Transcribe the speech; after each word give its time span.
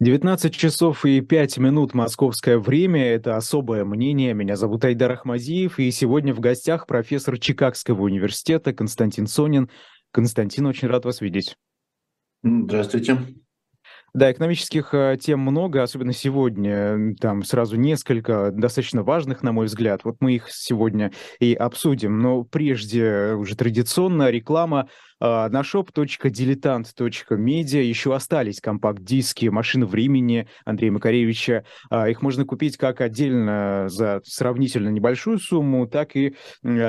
19 0.00 0.54
часов 0.54 1.04
и 1.04 1.20
5 1.20 1.58
минут 1.58 1.92
московское 1.92 2.58
время. 2.58 3.04
Это 3.04 3.36
особое 3.36 3.84
мнение. 3.84 4.32
Меня 4.32 4.54
зовут 4.54 4.84
Айдар 4.84 5.10
Ахмадиев. 5.10 5.80
И 5.80 5.90
сегодня 5.90 6.32
в 6.32 6.38
гостях 6.38 6.86
профессор 6.86 7.36
Чикагского 7.36 8.02
университета 8.02 8.72
Константин 8.72 9.26
Сонин. 9.26 9.68
Константин, 10.12 10.66
очень 10.66 10.86
рад 10.86 11.04
вас 11.04 11.20
видеть. 11.20 11.56
Здравствуйте. 12.44 13.18
Да, 14.14 14.30
экономических 14.30 14.94
э, 14.94 15.18
тем 15.20 15.40
много, 15.40 15.82
особенно 15.82 16.12
сегодня. 16.12 17.16
Там 17.20 17.42
сразу 17.42 17.74
несколько 17.74 18.52
достаточно 18.52 19.02
важных, 19.02 19.42
на 19.42 19.50
мой 19.50 19.66
взгляд. 19.66 20.04
Вот 20.04 20.18
мы 20.20 20.36
их 20.36 20.48
сегодня 20.48 21.12
и 21.40 21.54
обсудим. 21.54 22.20
Но 22.20 22.44
прежде 22.44 23.32
уже 23.32 23.56
традиционно 23.56 24.30
реклама 24.30 24.88
на 25.20 25.62
shop.diletant.media 25.62 27.82
еще 27.82 28.14
остались 28.14 28.60
компакт-диски 28.60 29.46
«Машина 29.46 29.86
времени» 29.86 30.46
Андрея 30.64 30.92
Макаревича. 30.92 31.64
А, 31.90 32.08
их 32.08 32.22
можно 32.22 32.44
купить 32.44 32.76
как 32.76 33.00
отдельно 33.00 33.86
за 33.88 34.20
сравнительно 34.24 34.90
небольшую 34.90 35.38
сумму, 35.38 35.86
так 35.86 36.16
и 36.16 36.34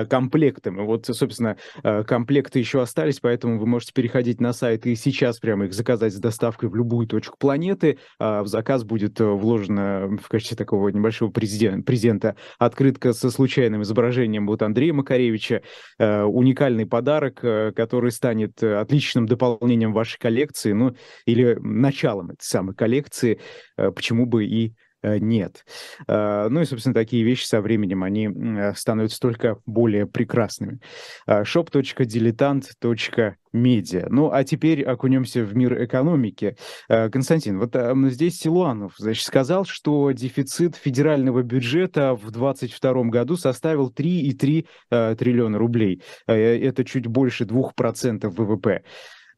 комплектом. 0.10 0.82
И 0.82 0.84
вот, 0.84 1.06
собственно, 1.06 1.58
а, 1.84 2.04
комплекты 2.04 2.60
еще 2.60 2.82
остались, 2.82 3.20
поэтому 3.20 3.60
вы 3.60 3.66
можете 3.66 3.94
переходить 3.94 4.42
на 4.42 4.54
сайт 4.54 4.86
и 4.86 4.96
сейчас 4.96 5.40
прямо 5.40 5.66
их 5.66 5.74
заказать 5.74 6.14
с 6.14 6.20
доставкой 6.20 6.70
в 6.70 6.76
любую 6.76 7.08
точку 7.08 7.38
планеты. 7.40 7.98
В 8.20 8.46
заказ 8.46 8.84
будет 8.84 9.20
вложена 9.20 10.18
в 10.22 10.28
качестве 10.28 10.58
такого 10.58 10.90
небольшого 10.90 11.32
презента 11.32 12.36
открытка 12.58 13.14
со 13.14 13.32
случайным 13.32 13.84
изображением 13.84 14.48
вот 14.48 14.62
Андрея 14.62 14.94
Макаревича. 14.94 15.62
Уникальный 15.98 16.86
подарок, 16.86 17.40
который 17.40 18.12
станет 18.20 18.62
э, 18.62 18.76
отличным 18.76 19.26
дополнением 19.26 19.94
вашей 19.94 20.20
коллекции, 20.20 20.74
ну, 20.74 20.94
или 21.26 21.56
началом 21.62 22.32
этой 22.32 22.44
самой 22.44 22.76
коллекции, 22.76 23.40
э, 23.78 23.92
почему 23.92 24.26
бы 24.26 24.46
и 24.46 24.76
нет. 25.04 25.66
Ну 26.08 26.62
и, 26.62 26.66
собственно, 26.66 26.94
такие 26.94 27.24
вещи 27.24 27.46
со 27.46 27.62
временем, 27.62 28.04
они 28.04 28.30
становятся 28.76 29.20
только 29.20 29.58
более 29.66 30.06
прекрасными. 30.08 30.80
shop.diletant.media. 31.28 34.08
Ну, 34.10 34.32
а 34.32 34.44
теперь 34.44 34.84
окунемся 34.84 35.44
в 35.44 35.56
мир 35.56 35.84
экономики. 35.84 36.56
Константин, 36.88 37.58
вот 37.60 37.76
здесь 38.12 38.38
Силуанов, 38.38 38.94
значит, 38.98 39.26
сказал, 39.26 39.66
что 39.66 40.12
дефицит 40.12 40.76
федерального 40.76 41.42
бюджета 41.42 42.14
в 42.16 42.30
2022 42.32 43.04
году 43.06 43.38
составил 43.38 43.92
3,3 43.92 45.16
триллиона 45.16 45.58
рублей. 45.58 46.04
Это 46.28 46.86
чуть 46.86 47.08
больше 47.08 47.46
2% 47.46 48.28
ВВП. 48.28 48.84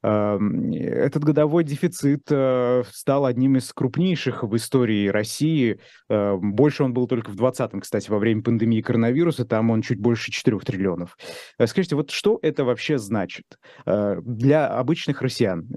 Этот 0.03 1.23
годовой 1.23 1.63
дефицит 1.63 2.23
э, 2.29 2.83
стал 2.91 3.25
одним 3.25 3.57
из 3.57 3.71
крупнейших 3.71 4.43
в 4.43 4.55
истории 4.55 5.07
России. 5.07 5.79
Э, 6.09 6.37
больше 6.37 6.83
он 6.83 6.93
был 6.93 7.07
только 7.07 7.29
в 7.29 7.35
2020-м, 7.35 7.81
кстати, 7.81 8.09
во 8.09 8.17
время 8.17 8.41
пандемии 8.41 8.81
коронавируса. 8.81 9.45
Там 9.45 9.69
он 9.69 9.83
чуть 9.83 9.99
больше 9.99 10.31
4 10.31 10.57
триллионов. 10.59 11.17
Э, 11.59 11.67
скажите, 11.67 11.95
вот 11.95 12.09
что 12.09 12.39
это 12.41 12.63
вообще 12.65 12.97
значит 12.97 13.45
для 13.85 14.67
обычных 14.67 15.21
россиян? 15.21 15.67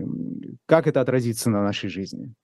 Как 0.66 0.86
это 0.86 1.00
отразится 1.00 1.50
на 1.50 1.62
нашей 1.62 1.90
жизни? 1.90 2.34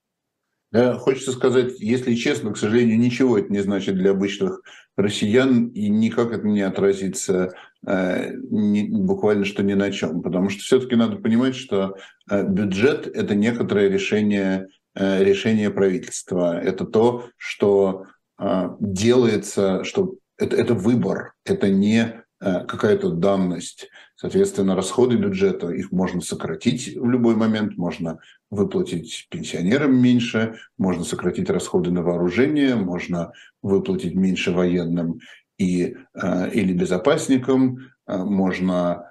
Да, 0.71 0.97
хочется 0.97 1.33
сказать, 1.33 1.79
если 1.79 2.15
честно, 2.15 2.53
к 2.53 2.57
сожалению, 2.57 2.97
ничего 2.97 3.37
это 3.37 3.51
не 3.51 3.59
значит 3.59 3.95
для 3.95 4.11
обычных 4.11 4.61
россиян, 4.95 5.67
и 5.67 5.89
никак 5.89 6.31
это 6.31 6.47
не 6.47 6.61
отразится 6.61 7.53
э, 7.85 8.37
буквально 8.37 9.43
что 9.43 9.63
ни 9.63 9.73
на 9.73 9.91
чем. 9.91 10.21
Потому 10.21 10.49
что 10.49 10.61
все-таки 10.61 10.95
надо 10.95 11.17
понимать, 11.17 11.55
что 11.55 11.97
э, 12.29 12.47
бюджет– 12.47 13.05
это 13.13 13.35
некоторое 13.35 13.89
решение, 13.89 14.67
э, 14.95 15.23
решение 15.23 15.71
правительства. 15.71 16.57
Это 16.57 16.85
то, 16.85 17.27
что 17.35 18.05
э, 18.39 18.69
делается, 18.79 19.83
что 19.83 20.15
это, 20.37 20.55
это 20.55 20.73
выбор, 20.73 21.33
это 21.45 21.69
не 21.69 22.20
какая-то 22.41 23.11
данность. 23.11 23.89
Соответственно, 24.15 24.75
расходы 24.75 25.15
бюджета, 25.15 25.69
их 25.69 25.91
можно 25.91 26.21
сократить 26.21 26.97
в 26.97 27.07
любой 27.07 27.35
момент, 27.35 27.77
можно 27.77 28.19
выплатить 28.49 29.27
пенсионерам 29.29 29.95
меньше, 29.95 30.55
можно 30.77 31.03
сократить 31.03 31.49
расходы 31.49 31.91
на 31.91 32.03
вооружение, 32.03 32.75
можно 32.75 33.31
выплатить 33.61 34.15
меньше 34.15 34.51
военным 34.51 35.21
и, 35.57 35.95
э, 36.13 36.51
или 36.51 36.73
безопасникам, 36.73 37.91
э, 38.07 38.17
можно 38.17 39.05
э, 39.05 39.10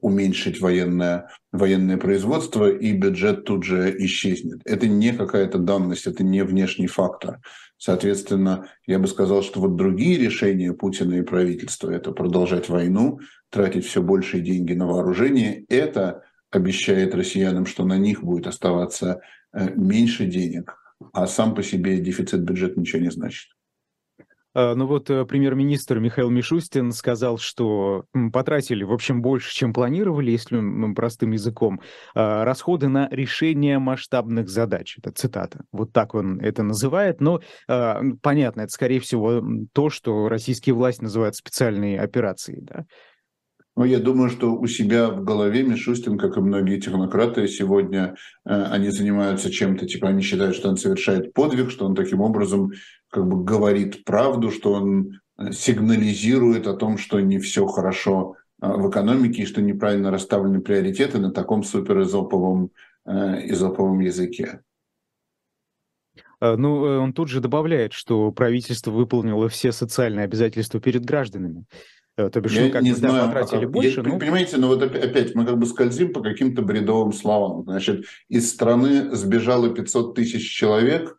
уменьшить 0.00 0.60
военное, 0.60 1.30
военное 1.52 1.96
производство, 1.96 2.68
и 2.68 2.92
бюджет 2.92 3.44
тут 3.44 3.64
же 3.64 3.94
исчезнет. 4.04 4.60
Это 4.64 4.88
не 4.88 5.12
какая-то 5.12 5.58
данность, 5.58 6.06
это 6.06 6.24
не 6.24 6.42
внешний 6.42 6.88
фактор. 6.88 7.40
Соответственно, 7.78 8.68
я 8.86 8.98
бы 8.98 9.06
сказал, 9.06 9.42
что 9.42 9.60
вот 9.60 9.76
другие 9.76 10.18
решения 10.18 10.72
Путина 10.72 11.14
и 11.14 11.22
правительства– 11.22 11.90
это 11.92 12.12
продолжать 12.12 12.68
войну, 12.68 13.20
тратить 13.50 13.86
все 13.86 14.02
большие 14.02 14.42
деньги 14.42 14.72
на 14.72 14.86
вооружение– 14.86 15.64
это 15.68 16.22
обещает 16.50 17.14
россиянам, 17.14 17.66
что 17.66 17.84
на 17.84 17.98
них 17.98 18.22
будет 18.22 18.46
оставаться 18.46 19.20
э, 19.52 19.70
меньше 19.74 20.26
денег, 20.26 20.76
а 21.12 21.26
сам 21.26 21.54
по 21.54 21.62
себе 21.62 21.98
дефицит 21.98 22.42
бюджета 22.42 22.80
ничего 22.80 23.02
не 23.02 23.10
значит. 23.10 23.53
А, 24.54 24.74
ну 24.74 24.86
вот 24.86 25.10
э, 25.10 25.24
премьер-министр 25.24 25.98
Михаил 25.98 26.30
Мишустин 26.30 26.92
сказал, 26.92 27.38
что 27.38 28.04
потратили, 28.32 28.84
в 28.84 28.92
общем, 28.92 29.20
больше, 29.20 29.54
чем 29.54 29.72
планировали, 29.72 30.30
если 30.30 30.94
простым 30.94 31.32
языком, 31.32 31.80
а, 32.14 32.44
расходы 32.44 32.88
на 32.88 33.08
решение 33.10 33.78
масштабных 33.78 34.48
задач. 34.48 34.96
Это 34.98 35.10
цитата. 35.10 35.64
Вот 35.72 35.92
так 35.92 36.14
он 36.14 36.40
это 36.40 36.62
называет. 36.62 37.20
Но 37.20 37.40
понятно, 38.22 38.62
это, 38.62 38.70
скорее 38.70 39.00
всего, 39.00 39.42
то, 39.72 39.90
что 39.90 40.28
российские 40.28 40.74
власти 40.74 41.02
называют 41.02 41.36
специальной 41.36 41.96
операцией. 41.98 42.60
Да? 42.62 42.84
Ну, 43.76 43.84
я 43.84 43.98
думаю, 43.98 44.30
что 44.30 44.54
у 44.54 44.66
себя 44.68 45.08
в 45.10 45.24
голове 45.24 45.64
Мишустин, 45.64 46.16
как 46.16 46.36
и 46.36 46.40
многие 46.40 46.78
технократы, 46.78 47.48
сегодня 47.48 48.14
э, 48.44 48.62
они 48.70 48.90
занимаются 48.90 49.50
чем-то, 49.50 49.86
типа 49.86 50.08
они 50.08 50.22
считают, 50.22 50.54
что 50.54 50.68
он 50.68 50.76
совершает 50.76 51.32
подвиг, 51.32 51.70
что 51.70 51.84
он 51.84 51.96
таким 51.96 52.20
образом 52.20 52.70
как 53.14 53.28
бы 53.28 53.44
говорит 53.44 54.04
правду, 54.04 54.50
что 54.50 54.72
он 54.72 55.20
э, 55.38 55.52
сигнализирует 55.52 56.66
о 56.66 56.74
том, 56.74 56.98
что 56.98 57.20
не 57.20 57.38
все 57.38 57.64
хорошо 57.64 58.34
э, 58.60 58.66
в 58.66 58.90
экономике 58.90 59.42
и 59.42 59.46
что 59.46 59.62
неправильно 59.62 60.10
расставлены 60.10 60.60
приоритеты 60.60 61.20
на 61.20 61.30
таком 61.30 61.62
суперизоповом 61.62 62.70
э, 63.06 63.50
изоповом 63.52 64.00
языке. 64.00 64.62
Ну, 66.40 66.80
он 66.82 67.14
тут 67.14 67.28
же 67.28 67.40
добавляет, 67.40 67.94
что 67.94 68.30
правительство 68.30 68.90
выполнило 68.90 69.48
все 69.48 69.72
социальные 69.72 70.24
обязательства 70.24 70.78
перед 70.78 71.02
гражданами. 71.02 71.64
То 72.16 72.40
бишь, 72.40 72.52
я 72.52 72.68
как 72.68 72.82
не 72.82 72.92
знаю, 72.92 73.28
потратили 73.28 73.64
а, 73.64 73.68
больше. 73.68 74.00
Я, 74.00 74.02
но... 74.02 74.18
Понимаете, 74.18 74.56
но 74.58 74.66
ну 74.66 74.74
вот 74.74 74.82
опять 74.82 75.34
мы 75.34 75.46
как 75.46 75.58
бы 75.58 75.64
скользим 75.64 76.12
по 76.12 76.20
каким-то 76.20 76.60
бредовым 76.60 77.14
словам. 77.14 77.62
Значит, 77.62 78.04
из 78.28 78.50
страны 78.50 79.14
сбежало 79.16 79.70
500 79.70 80.14
тысяч 80.14 80.54
человек, 80.54 81.16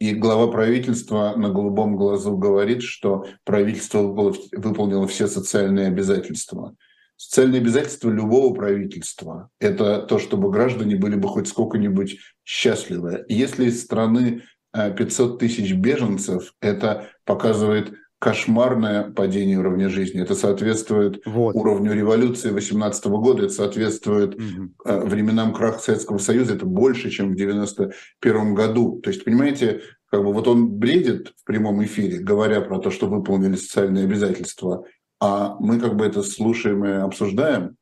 и 0.00 0.14
глава 0.14 0.50
правительства 0.50 1.34
на 1.36 1.50
голубом 1.50 1.94
глазу 1.94 2.36
говорит, 2.36 2.82
что 2.82 3.26
правительство 3.44 4.00
выполнило 4.02 5.06
все 5.06 5.26
социальные 5.26 5.88
обязательства. 5.88 6.74
Социальные 7.16 7.60
обязательства 7.60 8.08
любого 8.08 8.54
правительства– 8.54 9.50
это 9.60 10.00
то, 10.00 10.18
чтобы 10.18 10.50
граждане 10.50 10.96
были 10.96 11.16
бы 11.16 11.28
хоть 11.28 11.48
сколько-нибудь 11.48 12.16
счастливы. 12.46 13.26
Если 13.28 13.66
из 13.66 13.82
страны 13.82 14.42
500 14.72 15.34
э, 15.34 15.38
тысяч 15.38 15.74
беженцев, 15.74 16.54
это 16.62 17.08
показывает 17.26 17.92
кошмарное 18.20 19.10
падение 19.10 19.58
уровня 19.58 19.88
жизни. 19.88 20.20
Это 20.20 20.34
соответствует 20.34 21.22
вот. 21.24 21.56
уровню 21.56 21.94
революции 21.94 22.50
18 22.50 23.06
года, 23.06 23.44
это 23.44 23.52
соответствует 23.52 24.34
угу. 24.34 24.72
временам 24.84 25.54
краха 25.54 25.78
Советского 25.78 26.18
Союза, 26.18 26.54
это 26.54 26.66
больше, 26.66 27.08
чем 27.10 27.32
в 27.32 27.34
91 27.34 28.54
году. 28.54 29.00
То 29.02 29.08
есть, 29.08 29.24
понимаете, 29.24 29.80
как 30.10 30.22
бы 30.22 30.34
вот 30.34 30.46
он 30.48 30.68
бредит 30.68 31.32
в 31.40 31.44
прямом 31.46 31.82
эфире, 31.84 32.18
говоря 32.18 32.60
про 32.60 32.78
то, 32.78 32.90
что 32.90 33.06
выполнили 33.06 33.56
социальные 33.56 34.04
обязательства, 34.04 34.84
а 35.18 35.56
мы 35.58 35.80
как 35.80 35.96
бы 35.96 36.04
это 36.04 36.22
слушаем 36.22 36.84
и 36.84 36.90
обсуждаем. 36.90 37.76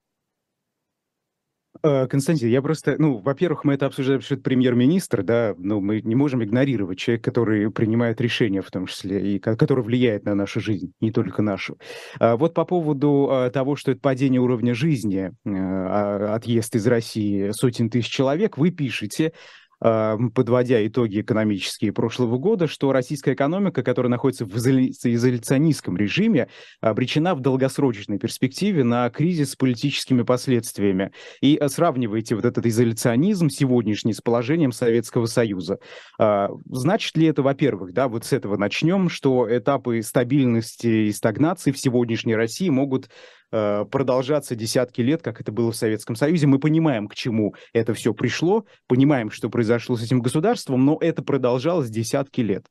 Э, 1.83 2.07
Константин, 2.07 2.49
я 2.49 2.63
просто, 2.63 2.97
ну, 2.99 3.19
во-первых, 3.19 3.65
мы 3.65 3.75
это 3.75 3.87
обсуждаем, 3.87 4.21
что 4.21 4.35
это 4.35 4.43
премьер-министр, 4.43 5.23
да, 5.23 5.55
но 5.59 5.81
мы 5.81 6.01
не 6.01 6.15
можем 6.15 6.43
игнорировать 6.43 6.99
человека, 6.99 7.31
который 7.31 7.71
принимает 7.71 8.21
решения, 8.21 8.63
в 8.63 8.71
том 8.71 8.87
числе, 8.87 9.35
и 9.35 9.39
который 9.39 9.85
влияет 9.85 10.25
на 10.25 10.35
нашу 10.35 10.61
жизнь, 10.61 10.93
не 11.01 11.13
только 11.13 11.43
нашу. 11.43 11.79
А 12.19 12.37
вот 12.37 12.55
по 12.55 12.65
поводу 12.65 13.29
а, 13.31 13.51
того, 13.51 13.77
что 13.77 13.93
это 13.93 14.01
падение 14.01 14.41
уровня 14.41 14.75
жизни, 14.75 15.31
э, 15.31 15.51
а, 15.51 16.35
отъезд 16.35 16.75
из 16.75 16.87
России 16.87 17.51
сотен 17.51 17.91
тысяч 17.91 18.11
человек, 18.11 18.59
вы 18.59 18.71
пишете, 18.71 19.33
подводя 19.81 20.87
итоги 20.87 21.21
экономические 21.21 21.93
прошлого 21.93 22.39
года, 22.39 22.67
что 22.67 22.93
российская 22.93 23.35
экономика, 23.35 23.83
которая 23.83 24.11
находится 24.11 24.45
в 24.45 24.57
изоляционистском 24.57 25.97
режиме, 25.97 26.49
обречена 26.81 27.35
в 27.35 27.41
долгосрочной 27.41 28.19
перспективе 28.19 28.85
на 28.85 29.09
кризис 29.11 29.53
с 29.53 29.57
политическими 29.57 30.23
последствиями. 30.23 31.13
И 31.41 31.57
а, 31.57 31.69
сравниваете 31.69 32.35
вот 32.35 32.45
этот 32.45 32.67
изоляционизм 32.67 33.51
сегодняшний 33.51 34.13
с 34.13 34.21
положением 34.21 34.73
Советского 34.73 35.27
Союза. 35.27 35.79
А, 36.19 36.51
значит 36.67 37.17
ли 37.17 37.27
это, 37.27 37.43
во-первых, 37.43 37.93
да, 37.93 38.09
вот 38.09 38.25
с 38.25 38.33
этого 38.33 38.57
начнем, 38.57 39.09
что 39.09 39.47
этапы 39.49 40.03
стабильности 40.03 41.09
и 41.09 41.13
стагнации 41.13 41.73
в 41.73 41.79
сегодняшней 41.79 42.35
России 42.35 42.69
могут 42.69 43.09
Э, 43.51 43.87
продолжаться 43.91 44.55
десятки 44.55 45.01
лет, 45.01 45.23
как 45.23 45.41
это 45.41 45.53
было 45.53 45.73
в 45.73 45.77
Советском 45.77 46.17
Союзе. 46.17 46.47
Мы 46.47 46.59
понимаем, 46.59 47.09
к 47.09 47.15
чему 47.15 47.55
это 47.73 47.95
все 47.95 48.13
пришло, 48.13 48.67
понимаем, 48.87 49.31
что 49.31 49.49
произошло 49.49 49.97
с 49.97 50.03
этим 50.03 50.21
государством, 50.21 50.85
но 50.85 50.99
это 51.01 51.23
продолжалось 51.23 51.89
десятки 51.89 52.43
лет. 52.43 52.67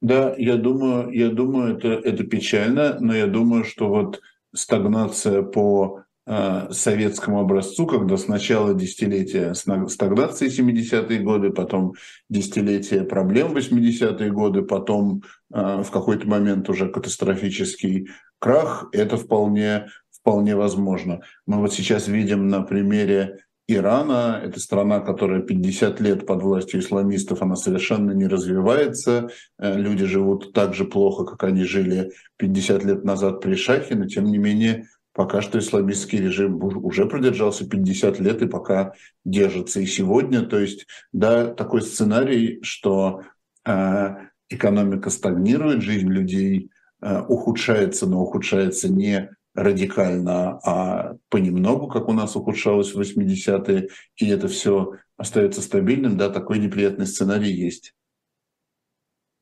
Да, 0.00 0.34
я 0.38 0.56
думаю, 0.56 1.10
я 1.10 1.28
думаю, 1.28 1.76
это, 1.76 1.88
это 1.88 2.24
печально, 2.24 2.96
но 2.98 3.14
я 3.14 3.26
думаю, 3.26 3.64
что 3.64 3.88
вот 3.88 4.22
стагнация 4.54 5.42
по 5.42 6.00
э, 6.26 6.68
советскому 6.70 7.40
образцу, 7.40 7.86
когда 7.86 8.16
сначала 8.16 8.72
десятилетия 8.72 9.52
стагнации 9.54 10.48
70-е 10.48 11.18
годы, 11.20 11.50
потом 11.50 11.92
десятилетия 12.30 13.04
проблем 13.04 13.54
80-е 13.54 14.30
годы, 14.30 14.62
потом 14.62 15.22
э, 15.52 15.82
в 15.82 15.90
какой-то 15.90 16.26
момент 16.26 16.70
уже 16.70 16.88
катастрофический 16.88 18.08
крах, 18.38 18.88
это 18.92 19.16
вполне 19.16 19.88
вполне 20.26 20.56
возможно. 20.56 21.20
Мы 21.46 21.58
вот 21.58 21.72
сейчас 21.72 22.08
видим 22.08 22.48
на 22.48 22.62
примере 22.62 23.44
Ирана, 23.68 24.40
это 24.42 24.58
страна, 24.58 24.98
которая 24.98 25.40
50 25.40 26.00
лет 26.00 26.26
под 26.26 26.42
властью 26.42 26.80
исламистов, 26.80 27.42
она 27.42 27.54
совершенно 27.54 28.10
не 28.10 28.26
развивается. 28.26 29.28
Э, 29.56 29.78
люди 29.78 30.04
живут 30.04 30.52
так 30.52 30.74
же 30.74 30.84
плохо, 30.84 31.24
как 31.24 31.44
они 31.44 31.62
жили 31.62 32.10
50 32.38 32.84
лет 32.84 33.04
назад 33.04 33.40
при 33.40 33.54
Шахе, 33.54 33.94
но 33.94 34.06
тем 34.06 34.24
не 34.24 34.38
менее 34.38 34.88
пока 35.12 35.42
что 35.42 35.60
исламистский 35.60 36.18
режим 36.18 36.60
уже 36.60 37.06
продержался 37.06 37.68
50 37.68 38.18
лет 38.18 38.42
и 38.42 38.48
пока 38.48 38.94
держится 39.24 39.78
и 39.78 39.86
сегодня. 39.86 40.42
То 40.42 40.58
есть, 40.58 40.88
да, 41.12 41.54
такой 41.54 41.82
сценарий, 41.82 42.58
что 42.62 43.22
э, 43.64 44.08
экономика 44.48 45.08
стагнирует, 45.08 45.82
жизнь 45.82 46.08
людей 46.08 46.70
э, 47.00 47.20
ухудшается, 47.28 48.08
но 48.08 48.22
ухудшается 48.22 48.92
не 48.92 49.30
радикально, 49.56 50.60
а 50.64 51.16
понемногу, 51.28 51.88
как 51.88 52.08
у 52.08 52.12
нас 52.12 52.36
ухудшалось 52.36 52.94
в 52.94 53.00
80-е, 53.00 53.88
и 54.16 54.28
это 54.28 54.48
все 54.48 54.92
остается 55.16 55.62
стабильным, 55.62 56.16
да, 56.16 56.28
такой 56.30 56.58
неприятный 56.58 57.06
сценарий 57.06 57.52
есть. 57.52 57.94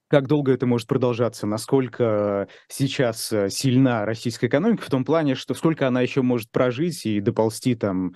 Как 0.08 0.28
долго 0.28 0.52
это 0.52 0.66
может 0.66 0.86
продолжаться? 0.86 1.46
Насколько 1.46 2.48
сейчас 2.68 3.32
э, 3.32 3.48
сильна 3.50 4.04
российская 4.04 4.46
экономика 4.46 4.84
в 4.84 4.90
том 4.90 5.04
плане, 5.04 5.34
что 5.34 5.54
сколько 5.54 5.88
она 5.88 6.02
еще 6.02 6.22
может 6.22 6.50
прожить 6.52 7.04
и 7.06 7.20
доползти 7.20 7.74
там 7.74 8.14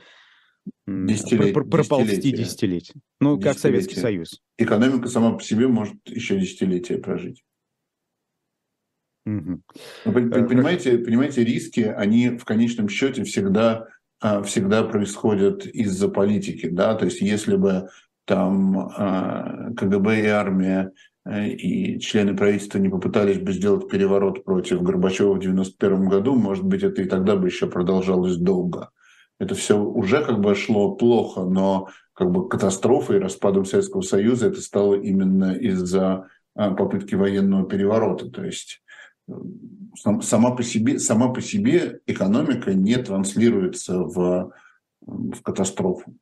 Десятилет... 0.87 1.55
пр- 1.55 1.69
проползти 1.69 2.31
десятилетия? 2.33 2.95
Ну, 3.21 3.41
как 3.41 3.59
Советский 3.59 3.97
Союз. 3.97 4.41
Экономика 4.59 5.09
сама 5.09 5.33
по 5.33 5.43
себе 5.43 5.67
может 5.67 5.97
еще 6.07 6.39
десятилетия 6.39 6.99
прожить. 6.99 7.43
Угу. 9.29 9.63
понимаете, 10.05 10.99
понимаете, 10.99 11.45
риски, 11.45 11.81
они 11.81 12.31
в 12.31 12.45
конечном 12.45 12.89
счете 12.89 13.25
всегда, 13.25 13.87
а, 14.21 14.43
всегда 14.43 14.85
происходят 14.85 15.67
из-за 15.67 16.09
политики. 16.09 16.69
Да? 16.69 16.95
То 16.95 17.05
есть 17.05 17.21
если 17.21 17.57
бы 17.57 17.89
там 18.25 18.91
а, 18.97 19.71
КГБ 19.77 20.23
и 20.23 20.27
армия 20.27 20.93
э, 21.25 21.49
и 21.49 22.01
члены 22.01 22.37
правительства 22.37 22.79
не 22.79 22.89
попытались 22.89 23.39
бы 23.39 23.53
сделать 23.53 23.89
переворот 23.89 24.45
против 24.45 24.83
Горбачева 24.83 25.35
в 25.35 25.41
91 25.41 26.09
году, 26.09 26.35
может 26.35 26.65
быть, 26.65 26.83
это 26.83 27.03
и 27.03 27.07
тогда 27.07 27.37
бы 27.37 27.49
еще 27.49 27.67
продолжалось 27.67 28.37
долго. 28.37 28.91
Это 29.39 29.55
все 29.55 29.79
уже 29.79 30.25
как 30.25 30.41
бы 30.41 30.55
шло 30.55 30.97
плохо, 30.97 31.43
но 31.45 31.89
как 32.13 32.31
бы 32.31 32.49
катастрофой, 32.49 33.21
распадом 33.21 33.65
Советского 33.65 34.01
Союза 34.01 34.49
это 34.49 34.61
стало 34.61 34.95
именно 34.95 35.53
из-за 35.53 36.29
а, 36.55 36.73
попытки 36.73 37.15
военного 37.15 37.69
переворота. 37.69 38.29
То 38.31 38.45
есть 38.45 38.83
сама 39.95 40.51
по 40.53 40.63
себе, 40.63 40.99
сама 40.99 41.29
по 41.29 41.41
себе 41.41 42.01
экономика 42.07 42.75
не 42.75 42.97
транслируется 42.97 43.99
в, 43.99 44.53
в 45.01 45.43
катастрофу. 45.43 46.15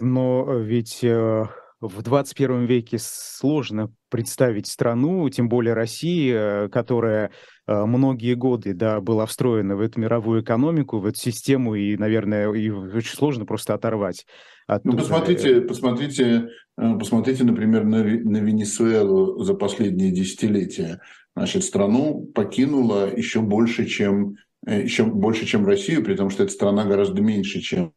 Но 0.00 0.54
ведь 0.58 1.04
э, 1.04 1.44
в 1.80 2.02
21 2.02 2.64
веке 2.64 2.98
сложно 2.98 3.92
представить 4.08 4.66
страну, 4.66 5.28
тем 5.28 5.48
более 5.48 5.74
России, 5.74 6.68
которая 6.68 7.30
э, 7.66 7.84
многие 7.84 8.34
годы 8.34 8.72
да, 8.72 9.00
была 9.00 9.26
встроена 9.26 9.76
в 9.76 9.80
эту 9.80 10.00
мировую 10.00 10.42
экономику, 10.42 10.98
в 10.98 11.06
эту 11.06 11.18
систему, 11.18 11.74
и, 11.74 11.96
наверное, 11.96 12.50
и 12.52 12.70
очень 12.70 13.16
сложно 13.16 13.44
просто 13.44 13.74
оторвать. 13.74 14.26
Оттуда. 14.66 14.96
Ну, 14.96 15.02
посмотрите, 15.02 15.60
посмотрите, 15.60 16.48
посмотрите, 16.76 17.44
например, 17.44 17.84
на, 17.84 18.02
на 18.02 18.38
Венесуэлу 18.38 19.42
за 19.42 19.54
последние 19.54 20.10
десятилетия. 20.10 21.00
Значит, 21.36 21.64
страну 21.64 22.26
покинула 22.34 23.14
еще 23.14 23.40
больше, 23.40 23.86
чем 23.86 24.36
еще 24.66 25.04
больше, 25.04 25.44
чем 25.46 25.66
Россию, 25.66 26.04
при 26.04 26.14
том, 26.14 26.30
что 26.30 26.44
эта 26.44 26.52
страна 26.52 26.84
гораздо 26.84 27.20
меньше, 27.20 27.60
чем 27.60 27.92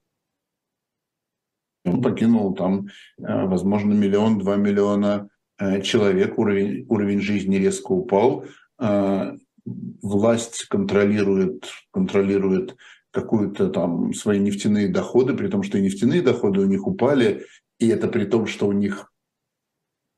он 1.85 2.01
покинул 2.01 2.55
там, 2.55 2.87
возможно, 3.17 3.93
миллион-два 3.93 4.55
миллиона 4.55 5.29
человек, 5.83 6.39
уровень, 6.39 6.85
уровень 6.89 7.21
жизни 7.21 7.57
резко 7.57 7.91
упал, 7.91 8.45
власть 10.01 10.65
контролирует, 10.65 11.69
контролирует 11.91 12.75
какую-то 13.11 13.69
там 13.69 14.13
свои 14.13 14.39
нефтяные 14.39 14.89
доходы, 14.89 15.35
при 15.35 15.47
том, 15.47 15.63
что 15.63 15.77
и 15.77 15.81
нефтяные 15.81 16.21
доходы 16.21 16.59
у 16.61 16.65
них 16.65 16.87
упали, 16.87 17.45
и 17.79 17.87
это 17.87 18.07
при 18.07 18.25
том, 18.25 18.47
что 18.47 18.67
у 18.67 18.71
них 18.71 19.11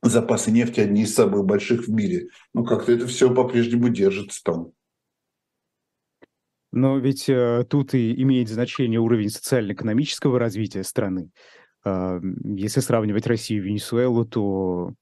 запасы 0.02 0.52
нефти 0.52 0.80
одни 0.80 1.04
из 1.04 1.14
самых 1.14 1.46
больших 1.46 1.88
в 1.88 1.92
мире. 1.92 2.30
Ну, 2.54 2.64
как-то 2.64 2.92
это 2.92 3.08
все 3.08 3.34
по-прежнему 3.34 3.90
держится 3.90 4.42
там. 4.44 4.72
Но 6.72 6.98
ведь 6.98 7.30
э, 7.30 7.66
тут 7.70 7.94
и 7.94 8.22
имеет 8.22 8.50
значение 8.50 9.00
уровень 9.00 9.30
социально-экономического 9.30 10.38
развития 10.38 10.84
страны. 10.84 11.32
Э, 11.86 12.20
если 12.44 12.82
сравнивать 12.82 13.26
Россию 13.26 13.64
и 13.64 13.68
Венесуэлу, 13.68 14.26
то 14.26 14.94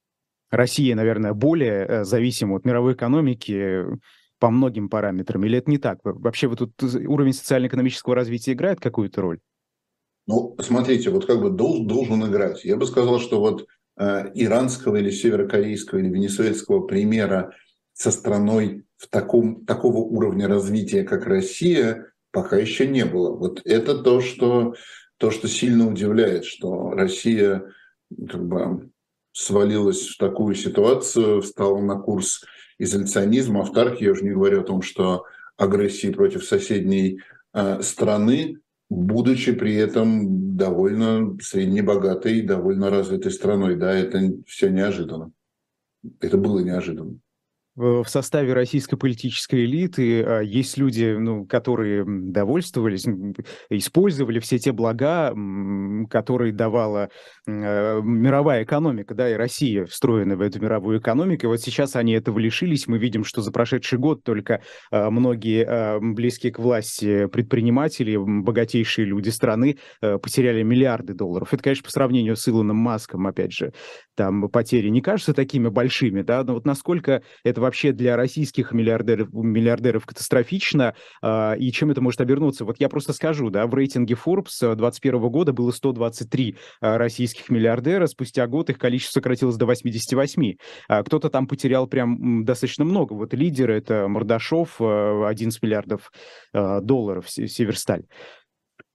Россия, 0.51 0.95
наверное, 0.95 1.33
более 1.33 1.85
э, 1.85 2.03
зависима 2.05 2.55
от 2.55 2.65
мировой 2.65 2.93
экономики 2.93 3.83
по 4.39 4.51
многим 4.51 4.89
параметрам. 4.89 5.43
Или 5.43 5.57
это 5.57 5.71
не 5.71 5.77
так? 5.77 5.99
Вообще 6.03 6.47
вот 6.47 6.59
тут 6.59 6.83
уровень 6.83 7.33
социально-экономического 7.33 8.15
развития 8.15 8.53
играет 8.53 8.79
какую-то 8.79 9.21
роль? 9.21 9.39
Ну, 10.27 10.55
смотрите, 10.59 11.09
вот 11.09 11.25
как 11.25 11.41
бы 11.41 11.49
должен, 11.51 12.25
играть. 12.25 12.65
Я 12.65 12.77
бы 12.77 12.85
сказал, 12.85 13.19
что 13.19 13.39
вот 13.39 13.67
э, 13.97 14.31
иранского 14.33 14.95
или 14.95 15.11
северокорейского 15.11 15.99
или 15.99 16.09
венесуэльского 16.09 16.81
примера 16.81 17.53
со 17.93 18.11
страной 18.11 18.85
в 18.97 19.07
таком, 19.07 19.65
такого 19.65 19.97
уровня 19.97 20.47
развития, 20.47 21.03
как 21.03 21.27
Россия, 21.27 22.11
пока 22.31 22.57
еще 22.57 22.87
не 22.87 23.05
было. 23.05 23.35
Вот 23.35 23.61
это 23.65 23.97
то, 23.99 24.19
что, 24.21 24.75
то, 25.17 25.31
что 25.31 25.47
сильно 25.47 25.87
удивляет, 25.87 26.45
что 26.45 26.91
Россия 26.91 27.63
как 28.29 28.47
бы 28.47 28.89
свалилась 29.31 30.07
в 30.07 30.17
такую 30.17 30.55
ситуацию, 30.55 31.41
встала 31.41 31.79
на 31.81 31.99
курс 31.99 32.43
изоляционизма, 32.79 33.61
автарки, 33.61 34.03
я 34.03 34.11
уже 34.11 34.23
не 34.23 34.31
говорю 34.31 34.61
о 34.61 34.65
том, 34.65 34.81
что 34.81 35.25
агрессии 35.57 36.09
против 36.09 36.43
соседней 36.43 37.21
э, 37.53 37.81
страны, 37.81 38.59
будучи 38.95 39.51
при 39.53 39.75
этом 39.75 40.55
довольно 40.55 41.37
среднебогатой, 41.41 42.41
довольно 42.41 42.89
развитой 42.89 43.31
страной. 43.31 43.75
Да, 43.75 43.93
это 43.93 44.31
все 44.47 44.69
неожиданно. 44.69 45.31
Это 46.19 46.37
было 46.37 46.59
неожиданно 46.59 47.19
в 47.75 48.05
составе 48.05 48.53
российской 48.53 48.95
политической 48.95 49.65
элиты 49.65 50.23
а, 50.23 50.39
есть 50.39 50.77
люди, 50.77 51.15
ну, 51.17 51.45
которые 51.45 52.05
довольствовались, 52.07 53.05
использовали 53.69 54.39
все 54.39 54.57
те 54.59 54.71
блага, 54.71 55.33
которые 56.09 56.53
давала 56.53 57.09
э, 57.45 58.01
мировая 58.01 58.63
экономика, 58.63 59.13
да, 59.13 59.29
и 59.29 59.33
Россия 59.33 59.85
встроена 59.85 60.37
в 60.37 60.41
эту 60.41 60.61
мировую 60.61 60.99
экономику. 60.99 61.45
И 61.45 61.47
вот 61.47 61.61
сейчас 61.61 61.95
они 61.95 62.13
этого 62.13 62.39
лишились. 62.39 62.87
Мы 62.87 62.97
видим, 62.97 63.25
что 63.25 63.41
за 63.41 63.51
прошедший 63.51 63.99
год 63.99 64.23
только 64.23 64.61
а, 64.91 65.11
многие 65.11 65.65
а, 65.65 65.99
близкие 65.99 66.53
к 66.53 66.59
власти 66.59 67.25
предприниматели, 67.27 68.15
богатейшие 68.15 69.05
люди 69.05 69.29
страны 69.29 69.77
потеряли 69.99 70.63
миллиарды 70.63 71.13
долларов. 71.13 71.53
Это, 71.53 71.61
конечно, 71.63 71.83
по 71.83 71.91
сравнению 71.91 72.35
с 72.35 72.47
Илоном 72.47 72.77
Маском, 72.77 73.27
опять 73.27 73.51
же, 73.51 73.73
там 74.15 74.49
потери 74.49 74.89
не 74.89 75.01
кажутся 75.01 75.33
такими 75.33 75.67
большими, 75.67 76.21
да, 76.21 76.43
но 76.43 76.53
вот 76.53 76.65
насколько 76.65 77.21
это 77.43 77.61
вообще 77.61 77.91
для 77.91 78.15
российских 78.15 78.71
миллиардеров, 78.71 79.31
миллиардеров 79.31 80.05
катастрофично, 80.05 80.95
э, 81.21 81.57
и 81.57 81.71
чем 81.71 81.91
это 81.91 82.01
может 82.01 82.21
обернуться? 82.21 82.65
Вот 82.65 82.77
я 82.79 82.89
просто 82.89 83.13
скажу, 83.13 83.49
да, 83.49 83.67
в 83.67 83.73
рейтинге 83.73 84.15
Forbes 84.15 84.59
2021 84.59 85.19
года 85.29 85.53
было 85.53 85.71
123 85.71 86.55
э, 86.81 86.97
российских 86.97 87.49
миллиардера, 87.49 88.07
спустя 88.07 88.47
год 88.47 88.69
их 88.69 88.77
количество 88.77 89.19
сократилось 89.19 89.57
до 89.57 89.65
88. 89.65 90.55
Э, 90.89 91.03
кто-то 91.03 91.29
там 91.29 91.47
потерял 91.47 91.87
прям 91.87 92.45
достаточно 92.45 92.85
много. 92.85 93.13
Вот 93.13 93.33
лидеры— 93.33 93.75
это 93.77 94.07
Мордашов, 94.07 94.77
э, 94.79 95.25
11 95.25 95.61
миллиардов 95.61 96.11
э, 96.53 96.79
долларов, 96.81 97.29
Северсталь. 97.29 98.03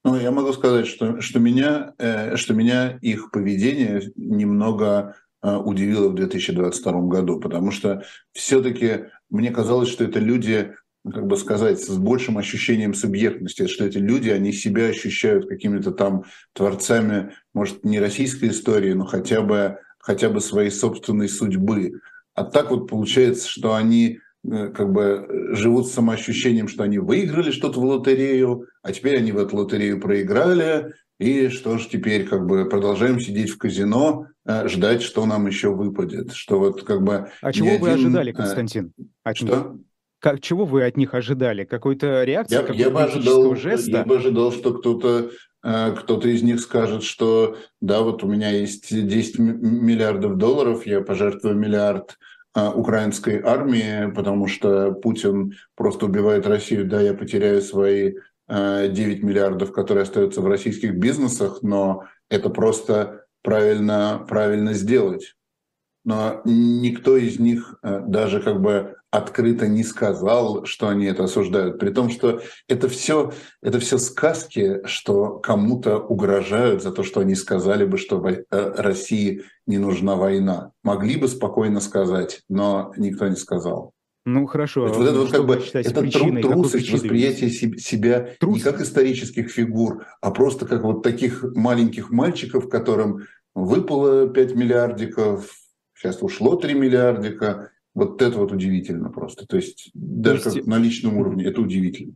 Ну, 0.03 0.17
я 0.17 0.31
могу 0.31 0.53
сказать, 0.53 0.87
что, 0.87 1.21
что, 1.21 1.39
меня, 1.41 1.93
э, 1.99 2.37
что 2.37 2.55
меня 2.55 2.99
их 3.03 3.31
поведение 3.31 4.11
немного 4.17 5.17
э, 5.43 5.55
удивило 5.57 6.09
в 6.09 6.15
2022 6.15 7.01
году, 7.03 7.39
потому 7.39 7.71
что 7.71 8.03
все-таки 8.33 9.07
мне 9.29 9.51
казалось, 9.51 9.91
что 9.91 10.05
это 10.05 10.19
люди, 10.19 10.75
ну, 11.05 11.13
как 11.13 11.27
бы 11.27 11.37
сказать, 11.37 11.81
с 11.81 11.95
большим 11.99 12.39
ощущением 12.39 12.95
субъектности, 12.95 13.67
что 13.67 13.85
эти 13.85 13.99
люди, 13.99 14.31
они 14.31 14.53
себя 14.53 14.87
ощущают 14.87 15.47
какими-то 15.47 15.91
там 15.91 16.25
творцами, 16.55 17.35
может, 17.53 17.85
не 17.85 18.01
российской 18.01 18.49
истории, 18.49 18.95
но 18.95 19.05
хотя 19.05 19.43
бы, 19.43 19.81
хотя 19.99 20.31
бы 20.31 20.41
своей 20.41 20.71
собственной 20.71 21.29
судьбы. 21.29 22.01
А 22.35 22.45
так 22.45 22.71
вот 22.71 22.89
получается, 22.89 23.47
что 23.51 23.75
они 23.75 24.21
как 24.49 24.93
бы 24.93 25.03
э, 25.03 25.55
живут 25.55 25.87
с 25.87 25.93
самоощущением, 25.93 26.69
что 26.69 26.85
они 26.85 26.99
выиграли 26.99 27.51
что-то 27.51 27.81
в 27.81 27.85
лотерею, 27.85 28.67
а 28.83 28.93
теперь 28.93 29.19
они 29.19 29.33
в 29.33 29.39
эту 29.39 29.57
лотерею 29.57 30.01
проиграли, 30.01 30.95
и 31.19 31.49
что 31.49 31.77
ж 31.79 31.87
теперь 31.87 32.27
как 32.27 32.47
бы 32.47 32.67
продолжаем 32.69 33.21
сидеть 33.21 33.51
в 33.51 33.59
казино, 33.59 34.27
э, 34.47 34.69
ждать, 34.69 35.03
что 35.03 35.27
нам 35.27 35.47
еще 35.47 35.75
выпадет, 35.75 36.33
что 36.33 36.59
вот 36.59 36.85
как 36.85 37.03
бы. 37.03 37.31
А 37.43 37.53
чего 37.53 37.69
один... 37.69 37.81
вы 37.81 37.91
ожидали, 37.91 38.33
Константин? 38.33 38.93
От 39.25 39.37
что? 39.37 39.77
Как, 40.21 40.41
чего 40.41 40.67
вы 40.67 40.85
от 40.85 40.97
них 40.97 41.15
ожидали? 41.15 41.65
Какой-то 41.65 42.25
реакции, 42.25 42.57
я, 42.57 42.75
я 42.75 42.91
бы 42.91 43.03
ожидал, 43.03 43.55
жеста? 43.57 43.91
Я 43.91 44.05
бы 44.05 44.17
ожидал, 44.17 44.53
что 44.53 44.75
кто-то 44.75 45.31
кто-то 45.63 46.27
из 46.27 46.43
них 46.43 46.59
скажет, 46.61 47.03
что 47.03 47.59
да, 47.83 48.01
вот 48.01 48.25
у 48.25 48.27
меня 48.27 48.49
есть 48.49 48.89
10 48.89 49.39
миллиардов 49.39 50.39
долларов, 50.39 50.87
я 50.87 51.03
пожертвую 51.03 51.55
миллиард 51.55 52.17
украинской 52.55 53.41
армии, 53.41 54.11
потому 54.13 54.49
что 54.49 54.93
Путин 54.93 55.55
просто 55.77 56.07
убивает 56.07 56.47
Россию, 56.47 56.87
да, 56.87 57.01
я 57.01 57.15
потеряю 57.15 57.63
свои 57.63 58.15
9 58.49 58.49
а, 58.49 59.27
миллиардов, 59.27 59.73
которые 59.73 60.03
остаются 60.03 60.41
в 60.41 60.49
российских 60.49 60.97
бизнесах, 60.97 61.63
но 61.63 62.05
это 62.29 62.51
просто 62.51 63.27
правильно, 63.43 64.25
правильно 64.29 64.73
сделать. 64.75 65.37
Но 66.05 66.41
никто 66.45 67.17
из 67.17 67.39
них 67.39 67.79
э, 67.83 68.01
даже 68.07 68.41
как 68.41 68.61
бы 68.61 68.97
открыто 69.11 69.67
не 69.67 69.83
сказал, 69.83 70.65
что 70.65 70.89
они 70.89 71.07
это 71.07 71.25
осуждают, 71.25 71.79
при 71.79 71.91
том, 71.91 72.11
что 72.11 72.41
это 72.69 72.89
все, 72.89 73.33
это 73.63 73.81
все 73.81 73.99
сказки, 73.99 74.81
что 74.85 75.39
кому-то 75.39 75.99
угрожают 75.99 76.83
за 76.83 76.93
то, 76.93 77.03
что 77.03 77.21
они 77.21 77.35
сказали 77.35 77.85
бы, 77.85 77.99
что 77.99 78.25
э, 78.27 78.43
России 78.51 79.43
не 79.67 79.79
нужна 79.79 80.17
война. 80.17 80.73
Могли 80.83 81.17
бы 81.17 81.29
спокойно 81.29 81.81
сказать, 81.81 82.43
но 82.49 82.93
никто 82.97 83.27
не 83.29 83.37
сказал. 83.37 83.93
Ну 84.27 84.47
хорошо. 84.47 84.87
Вот, 84.87 85.07
это 85.07 85.19
вот 85.19 85.33
как 85.33 85.47
бы 85.47 85.63
это 85.73 86.11
труд, 86.11 86.43
трусость, 86.43 86.93
восприятие 86.93 87.51
себя 87.51 88.35
Трус. 88.39 88.57
не 88.57 88.61
как 88.61 88.81
исторических 88.81 89.51
фигур, 89.51 90.05
а 90.21 90.31
просто 90.31 90.67
как 90.67 90.83
вот 90.83 91.03
таких 91.03 91.43
маленьких 91.55 92.11
мальчиков, 92.11 92.69
которым 92.69 93.27
выпало 93.55 94.29
5 94.29 94.55
миллиардиков, 94.55 95.51
Сейчас 96.01 96.23
ушло 96.23 96.57
3 96.57 96.73
миллиардика. 96.75 97.73
Вот 97.95 98.23
это 98.23 98.39
вот 98.39 98.53
удивительно 98.53 99.11
просто. 99.11 99.47
То 99.47 99.57
есть 99.57 99.91
даже 99.95 100.49
есть... 100.51 100.67
на 100.67 100.79
личном 100.79 101.19
уровне 101.19 101.45
это 101.45 101.61
удивительно. 101.61 102.15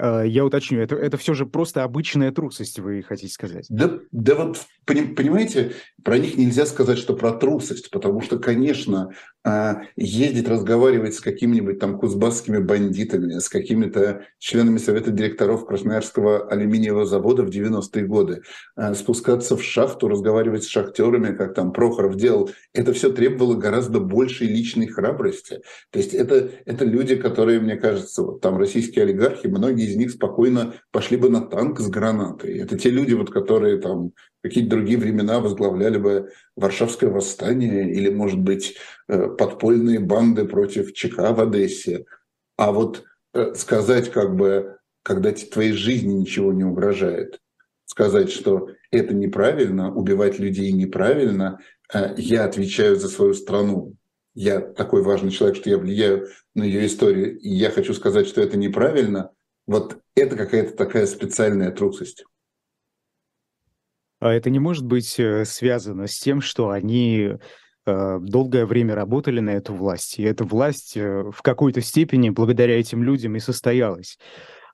Э, 0.00 0.22
я 0.26 0.44
уточню, 0.44 0.80
это, 0.80 0.96
это 0.96 1.16
все 1.16 1.34
же 1.34 1.46
просто 1.46 1.84
обычная 1.84 2.32
трусость, 2.32 2.78
вы 2.78 3.02
хотите 3.02 3.32
сказать? 3.32 3.66
Да, 3.68 3.98
да 4.12 4.34
вот, 4.34 4.66
понимаете, 4.86 5.72
про 6.02 6.18
них 6.18 6.36
нельзя 6.36 6.64
сказать, 6.64 6.98
что 6.98 7.14
про 7.14 7.32
трусость, 7.32 7.90
потому 7.90 8.22
что, 8.22 8.38
конечно, 8.38 9.10
а, 9.42 9.82
ездить, 9.96 10.48
разговаривать 10.48 11.14
с 11.14 11.20
какими-нибудь 11.20 11.78
там 11.78 11.98
кузбасскими 11.98 12.58
бандитами, 12.58 13.38
с 13.38 13.48
какими-то 13.48 14.26
членами 14.38 14.76
совета 14.76 15.10
директоров 15.10 15.64
Красноярского 15.64 16.46
алюминиевого 16.48 17.06
завода 17.06 17.42
в 17.42 17.48
90-е 17.48 18.04
годы, 18.04 18.42
а, 18.76 18.94
спускаться 18.94 19.56
в 19.56 19.62
шахту, 19.62 20.08
разговаривать 20.08 20.64
с 20.64 20.68
шахтерами, 20.68 21.34
как 21.34 21.54
там 21.54 21.72
Прохоров 21.72 22.16
делал, 22.16 22.50
это 22.74 22.92
все 22.92 23.10
требовало 23.10 23.54
гораздо 23.54 24.00
большей 24.00 24.46
личной 24.46 24.88
храбрости. 24.88 25.60
То 25.90 25.98
есть 25.98 26.12
это, 26.12 26.50
это 26.66 26.84
люди, 26.84 27.16
которые, 27.16 27.60
мне 27.60 27.76
кажется, 27.76 28.22
вот 28.22 28.42
там 28.42 28.58
российские 28.58 29.04
олигархи, 29.04 29.46
многие 29.46 29.86
из 29.90 29.96
них 29.96 30.10
спокойно 30.12 30.74
пошли 30.92 31.16
бы 31.16 31.28
на 31.28 31.40
танк 31.40 31.80
с 31.80 31.88
гранатой. 31.88 32.58
Это 32.58 32.78
те 32.78 32.90
люди, 32.90 33.14
вот, 33.14 33.30
которые 33.30 33.78
там 33.78 34.12
какие-то 34.42 34.70
другие 34.70 34.98
времена 34.98 35.40
возглавляли 35.40 35.98
бы 35.98 36.30
Варшавское 36.56 37.10
восстание 37.10 37.92
или, 37.92 38.08
может 38.08 38.40
быть, 38.40 38.76
э, 39.08 39.28
подпольные 39.28 39.98
банды 39.98 40.46
против 40.46 40.92
ЧК 40.92 41.32
в 41.32 41.40
Одессе. 41.40 42.04
А 42.56 42.72
вот 42.72 43.04
э, 43.34 43.54
сказать, 43.54 44.10
как 44.10 44.36
бы, 44.36 44.78
когда 45.02 45.32
твоей 45.32 45.72
жизни 45.72 46.14
ничего 46.14 46.52
не 46.52 46.64
угрожает, 46.64 47.38
сказать, 47.84 48.30
что 48.30 48.68
это 48.90 49.14
неправильно, 49.14 49.92
убивать 49.92 50.38
людей 50.38 50.72
неправильно, 50.72 51.58
э, 51.92 52.14
я 52.16 52.44
отвечаю 52.44 52.96
за 52.96 53.08
свою 53.08 53.34
страну, 53.34 53.96
я 54.34 54.60
такой 54.60 55.02
важный 55.02 55.30
человек, 55.30 55.56
что 55.56 55.70
я 55.70 55.78
влияю 55.78 56.28
на 56.54 56.62
ее 56.62 56.86
историю, 56.86 57.38
и 57.38 57.48
я 57.48 57.70
хочу 57.70 57.94
сказать, 57.94 58.26
что 58.26 58.40
это 58.40 58.56
неправильно, 58.56 59.32
вот 59.66 59.98
это 60.14 60.36
какая-то 60.36 60.76
такая 60.76 61.06
специальная 61.06 61.70
трусость. 61.70 62.24
А 64.20 64.32
это 64.32 64.50
не 64.50 64.58
может 64.58 64.84
быть 64.84 65.18
э, 65.18 65.44
связано 65.44 66.06
с 66.06 66.18
тем, 66.18 66.42
что 66.42 66.70
они 66.70 67.30
э, 67.86 68.18
долгое 68.20 68.66
время 68.66 68.94
работали 68.94 69.40
на 69.40 69.50
эту 69.50 69.74
власть, 69.74 70.18
и 70.18 70.22
эта 70.22 70.44
власть 70.44 70.96
э, 70.96 71.30
в 71.30 71.40
какой-то 71.42 71.80
степени 71.80 72.28
благодаря 72.28 72.78
этим 72.78 73.02
людям 73.02 73.36
и 73.36 73.40
состоялась. 73.40 74.18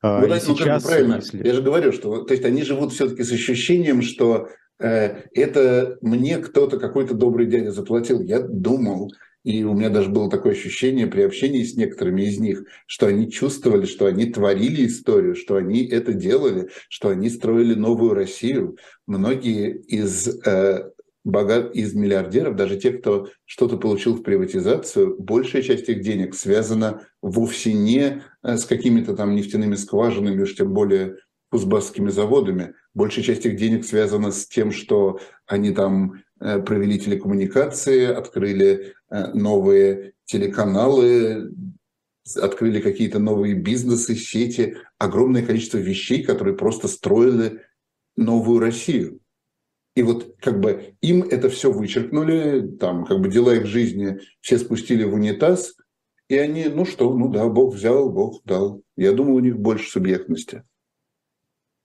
А, 0.02 0.21
ну, 0.21 0.28
да, 0.28 0.40
сейчас, 0.40 0.83
ну, 0.83 0.88
правильно. 0.88 1.14
Если... 1.16 1.47
Я 1.47 1.55
же 1.55 1.62
говорю, 1.62 1.93
что 1.93 2.23
то 2.23 2.35
есть 2.35 2.45
они 2.45 2.62
живут 2.62 2.93
все-таки 2.93 3.23
с 3.23 3.33
ощущением, 3.33 4.02
что 4.02 4.49
э, 4.78 5.23
это 5.33 5.97
мне 6.00 6.38
кто-то, 6.38 6.78
какой-то 6.78 7.14
добрый 7.14 7.47
дядя 7.47 7.71
заплатил. 7.71 8.21
Я 8.21 8.40
думал, 8.40 9.12
и 9.47 9.62
у 9.62 9.75
меня 9.75 9.91
даже 9.91 10.11
было 10.11 10.29
такое 10.29 10.55
ощущение 10.55 11.07
при 11.07 11.23
общении 11.23 11.62
с 11.62 11.76
некоторыми 11.76 12.23
из 12.23 12.41
них, 12.41 12.65
что 12.87 13.07
они 13.07 13.31
чувствовали, 13.31 13.87
что 13.87 14.07
они 14.07 14.26
творили 14.26 14.88
историю, 14.88 15.37
что 15.37 15.55
они 15.55 15.87
это 15.87 16.15
делали, 16.15 16.71
что 16.88 17.11
они 17.11 17.31
строили 17.31 17.75
новую 17.75 18.12
Россию. 18.12 18.76
Многие 19.07 19.73
из 19.73 20.26
э, 20.45 20.91
богат, 21.23 21.76
из 21.76 21.95
миллиардеров, 21.95 22.57
даже 22.57 22.76
те, 22.76 22.91
кто 22.91 23.29
что-то 23.45 23.76
получил 23.76 24.17
в 24.17 24.25
приватизацию, 24.25 25.15
большая 25.17 25.62
часть 25.62 25.88
их 25.88 26.00
денег 26.03 26.35
связана 26.35 27.07
вовсе 27.23 27.73
не 27.73 28.25
э, 28.43 28.57
с 28.57 28.65
какими-то 28.65 29.15
там 29.15 29.37
нефтяными 29.37 29.76
скважинами, 29.76 30.43
уж 30.43 30.57
тем 30.57 30.75
более 30.75 31.19
кузбасскими 31.53 32.11
заводами. 32.11 32.75
Большая 32.95 33.25
часть 33.25 33.47
их 33.47 33.55
денег 33.55 33.85
связана 33.85 34.33
с 34.33 34.49
тем, 34.49 34.73
что 34.73 35.21
они 35.47 35.71
там 35.71 36.15
провели 36.38 36.99
телекоммуникации, 36.99 38.05
открыли 38.07 38.95
э, 39.11 39.33
новые 39.33 40.12
телеканалы, 40.25 41.52
открыли 42.40 42.81
какие-то 42.81 43.19
новые 43.19 43.55
бизнесы, 43.55 44.14
сети, 44.16 44.76
огромное 44.99 45.45
количество 45.45 45.78
вещей, 45.78 46.23
которые 46.23 46.57
просто 46.57 46.88
строили 46.88 47.62
новую 48.16 48.61
Россию. 48.61 49.21
И 49.95 50.02
вот 50.02 50.37
как 50.40 50.61
бы 50.61 50.95
им 51.00 51.23
это 51.23 51.49
все 51.49 51.73
вычеркнули, 51.73 52.76
там 52.78 53.07
как 53.07 53.21
бы 53.21 53.31
дела 53.31 53.55
их 53.55 53.66
жизни 53.66 54.19
все 54.40 54.59
спустили 54.59 55.05
в 55.05 55.14
унитаз, 55.14 55.75
и 56.28 56.37
они, 56.37 56.66
ну 56.66 56.85
что, 56.85 57.14
ну 57.14 57.28
да, 57.28 57.49
Бог 57.49 57.75
взял, 57.75 58.11
Бог 58.11 58.43
дал. 58.45 58.83
Я 58.97 59.12
думаю, 59.12 59.37
у 59.37 59.40
них 59.40 59.59
больше 59.59 59.88
субъектности. 59.88 60.64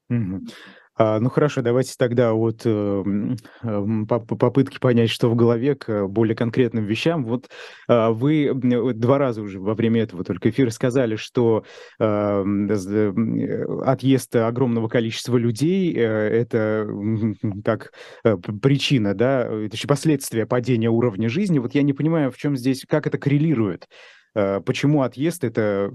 Угу. 0.10 0.48
А, 1.02 1.20
ну 1.20 1.32
хорошо, 1.32 1.64
давайте 1.64 1.96
тогда 1.98 2.32
от 2.36 2.62
э, 2.64 3.04
попытки 4.28 4.78
понять, 4.78 5.10
что 5.10 5.32
в 5.32 5.36
голове, 5.36 5.74
к 5.74 6.06
более 6.06 6.36
конкретным 6.36 6.86
вещам. 6.86 7.26
Вот 7.26 7.50
а, 7.88 8.12
вы 8.12 8.52
два 8.54 9.18
раза 9.18 9.42
уже 9.42 9.60
во 9.60 9.74
время 9.74 10.04
этого 10.04 10.24
только 10.24 10.52
эфира 10.52 10.70
сказали, 10.70 11.16
что 11.16 11.66
а, 12.00 12.44
отъезд 13.84 14.36
огромного 14.36 14.90
количества 14.90 15.38
людей 15.38 15.92
э, 15.96 16.04
это 16.04 16.88
как 17.66 17.94
э, 18.24 18.38
причина, 18.62 19.16
да, 19.16 19.42
это 19.42 19.76
еще 19.76 19.88
последствия 19.88 20.46
падения 20.46 20.92
уровня 20.92 21.30
жизни. 21.30 21.58
Вот 21.58 21.74
я 21.74 21.82
не 21.82 21.94
понимаю, 21.94 22.30
в 22.30 22.38
чем 22.38 22.56
здесь, 22.56 22.86
как 22.88 23.08
это 23.08 23.18
коррелирует. 23.18 23.88
Почему 24.34 25.02
отъезд 25.02 25.44
это 25.44 25.92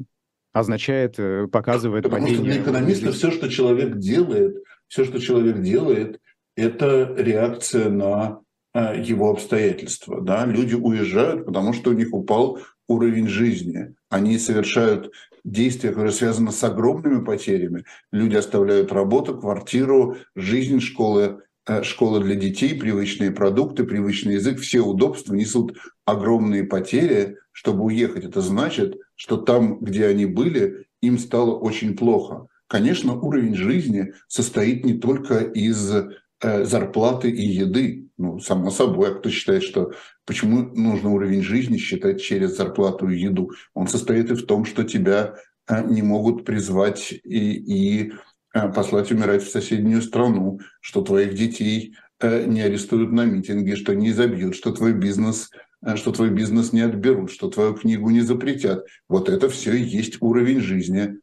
означает, 0.53 1.17
показывает 1.53 2.05
Потому 2.05 2.27
падение. 2.27 2.39
Потому 2.39 2.55
что 2.55 2.63
для 2.65 2.73
экономиста 2.73 3.13
все, 3.13 3.31
что 3.31 3.49
человек 3.49 3.97
делает, 3.97 4.57
все, 4.89 5.05
что 5.05 5.21
человек 5.21 5.61
делает, 5.63 6.21
это 6.57 7.15
реакция 7.17 7.91
на 7.91 8.41
э, 8.75 9.03
его 9.03 9.31
обстоятельства. 9.31 10.21
Да? 10.21 10.47
Люди 10.47 10.75
уезжают, 10.75 11.47
потому 11.47 11.73
что 11.73 11.91
у 11.91 11.95
них 11.95 12.13
упал 12.13 12.61
уровень 12.89 13.29
жизни. 13.29 13.95
Они 14.09 14.39
совершают 14.39 15.13
действия, 15.45 15.91
которые 15.91 16.13
связаны 16.13 16.51
с 16.51 16.63
огромными 16.65 17.25
потерями. 17.25 17.85
Люди 18.13 18.37
оставляют 18.37 18.93
работу, 18.93 19.39
квартиру, 19.39 20.17
жизнь, 20.35 20.81
школы, 20.81 21.43
э, 21.67 21.83
школа 21.83 22.21
для 22.21 22.35
детей, 22.35 22.79
привычные 22.79 23.31
продукты, 23.31 23.85
привычный 23.85 24.35
язык, 24.35 24.61
все 24.61 24.81
удобства 24.81 25.35
несут 25.35 25.77
огромные 26.05 26.65
потери, 26.65 27.37
чтобы 27.53 27.85
уехать. 27.85 28.25
Это 28.25 28.41
значит, 28.41 28.97
что 29.15 29.37
там, 29.37 29.79
где 29.81 30.07
они 30.07 30.27
были, 30.27 30.87
им 31.01 31.19
стало 31.19 31.55
очень 31.55 31.97
плохо. 31.97 32.47
Конечно, 32.69 33.15
уровень 33.15 33.55
жизни 33.55 34.13
состоит 34.27 34.85
не 34.85 34.95
только 34.95 35.39
из 35.39 35.93
э, 35.93 36.65
зарплаты 36.65 37.31
и 37.31 37.47
еды. 37.47 38.09
Ну, 38.19 38.41
само 38.41 38.71
собой, 38.71 39.11
а 39.11 39.15
кто 39.15 39.31
считает, 39.31 39.63
что 39.63 39.93
почему 40.25 40.63
нужно 40.75 41.11
уровень 41.11 41.43
жизни 41.43 41.77
считать 41.77 42.21
через 42.21 42.57
зарплату 42.57 43.09
и 43.09 43.19
еду? 43.19 43.53
Он 43.75 43.87
состоит 43.87 44.31
и 44.31 44.35
в 44.35 44.47
том, 44.47 44.65
что 44.65 44.83
тебя 44.83 45.37
э, 45.69 45.85
не 45.85 46.03
могут 46.03 46.45
призвать 46.45 47.13
и, 47.13 47.21
и 47.23 48.13
э, 48.53 48.73
послать 48.73 49.13
умирать 49.13 49.45
в 49.45 49.51
соседнюю 49.51 50.03
страну, 50.03 50.59
что 50.81 51.03
твоих 51.03 51.35
детей 51.35 51.95
не 52.23 52.63
арестуют 52.63 53.13
на 53.13 53.27
митинге, 53.27 53.77
что 53.77 53.95
не 53.95 54.11
забьют, 54.11 54.57
что 54.57 54.73
твой 54.73 54.95
бизнес 54.95 55.51
что 55.97 56.11
твой 56.13 56.31
бизнес 56.31 56.73
не 56.73 56.81
отберут, 56.81 57.31
что 57.31 57.51
твою 57.51 57.75
книгу 57.75 58.09
не 58.09 58.23
запретят. 58.23 58.87
Вот 59.07 59.29
это 59.29 59.51
все 59.51 59.75
и 59.75 59.83
есть 59.83 60.17
уровень 60.23 60.61
жизни. 60.61 61.21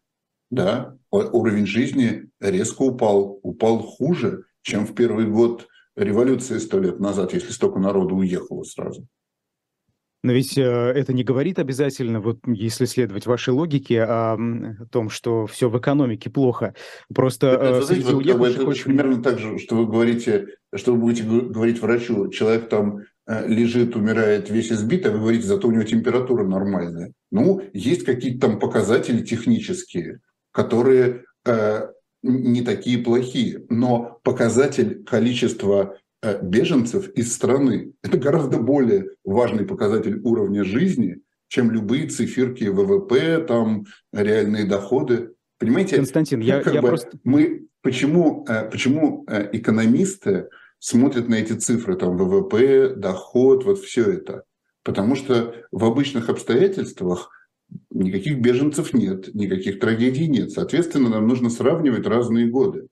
Да, 0.51 0.95
уровень 1.13 1.67
жизни 1.67 2.29
резко 2.39 2.81
упал, 2.81 3.39
упал 3.43 3.79
хуже, 3.79 4.45
чем 4.61 4.85
в 4.85 4.95
первый 4.95 5.27
год 5.27 5.67
революции 5.95 6.57
сто 6.57 6.79
лет 6.79 6.99
назад, 6.99 7.33
если 7.33 7.51
столько 7.51 7.79
народу 7.79 8.15
уехало 8.15 8.63
сразу. 8.63 9.07
Но 10.23 10.31
ведь 10.31 10.57
э, 10.57 10.61
это 10.61 11.11
не 11.11 11.25
говорит 11.25 11.59
обязательно, 11.59 12.21
вот 12.21 12.39
если 12.47 12.85
следовать 12.85 13.25
вашей 13.25 13.49
логике, 13.49 14.03
о, 14.03 14.35
о 14.35 14.85
том, 14.89 15.09
что 15.09 15.45
все 15.47 15.69
в 15.69 15.77
экономике 15.77 16.29
плохо. 16.29 16.75
Просто 17.13 17.47
это, 17.47 17.65
э, 17.65 17.81
знаете, 17.81 18.13
вот, 18.13 18.25
это 18.25 18.65
очень... 18.65 18.85
примерно 18.85 19.21
так 19.21 19.37
же, 19.37 19.59
что 19.59 19.75
вы 19.75 19.85
говорите, 19.85 20.47
что 20.73 20.93
вы 20.93 20.99
будете 20.99 21.23
говорить 21.23 21.81
врачу, 21.81 22.29
человек 22.29 22.69
там 22.69 22.99
э, 23.27 23.47
лежит, 23.47 23.97
умирает, 23.97 24.49
весь 24.49 24.71
избит, 24.71 25.05
а 25.05 25.11
вы 25.11 25.19
говорите, 25.19 25.45
зато 25.45 25.67
у 25.67 25.71
него 25.71 25.83
температура 25.83 26.47
нормальная. 26.47 27.11
Ну, 27.29 27.61
есть 27.73 28.05
какие-то 28.05 28.47
там 28.47 28.59
показатели 28.59 29.25
технические, 29.25 30.21
которые 30.53 31.25
э, 31.45 31.87
не 32.21 32.61
такие 32.61 32.99
плохие, 32.99 33.65
но 33.69 34.19
показатель 34.23 35.03
количества 35.03 35.97
э, 36.21 36.41
беженцев 36.41 37.09
из 37.09 37.33
страны– 37.33 37.91
это 38.03 38.17
гораздо 38.17 38.59
более 38.59 39.09
важный 39.25 39.65
показатель 39.65 40.21
уровня 40.23 40.63
жизни, 40.63 41.19
чем 41.49 41.71
любые 41.71 42.07
циферки 42.07 42.65
ВВП, 42.65 43.43
там, 43.45 43.85
реальные 44.13 44.65
доходы. 44.65 45.33
Понимаете? 45.59 45.97
Константин, 45.97 46.39
я, 46.39 46.61
как 46.61 46.73
я 46.73 46.81
бы 46.81 46.89
просто... 46.89 47.17
Мы, 47.25 47.67
почему, 47.81 48.45
э, 48.47 48.69
почему 48.69 49.25
экономисты 49.51 50.49
смотрят 50.79 51.27
на 51.27 51.35
эти 51.35 51.53
цифры, 51.53 51.95
там, 51.95 52.15
ВВП, 52.15 52.93
доход, 52.95 53.65
вот 53.65 53.79
все 53.79 54.09
это? 54.09 54.43
Потому 54.83 55.15
что 55.15 55.55
в 55.71 55.83
обычных 55.83 56.29
обстоятельствах– 56.29 57.31
никаких 57.91 58.39
беженцев 58.39 58.93
нет, 58.93 59.33
никаких 59.33 59.79
трагедий 59.79 60.27
нет. 60.27 60.51
Соответственно, 60.51 61.09
нам 61.09 61.27
нужно 61.27 61.49
сравнивать 61.49 62.05
разные 62.05 62.47
годы. 62.47 62.87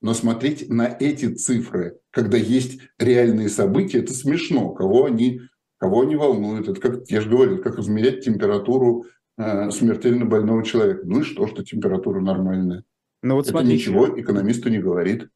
Но 0.00 0.14
смотреть 0.14 0.68
на 0.68 0.86
эти 0.86 1.34
цифры, 1.34 1.98
когда 2.10 2.36
есть 2.36 2.80
реальные 2.98 3.48
события, 3.48 3.98
это 3.98 4.12
смешно. 4.14 4.70
Кого 4.70 5.06
они, 5.06 5.40
кого 5.78 6.02
они 6.02 6.14
волнуют? 6.14 6.68
Это 6.68 6.80
как, 6.80 7.10
я 7.10 7.20
же 7.20 7.28
говорю, 7.28 7.60
как 7.62 7.78
измерять 7.78 8.24
температуру 8.24 9.06
э, 9.36 9.70
смертельно 9.70 10.24
больного 10.24 10.64
человека. 10.64 11.02
Ну 11.04 11.20
и 11.20 11.24
что, 11.24 11.48
что 11.48 11.64
температура 11.64 12.20
нормальная? 12.20 12.84
Но 13.22 13.30
ну 13.30 13.34
вот 13.34 13.46
это 13.46 13.50
смотрите. 13.50 13.74
ничего 13.74 14.20
экономисту 14.20 14.68
не 14.68 14.78
говорит. 14.78 15.28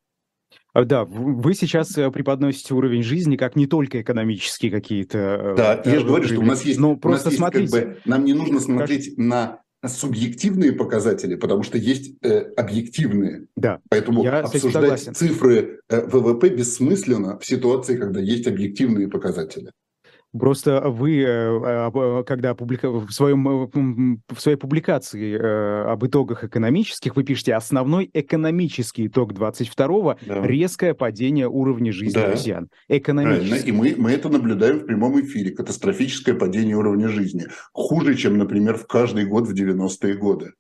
А, 0.75 0.85
да, 0.85 1.05
вы 1.05 1.55
сейчас 1.55 1.97
э, 1.99 2.11
преподносите 2.11 2.75
уровень 2.75 3.03
жизни 3.03 3.37
как 3.37 3.57
не 3.57 3.67
только 3.67 4.01
экономические 4.01 4.71
какие-то. 4.71 5.19
Э, 5.19 5.55
да, 5.57 5.83
я 5.85 6.01
же 6.01 6.07
говорю, 6.07 6.25
что 6.25 6.41
у 6.41 6.45
нас 6.45 6.65
есть. 6.65 6.81
Но 6.81 6.97
просто 6.97 7.29
есть, 7.29 7.39
смотрите. 7.39 7.73
Как 7.73 7.89
бы, 7.89 7.99
нам 8.07 8.25
не 8.25 8.33
нужно 8.33 8.59
смотреть 8.59 9.19
на 9.19 9.61
субъективные 9.85 10.73
показатели, 10.73 11.35
потому 11.35 11.63
что 11.63 11.77
есть 11.77 12.15
э, 12.23 12.53
объективные. 12.57 13.47
Да. 13.57 13.81
Поэтому 13.91 14.23
я 14.23 14.41
обсуждать 14.41 15.01
цифры 15.17 15.81
э, 15.89 16.07
ВВП 16.07 16.49
бессмысленно 16.49 17.39
в 17.39 17.45
ситуации, 17.45 17.97
когда 17.97 18.21
есть 18.21 18.47
объективные 18.47 19.09
показатели. 19.09 19.73
Просто 20.39 20.81
вы, 20.89 21.21
э, 21.21 21.27
а, 21.29 22.23
когда 22.23 22.51
опублика... 22.51 22.91
в, 22.91 23.11
своем, 23.11 23.47
э, 23.49 24.19
в 24.35 24.41
своей 24.41 24.57
публикации 24.57 25.37
э, 25.37 25.83
об 25.85 26.07
итогах 26.07 26.43
экономических 26.45 27.17
вы 27.17 27.23
пишете 27.23 27.55
основной 27.55 28.09
экономический 28.15 29.09
итог 29.09 29.33
22-го 29.35 30.17
да. 30.27 30.47
резкое 30.47 30.95
падение 30.95 31.49
уровня 31.49 31.93
жизни 31.93 32.19
да. 32.19 32.31
россиян. 32.31 32.69
Экономически. 32.89 33.69
И 33.69 33.73
мы, 33.73 33.95
мы 33.99 34.13
это 34.13 34.31
наблюдаем 34.31 34.79
в 34.79 34.87
прямом 34.87 35.21
эфире. 35.21 35.51
Катастрофическое 35.51 36.35
падение 36.35 36.77
уровня 36.77 37.09
жизни. 37.09 37.47
Хуже, 37.75 38.15
чем, 38.15 38.39
например, 38.39 38.79
в 38.79 38.87
каждый 38.87 39.27
год 39.27 39.47
в 39.49 39.55
90-е 39.55 40.15
годы. 40.15 40.53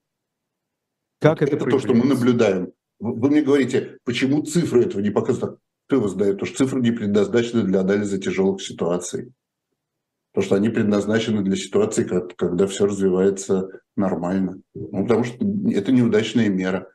Как 1.19 1.41
это 1.41 1.57
Это 1.57 1.65
то, 1.65 1.79
что 1.79 1.95
мы 1.95 2.05
наблюдаем. 2.05 2.73
Вы 3.01 3.31
мне 3.31 3.41
говорите, 3.41 3.97
почему 4.05 4.43
цифры 4.43 4.83
этого 4.83 5.01
не 5.01 5.11
показывают? 5.11 5.61
Кто 5.87 5.97
его 5.97 6.09
знает? 6.09 6.35
Потому 6.35 6.49
что 6.49 6.65
цифры 6.65 6.83
не 6.83 6.91
предназначены 6.91 7.63
для 7.63 7.81
анализа 7.81 8.19
тяжелых 8.19 8.61
ситуаций 8.61 9.33
потому 10.33 10.47
что 10.47 10.57
они 10.57 10.71
предназначены 10.71 11.43
для 11.43 11.57
ситуации, 11.57 12.05
когда 12.05 12.67
все 12.67 12.87
развивается 12.87 13.69
нормально. 13.97 14.61
Ну, 14.75 15.03
потому 15.03 15.25
что 15.25 15.45
это 15.71 15.93
неудачная 15.93 16.49
мера. 16.49 16.89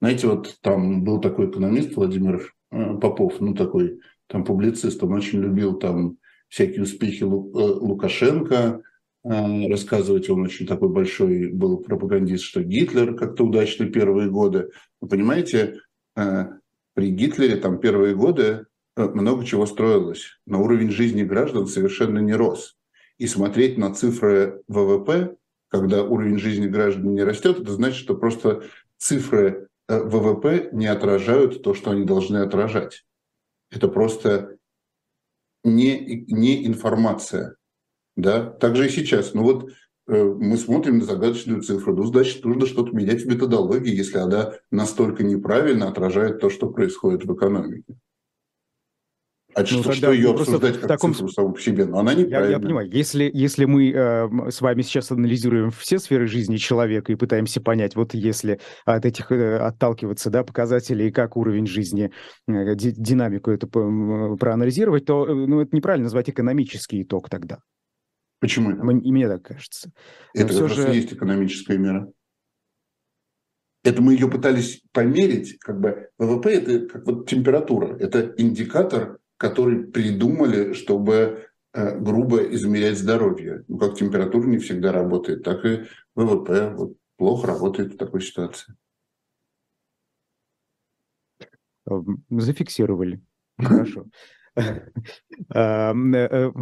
Знаете, 0.00 0.28
вот 0.28 0.58
там 0.60 1.02
был 1.02 1.20
такой 1.20 1.50
экономист 1.50 1.96
Владимир 1.96 2.54
э, 2.70 2.94
Попов, 2.98 3.40
ну 3.40 3.54
такой 3.54 4.00
там 4.28 4.44
публицист, 4.44 5.02
он 5.02 5.14
очень 5.14 5.40
любил 5.40 5.78
там 5.78 6.18
всякие 6.48 6.82
успехи 6.82 7.22
э, 7.22 7.26
Лукашенко 7.26 8.82
э, 9.24 9.68
рассказывать, 9.68 10.28
он 10.30 10.42
очень 10.42 10.66
такой 10.66 10.90
большой 10.90 11.50
был 11.50 11.78
пропагандист, 11.78 12.44
что 12.44 12.62
Гитлер 12.62 13.16
как-то 13.16 13.44
удачный 13.44 13.90
первые 13.90 14.30
годы. 14.30 14.70
Вы 15.00 15.08
понимаете, 15.08 15.80
при 16.14 17.10
Гитлере 17.10 17.56
там 17.56 17.78
первые 17.78 18.14
годы 18.14 18.66
много 19.06 19.44
чего 19.44 19.66
строилось, 19.66 20.38
но 20.46 20.62
уровень 20.62 20.90
жизни 20.90 21.22
граждан 21.22 21.66
совершенно 21.66 22.18
не 22.18 22.34
рос. 22.34 22.76
И 23.18 23.26
смотреть 23.26 23.78
на 23.78 23.94
цифры 23.94 24.62
ВВП, 24.68 25.36
когда 25.68 26.02
уровень 26.02 26.38
жизни 26.38 26.66
граждан 26.66 27.14
не 27.14 27.22
растет, 27.22 27.60
это 27.60 27.72
значит, 27.72 27.98
что 27.98 28.16
просто 28.16 28.64
цифры 28.96 29.68
э, 29.88 30.02
ВВП 30.02 30.70
не 30.72 30.86
отражают 30.86 31.62
то, 31.62 31.74
что 31.74 31.90
они 31.90 32.04
должны 32.04 32.38
отражать. 32.38 33.04
Это 33.70 33.88
просто 33.88 34.56
не, 35.64 36.24
не 36.28 36.66
информация. 36.66 37.56
Да? 38.16 38.44
Так 38.44 38.76
же 38.76 38.86
и 38.86 38.90
сейчас. 38.90 39.34
Ну 39.34 39.42
вот 39.42 39.70
э, 40.06 40.22
мы 40.22 40.56
смотрим 40.56 40.98
на 40.98 41.04
загадочную 41.04 41.62
цифру. 41.62 41.94
Ну, 41.94 42.04
значит, 42.04 42.44
нужно 42.44 42.66
что-то 42.66 42.92
менять 42.92 43.22
в 43.22 43.28
методологии, 43.28 43.94
если 43.94 44.18
она 44.18 44.54
настолько 44.70 45.22
неправильно 45.22 45.88
отражает 45.88 46.40
то, 46.40 46.50
что 46.50 46.70
происходит 46.70 47.24
в 47.24 47.34
экономике. 47.34 47.96
А 49.58 49.62
ну, 49.62 49.82
что, 49.82 49.92
что 49.92 50.12
ее 50.12 50.30
обсуждать 50.30 50.78
как 50.78 50.88
таком... 50.88 51.12
цифру 51.12 51.28
саму 51.28 51.52
по 51.52 51.60
себе? 51.60 51.84
Но 51.84 51.98
она 51.98 52.14
неправильная. 52.14 52.50
Я, 52.50 52.56
я 52.56 52.58
понимаю, 52.60 52.88
если, 52.90 53.28
если 53.32 53.64
мы 53.64 53.90
э, 53.90 54.50
с 54.50 54.60
вами 54.60 54.82
сейчас 54.82 55.10
анализируем 55.10 55.72
все 55.72 55.98
сферы 55.98 56.28
жизни 56.28 56.58
человека 56.58 57.10
и 57.10 57.16
пытаемся 57.16 57.60
понять, 57.60 57.96
вот 57.96 58.14
если 58.14 58.60
от 58.84 59.04
этих 59.04 59.32
э, 59.32 59.58
отталкиваться 59.58 60.30
да, 60.30 60.44
показателей, 60.44 61.10
как 61.10 61.36
уровень 61.36 61.66
жизни, 61.66 62.12
э, 62.46 62.74
динамику 62.76 63.50
эту 63.50 63.66
проанализировать, 63.66 65.06
то 65.06 65.26
э, 65.26 65.34
ну, 65.34 65.60
это 65.60 65.74
неправильно 65.74 66.04
назвать 66.04 66.30
экономический 66.30 67.02
итог 67.02 67.28
тогда. 67.28 67.58
Почему 68.38 68.70
это? 68.70 68.82
И 68.82 69.10
мне 69.10 69.26
так 69.26 69.42
кажется. 69.42 69.90
Это 70.34 70.56
как 70.56 70.68
же... 70.68 70.82
есть 70.94 71.12
экономическая 71.12 71.78
мера. 71.78 72.08
Это 73.82 74.02
мы 74.02 74.12
ее 74.12 74.30
пытались 74.30 74.82
померить, 74.92 75.58
как 75.58 75.80
бы 75.80 76.10
ВВП 76.18 76.52
это 76.52 76.86
как 76.86 77.06
вот 77.06 77.28
температура, 77.28 77.96
это 77.98 78.34
индикатор 78.36 79.18
который 79.38 79.84
придумали, 79.84 80.74
чтобы 80.74 81.46
э, 81.72 81.98
грубо 81.98 82.38
измерять 82.52 82.98
здоровье. 82.98 83.64
Ну, 83.68 83.78
как 83.78 83.94
температура 83.94 84.46
не 84.46 84.58
всегда 84.58 84.92
работает, 84.92 85.44
так 85.44 85.64
и 85.64 85.84
ВВП 86.14 86.74
вот, 86.76 86.96
плохо 87.16 87.46
работает 87.46 87.94
в 87.94 87.96
такой 87.96 88.20
ситуации. 88.20 88.74
Зафиксировали. 92.28 93.22
Хорошо. 93.58 94.06
Эм, 95.54 96.14
э, 96.14 96.52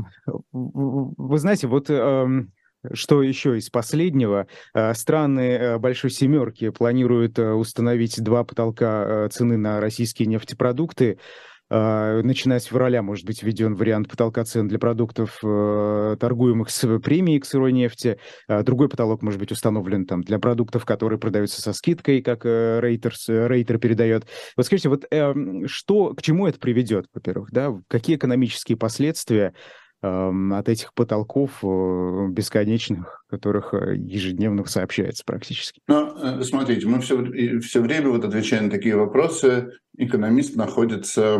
вы 0.52 1.38
знаете, 1.38 1.66
вот 1.66 1.88
эм, 1.88 2.52
что 2.92 3.22
еще 3.22 3.56
из 3.56 3.70
последнего? 3.70 4.46
Э, 4.74 4.92
страны 4.92 5.78
Большой 5.78 6.10
Семерки 6.10 6.68
планируют 6.68 7.38
установить 7.38 8.22
два 8.22 8.44
потолка 8.44 9.30
цены 9.30 9.56
на 9.56 9.80
российские 9.80 10.28
нефтепродукты. 10.28 11.18
А, 11.68 12.22
начиная 12.22 12.60
с 12.60 12.64
февраля 12.64 13.02
может 13.02 13.26
быть 13.26 13.42
введен 13.42 13.74
вариант 13.74 14.08
потолка 14.08 14.44
цен 14.44 14.68
для 14.68 14.78
продуктов, 14.78 15.38
э, 15.42 16.16
торгуемых 16.20 16.70
с 16.70 16.98
премией 17.00 17.40
к 17.40 17.44
сырой 17.44 17.72
нефти. 17.72 18.18
А, 18.48 18.62
другой 18.62 18.88
потолок 18.88 19.22
может 19.22 19.40
быть 19.40 19.52
установлен 19.52 20.06
там 20.06 20.22
для 20.22 20.38
продуктов, 20.38 20.84
которые 20.84 21.18
продаются 21.18 21.60
со 21.60 21.72
скидкой, 21.72 22.22
как 22.22 22.44
Рейтер, 22.44 23.14
Рейтер 23.28 23.78
передает. 23.78 24.26
Вот 24.56 24.66
скажите, 24.66 24.88
вот 24.88 25.04
эм, 25.10 25.66
что, 25.66 26.14
к 26.14 26.22
чему 26.22 26.46
это 26.46 26.58
приведет, 26.58 27.06
во-первых, 27.12 27.50
да? 27.50 27.72
Какие 27.88 28.16
экономические 28.16 28.76
последствия 28.76 29.54
от 30.06 30.68
этих 30.68 30.94
потолков 30.94 31.50
э, 31.62 32.26
бесконечных, 32.30 33.24
которых 33.28 33.74
э, 33.74 33.96
ежедневно 33.96 34.64
сообщается 34.66 35.24
практически. 35.24 35.80
Ну, 35.88 36.42
смотрите, 36.42 36.86
мы 36.86 37.00
все, 37.00 37.60
все 37.60 37.80
время, 37.80 38.10
вот 38.10 38.24
отвечая 38.24 38.62
на 38.62 38.70
такие 38.70 38.96
вопросы, 38.96 39.72
экономист 39.96 40.56
находится 40.56 41.38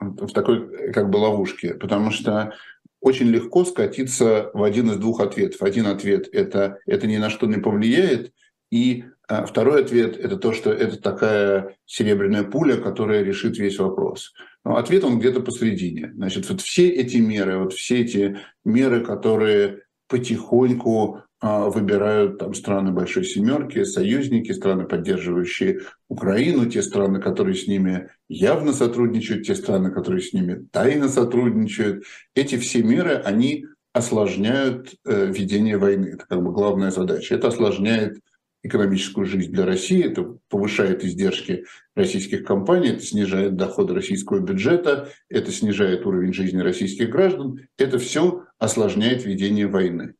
в 0.00 0.32
такой 0.32 0.92
как 0.92 1.10
бы 1.10 1.18
ловушке, 1.18 1.74
потому 1.74 2.10
что 2.10 2.54
очень 3.00 3.26
легко 3.26 3.64
скатиться 3.64 4.50
в 4.54 4.62
один 4.62 4.90
из 4.90 4.96
двух 4.96 5.20
ответов. 5.20 5.62
Один 5.62 5.86
ответ 5.86 6.28
это,– 6.32 6.78
это 6.86 7.06
ни 7.06 7.16
на 7.16 7.30
что 7.30 7.46
не 7.46 7.58
повлияет, 7.58 8.32
и 8.70 9.04
второй 9.28 9.82
ответ– 9.82 10.16
это 10.18 10.36
то, 10.36 10.52
что 10.52 10.72
это 10.72 11.00
такая 11.00 11.76
серебряная 11.84 12.44
пуля, 12.44 12.76
которая 12.76 13.22
решит 13.22 13.58
весь 13.58 13.78
вопрос. 13.78 14.32
Но 14.64 14.76
ответ 14.76 15.04
он 15.04 15.18
где-то 15.18 15.40
посередине. 15.40 16.12
Значит, 16.14 16.48
вот 16.48 16.60
все 16.60 16.88
эти 16.88 17.16
меры, 17.16 17.58
вот 17.58 17.72
все 17.72 18.00
эти 18.00 18.38
меры, 18.64 19.04
которые 19.04 19.80
потихоньку 20.08 21.22
а, 21.40 21.68
выбирают 21.68 22.38
там 22.38 22.54
страны 22.54 22.92
Большой 22.92 23.24
Семерки, 23.24 23.82
союзники, 23.82 24.52
страны, 24.52 24.84
поддерживающие 24.84 25.80
Украину, 26.08 26.66
те 26.66 26.82
страны, 26.82 27.20
которые 27.20 27.56
с 27.56 27.66
ними 27.66 28.10
явно 28.28 28.72
сотрудничают, 28.72 29.44
те 29.44 29.56
страны, 29.56 29.90
которые 29.90 30.22
с 30.22 30.32
ними 30.32 30.66
тайно 30.70 31.08
сотрудничают. 31.08 32.04
Эти 32.36 32.56
все 32.58 32.84
меры, 32.84 33.16
они 33.16 33.66
осложняют 33.92 34.94
э, 35.04 35.26
ведение 35.26 35.78
войны. 35.78 36.12
Это 36.14 36.26
как 36.26 36.42
бы 36.42 36.52
главная 36.52 36.92
задача. 36.92 37.34
Это 37.34 37.48
осложняет 37.48 38.20
экономическую 38.62 39.26
жизнь 39.26 39.50
для 39.50 39.66
России, 39.66 40.04
это 40.04 40.38
повышает 40.48 41.04
издержки 41.04 41.64
российских 41.96 42.44
компаний, 42.44 42.90
это 42.90 43.02
снижает 43.02 43.56
доходы 43.56 43.94
российского 43.94 44.38
бюджета, 44.38 45.10
это 45.28 45.50
снижает 45.50 46.06
уровень 46.06 46.32
жизни 46.32 46.60
российских 46.60 47.10
граждан, 47.10 47.66
это 47.76 47.98
все 47.98 48.44
осложняет 48.58 49.24
ведение 49.24 49.66
войны. 49.66 50.14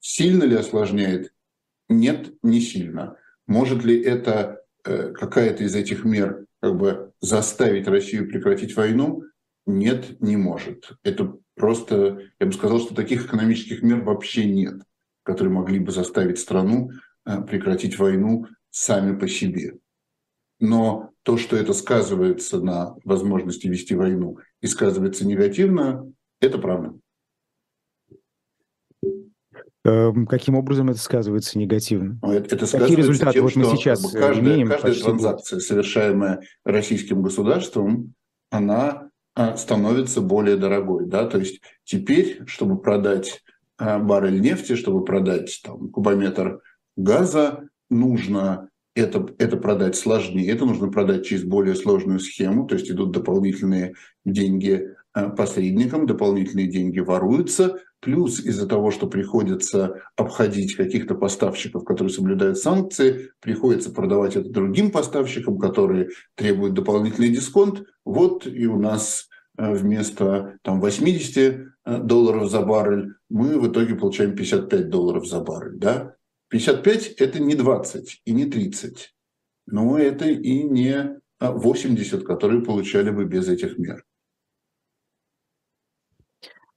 Сильно 0.00 0.44
ли 0.44 0.56
осложняет? 0.56 1.32
Нет, 1.88 2.32
не 2.42 2.60
сильно. 2.60 3.16
Может 3.46 3.84
ли 3.84 4.00
это 4.00 4.62
э, 4.84 5.12
какая-то 5.12 5.64
из 5.64 5.74
этих 5.74 6.04
мер 6.04 6.46
как 6.60 6.76
бы 6.76 7.12
заставить 7.20 7.88
Россию 7.88 8.28
прекратить 8.28 8.76
войну? 8.76 9.24
Нет, 9.66 10.20
не 10.20 10.36
может. 10.36 10.92
Это 11.02 11.36
просто, 11.56 12.22
я 12.40 12.46
бы 12.46 12.52
сказал, 12.52 12.80
что 12.80 12.94
таких 12.94 13.26
экономических 13.26 13.82
мер 13.82 14.02
вообще 14.02 14.44
нет, 14.44 14.82
которые 15.22 15.52
могли 15.52 15.78
бы 15.78 15.92
заставить 15.92 16.38
страну 16.38 16.90
прекратить 17.24 17.98
войну 17.98 18.46
сами 18.70 19.16
по 19.16 19.28
себе. 19.28 19.78
Но 20.60 21.10
то, 21.22 21.36
что 21.38 21.56
это 21.56 21.72
сказывается 21.72 22.60
на 22.60 22.96
возможности 23.04 23.66
вести 23.66 23.94
войну 23.94 24.38
и 24.60 24.66
сказывается 24.66 25.26
негативно, 25.26 26.10
это 26.40 26.58
правда. 26.58 26.94
Эм, 29.84 30.26
каким 30.26 30.54
образом 30.54 30.90
это 30.90 31.00
сказывается 31.00 31.58
негативно? 31.58 32.18
Ну, 32.22 32.32
это, 32.32 32.54
это 32.54 32.78
Какие 32.78 32.96
результаты 32.96 33.34
тем, 33.34 33.42
вот 33.42 33.56
мы 33.56 33.64
сейчас 33.64 34.00
бы, 34.00 34.16
каждая, 34.16 34.40
имеем? 34.40 34.68
Каждая 34.68 34.94
транзакция, 34.94 35.56
год. 35.56 35.64
совершаемая 35.64 36.40
российским 36.64 37.22
государством, 37.22 38.14
она 38.50 39.10
а, 39.34 39.56
становится 39.56 40.20
более 40.20 40.56
дорогой. 40.56 41.06
Да? 41.06 41.26
То 41.26 41.38
есть 41.38 41.60
теперь, 41.82 42.42
чтобы 42.46 42.80
продать 42.80 43.42
а, 43.76 43.98
баррель 43.98 44.40
нефти, 44.40 44.76
чтобы 44.76 45.04
продать 45.04 45.60
там, 45.64 45.90
кубометр 45.90 46.60
газа, 47.02 47.68
нужно 47.90 48.68
это, 48.94 49.26
это 49.38 49.56
продать 49.56 49.96
сложнее, 49.96 50.50
это 50.50 50.64
нужно 50.64 50.88
продать 50.88 51.26
через 51.26 51.44
более 51.44 51.74
сложную 51.74 52.20
схему, 52.20 52.66
то 52.66 52.74
есть 52.74 52.90
идут 52.90 53.12
дополнительные 53.12 53.94
деньги 54.24 54.88
а, 55.12 55.30
посредникам, 55.30 56.06
дополнительные 56.06 56.68
деньги 56.68 57.00
воруются, 57.00 57.78
Плюс 58.02 58.40
из-за 58.40 58.66
того, 58.66 58.90
что 58.90 59.06
приходится 59.06 60.02
обходить 60.16 60.74
каких-то 60.74 61.14
поставщиков, 61.14 61.84
которые 61.84 62.12
соблюдают 62.12 62.58
санкции, 62.58 63.30
приходится 63.40 63.92
продавать 63.92 64.34
это 64.34 64.50
другим 64.50 64.90
поставщикам, 64.90 65.56
которые 65.56 66.08
требуют 66.34 66.74
дополнительный 66.74 67.28
дисконт. 67.28 67.84
Вот 68.04 68.44
и 68.44 68.66
у 68.66 68.80
нас 68.80 69.28
э, 69.56 69.72
вместо 69.72 70.58
там, 70.62 70.80
80 70.80 71.36
э, 71.36 71.98
долларов 71.98 72.50
за 72.50 72.62
баррель 72.62 73.12
мы 73.30 73.56
в 73.60 73.70
итоге 73.70 73.94
получаем 73.94 74.34
55 74.34 74.90
долларов 74.90 75.24
за 75.24 75.38
баррель. 75.38 75.78
Да? 75.78 76.16
55– 76.52 77.06
это 77.18 77.40
не 77.40 77.54
20 77.54 78.22
и 78.26 78.32
не 78.32 78.44
30, 78.44 79.14
но 79.66 79.98
это 79.98 80.26
и 80.26 80.62
не 80.62 81.18
80, 81.40 82.24
которые 82.24 82.62
получали 82.62 83.08
бы 83.08 83.24
без 83.24 83.48
этих 83.48 83.78
мер. 83.78 84.04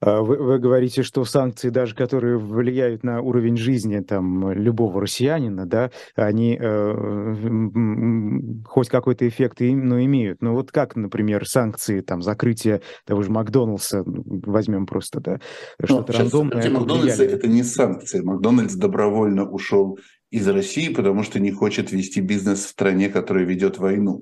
А 0.05 0.21
вы, 0.21 0.37
вы 0.37 0.59
говорите, 0.59 1.01
что 1.01 1.25
санкции, 1.25 1.69
даже 1.69 1.95
которые 1.95 2.37
влияют 2.37 3.03
на 3.03 3.21
уровень 3.21 3.57
жизни 3.57 4.01
там, 4.01 4.51
любого 4.51 5.01
россиянина, 5.01 5.65
да, 5.65 5.89
они 6.15 6.55
э, 6.61 8.63
хоть 8.67 8.89
какой-то 8.89 9.27
эффект 9.27 9.61
и, 9.61 9.73
ну, 9.73 9.99
имеют. 10.03 10.43
Но 10.43 10.53
вот 10.53 10.71
как, 10.71 10.95
например, 10.95 11.47
санкции, 11.47 12.01
там, 12.01 12.21
закрытие 12.21 12.81
того 13.05 13.23
же 13.23 13.31
Макдоналдса, 13.31 14.03
возьмем 14.05 14.85
просто, 14.85 15.21
да, 15.21 15.39
ну, 15.79 15.87
что-то 15.87 16.13
ну, 16.13 16.19
рандомное. 16.19 16.69
Макдональдса– 16.69 17.23
это 17.23 17.47
не 17.47 17.63
санкции. 17.63 18.21
Макдональдс 18.21 18.75
добровольно 18.75 19.49
ушел 19.49 19.97
из 20.29 20.47
России, 20.47 20.93
потому 20.93 21.23
что 21.23 21.39
не 21.39 21.49
хочет 21.51 21.91
вести 21.91 22.21
бизнес 22.21 22.65
в 22.65 22.69
стране, 22.69 23.09
которая 23.09 23.45
ведет 23.45 23.79
войну. 23.79 24.21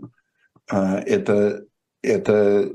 А, 0.70 1.00
это 1.00 1.66
это, 2.04 2.70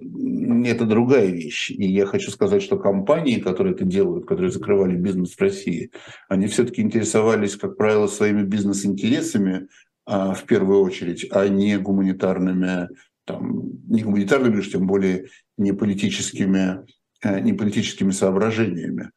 это 0.65 0.85
другая 0.87 1.27
вещь. 1.27 1.71
И 1.71 1.87
я 1.87 2.07
хочу 2.07 2.31
сказать, 2.31 2.63
что 2.63 2.79
компании, 2.79 3.39
которые 3.39 3.75
это 3.75 3.85
делают, 3.85 4.27
которые 4.27 4.51
закрывали 4.51 4.97
бизнес 4.97 5.35
в 5.35 5.41
России, 5.41 5.93
они 6.29 6.47
все-таки 6.47 6.81
интересовались, 6.81 7.57
как 7.57 7.77
правило, 7.77 8.07
своими 8.07 8.43
бизнес-интересами 8.43 9.69
а, 10.07 10.33
в 10.33 10.45
первую 10.45 10.81
очередь, 10.81 11.29
а 11.31 11.47
не 11.47 11.77
гуманитарными, 11.77 12.89
там, 13.27 13.71
не 13.87 14.03
гуманитарными, 14.03 14.57
лишь 14.57 14.73
тем 14.73 14.87
более 14.87 15.29
не 15.59 15.73
политическими, 15.73 16.87
а, 17.23 17.39
не 17.41 17.53
политическими 17.53 18.11
соображениями. 18.11 19.11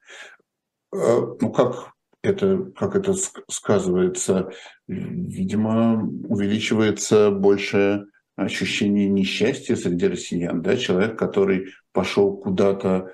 А, 0.93 1.35
ну 1.39 1.51
как 1.53 1.93
это, 2.21 2.69
как 2.75 2.97
это 2.97 3.15
сказывается? 3.49 4.51
Видимо, 4.87 6.05
увеличивается 6.27 7.31
больше 7.31 8.07
ощущение 8.43 9.07
несчастья 9.07 9.75
среди 9.75 10.07
россиян, 10.07 10.61
да, 10.61 10.77
человек, 10.77 11.17
который 11.17 11.73
пошел 11.91 12.37
куда-то, 12.37 13.13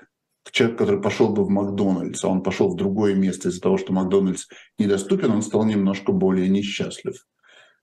человек, 0.50 0.78
который 0.78 1.00
пошел 1.00 1.28
бы 1.30 1.44
в 1.44 1.50
Макдональдс, 1.50 2.24
а 2.24 2.28
он 2.28 2.42
пошел 2.42 2.70
в 2.70 2.76
другое 2.76 3.14
место 3.14 3.48
из-за 3.48 3.60
того, 3.60 3.78
что 3.78 3.92
Макдональдс 3.92 4.46
недоступен, 4.78 5.30
он 5.30 5.42
стал 5.42 5.64
немножко 5.64 6.12
более 6.12 6.48
несчастлив. 6.48 7.26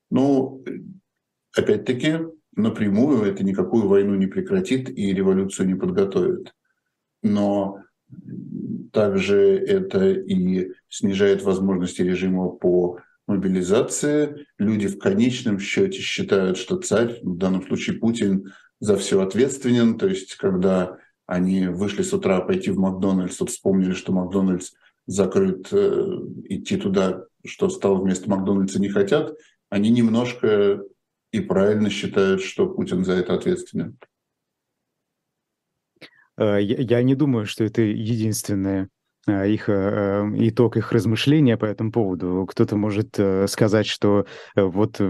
Ну, 0.10 0.63
опять-таки, 1.55 2.19
напрямую 2.55 3.23
это 3.23 3.43
никакую 3.43 3.88
войну 3.88 4.15
не 4.15 4.27
прекратит 4.27 4.89
и 4.89 5.13
революцию 5.13 5.67
не 5.67 5.75
подготовит. 5.75 6.53
Но 7.23 7.79
также 8.91 9.58
это 9.58 10.12
и 10.12 10.71
снижает 10.89 11.43
возможности 11.43 12.01
режима 12.01 12.49
по 12.49 12.99
мобилизации. 13.27 14.45
Люди 14.57 14.88
в 14.88 14.99
конечном 14.99 15.59
счете 15.59 15.99
считают, 15.99 16.57
что 16.57 16.77
царь, 16.77 17.19
в 17.21 17.38
данном 17.38 17.65
случае 17.65 17.97
Путин, 17.97 18.53
за 18.79 18.97
все 18.97 19.21
ответственен. 19.21 19.97
То 19.97 20.07
есть, 20.07 20.35
когда 20.35 20.97
они 21.25 21.67
вышли 21.67 22.03
с 22.03 22.13
утра 22.13 22.41
пойти 22.41 22.71
в 22.71 22.77
Макдональдс, 22.77 23.39
вот 23.39 23.49
вспомнили, 23.49 23.93
что 23.93 24.13
Макдональдс 24.13 24.73
закрыт, 25.07 25.67
э, 25.71 26.05
идти 26.49 26.77
туда, 26.77 27.25
что 27.45 27.69
стало 27.69 28.01
вместо 28.01 28.29
Макдональдса, 28.29 28.79
не 28.79 28.89
хотят, 28.89 29.35
они 29.69 29.89
немножко 29.89 30.81
и 31.31 31.39
правильно 31.39 31.89
считают, 31.89 32.41
что 32.41 32.67
Путин 32.67 33.03
за 33.03 33.13
это 33.13 33.33
ответственен. 33.33 33.97
Э, 36.38 36.61
я 36.61 37.03
не 37.03 37.15
думаю, 37.15 37.45
что 37.45 37.63
это 37.63 37.81
единственное 37.81 38.89
их 39.27 39.69
а, 39.69 40.29
итог 40.35 40.77
их 40.77 40.91
размышления 40.91 41.57
по 41.57 41.65
этому 41.65 41.91
поводу. 41.91 42.45
Кто-то 42.49 42.77
может 42.77 43.17
э, 43.17 43.47
сказать, 43.47 43.88
что 43.88 44.25
э, 44.55 44.61
вот 44.61 45.01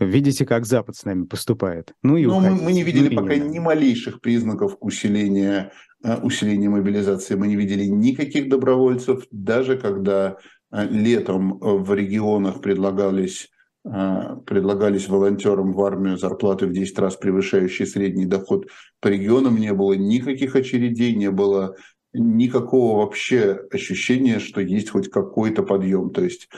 видите, 0.00 0.44
как 0.44 0.66
Запад 0.66 0.96
с 0.96 1.04
нами 1.04 1.24
поступает. 1.24 1.92
Ну, 2.02 2.16
и 2.16 2.26
Но 2.26 2.40
мы, 2.40 2.50
мы 2.50 2.72
не 2.72 2.82
видели 2.82 3.14
пока 3.14 3.36
ни 3.36 3.58
малейших 3.58 4.20
признаков 4.20 4.76
усиления, 4.80 5.72
э, 6.02 6.16
усиления 6.16 6.68
мобилизации. 6.68 7.36
Мы 7.36 7.46
не 7.46 7.56
видели 7.56 7.84
никаких 7.84 8.48
добровольцев, 8.48 9.24
даже 9.30 9.76
когда 9.76 10.36
летом 10.72 11.58
в 11.60 11.94
регионах 11.94 12.60
предлагались 12.60 13.48
предлагались 13.84 15.08
волонтерам 15.08 15.72
в 15.72 15.82
армию 15.82 16.16
зарплаты 16.16 16.66
в 16.66 16.72
10 16.72 16.98
раз 17.00 17.16
превышающие 17.16 17.86
средний 17.86 18.24
доход 18.24 18.66
по 18.98 19.08
регионам, 19.08 19.58
не 19.58 19.74
было 19.74 19.92
никаких 19.92 20.56
очередей, 20.56 21.14
не 21.14 21.30
было 21.30 21.76
никакого 22.14 22.98
вообще 22.98 23.60
ощущения, 23.70 24.38
что 24.38 24.60
есть 24.60 24.90
хоть 24.90 25.10
какой-то 25.10 25.62
подъем. 25.62 26.10
То 26.10 26.22
есть 26.24 26.48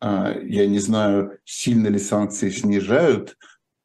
я 0.00 0.66
не 0.66 0.78
знаю, 0.78 1.38
сильно 1.44 1.88
ли 1.88 1.98
санкции 1.98 2.50
снижают 2.50 3.36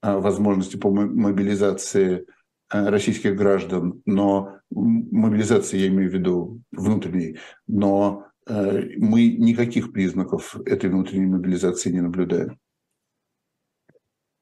возможности 0.01 0.77
по 0.77 0.91
мобилизации 0.91 2.25
российских 2.69 3.35
граждан, 3.35 4.01
но 4.05 4.57
мобилизации 4.69 5.79
я 5.79 5.87
имею 5.87 6.09
в 6.09 6.13
виду 6.13 6.61
внутренней, 6.71 7.37
но 7.67 8.25
мы 8.47 9.27
никаких 9.27 9.93
признаков 9.93 10.55
этой 10.65 10.89
внутренней 10.89 11.27
мобилизации 11.27 11.91
не 11.91 12.01
наблюдаем. 12.01 12.57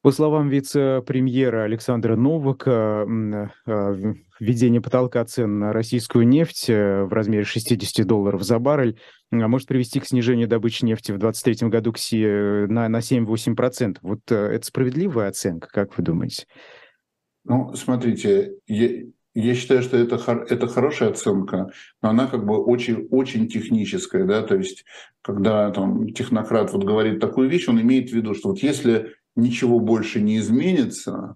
По 0.02 0.12
словам 0.12 0.48
вице-премьера 0.48 1.64
Александра 1.64 2.16
Новака, 2.16 3.06
э, 3.06 4.14
введение 4.40 4.80
потолка 4.80 5.26
цен 5.26 5.60
на 5.60 5.74
российскую 5.74 6.26
нефть 6.26 6.70
э, 6.70 7.04
в 7.04 7.12
размере 7.12 7.44
60 7.44 8.08
долларов 8.08 8.44
за 8.44 8.60
баррель 8.60 8.98
может 9.30 9.68
привести 9.68 10.00
к 10.00 10.06
снижению 10.06 10.48
добычи 10.48 10.86
нефти 10.86 11.12
в 11.12 11.18
2023 11.18 11.68
году 11.68 11.94
на, 12.74 12.88
на 12.88 13.00
7-8%. 13.00 13.98
Вот 14.02 14.32
это 14.32 14.66
справедливая 14.66 15.28
оценка, 15.28 15.68
как 15.70 15.98
вы 15.98 16.04
думаете? 16.06 16.46
Ну, 17.44 17.74
смотрите, 17.74 18.54
я, 18.68 18.90
я 19.34 19.54
считаю, 19.54 19.82
что 19.82 19.98
это, 19.98 20.16
это 20.50 20.68
хорошая 20.68 21.10
оценка, 21.10 21.72
но 22.02 22.10
она 22.10 22.28
как 22.28 22.46
бы 22.46 22.58
очень, 22.64 23.08
очень 23.12 23.50
техническая, 23.50 24.24
да, 24.26 24.44
то 24.44 24.56
есть 24.56 24.86
когда 25.22 25.72
там 25.72 26.14
технократ 26.14 26.72
вот 26.72 26.86
говорит 26.86 27.20
такую 27.20 27.50
вещь, 27.50 27.68
он 27.68 27.82
имеет 27.82 28.10
в 28.10 28.14
виду, 28.14 28.34
что 28.34 28.50
вот 28.50 28.60
если 28.60 29.16
ничего 29.40 29.80
больше 29.80 30.22
не 30.22 30.38
изменится, 30.38 31.36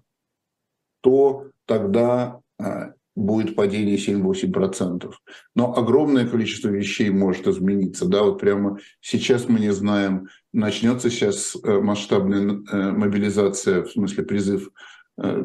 то 1.00 1.48
тогда 1.66 2.40
а, 2.58 2.92
будет 3.16 3.54
падение 3.54 3.96
7-8%. 3.96 5.12
Но 5.54 5.76
огромное 5.76 6.26
количество 6.26 6.68
вещей 6.68 7.10
может 7.10 7.46
измениться. 7.46 8.06
Да, 8.06 8.22
вот 8.22 8.40
прямо 8.40 8.78
сейчас 9.00 9.48
мы 9.48 9.60
не 9.60 9.72
знаем, 9.72 10.28
начнется 10.52 11.10
сейчас 11.10 11.56
э, 11.62 11.80
масштабная 11.80 12.62
э, 12.70 12.90
мобилизация, 12.92 13.82
в 13.82 13.90
смысле 13.90 14.24
призыв 14.24 14.70
э, 15.18 15.44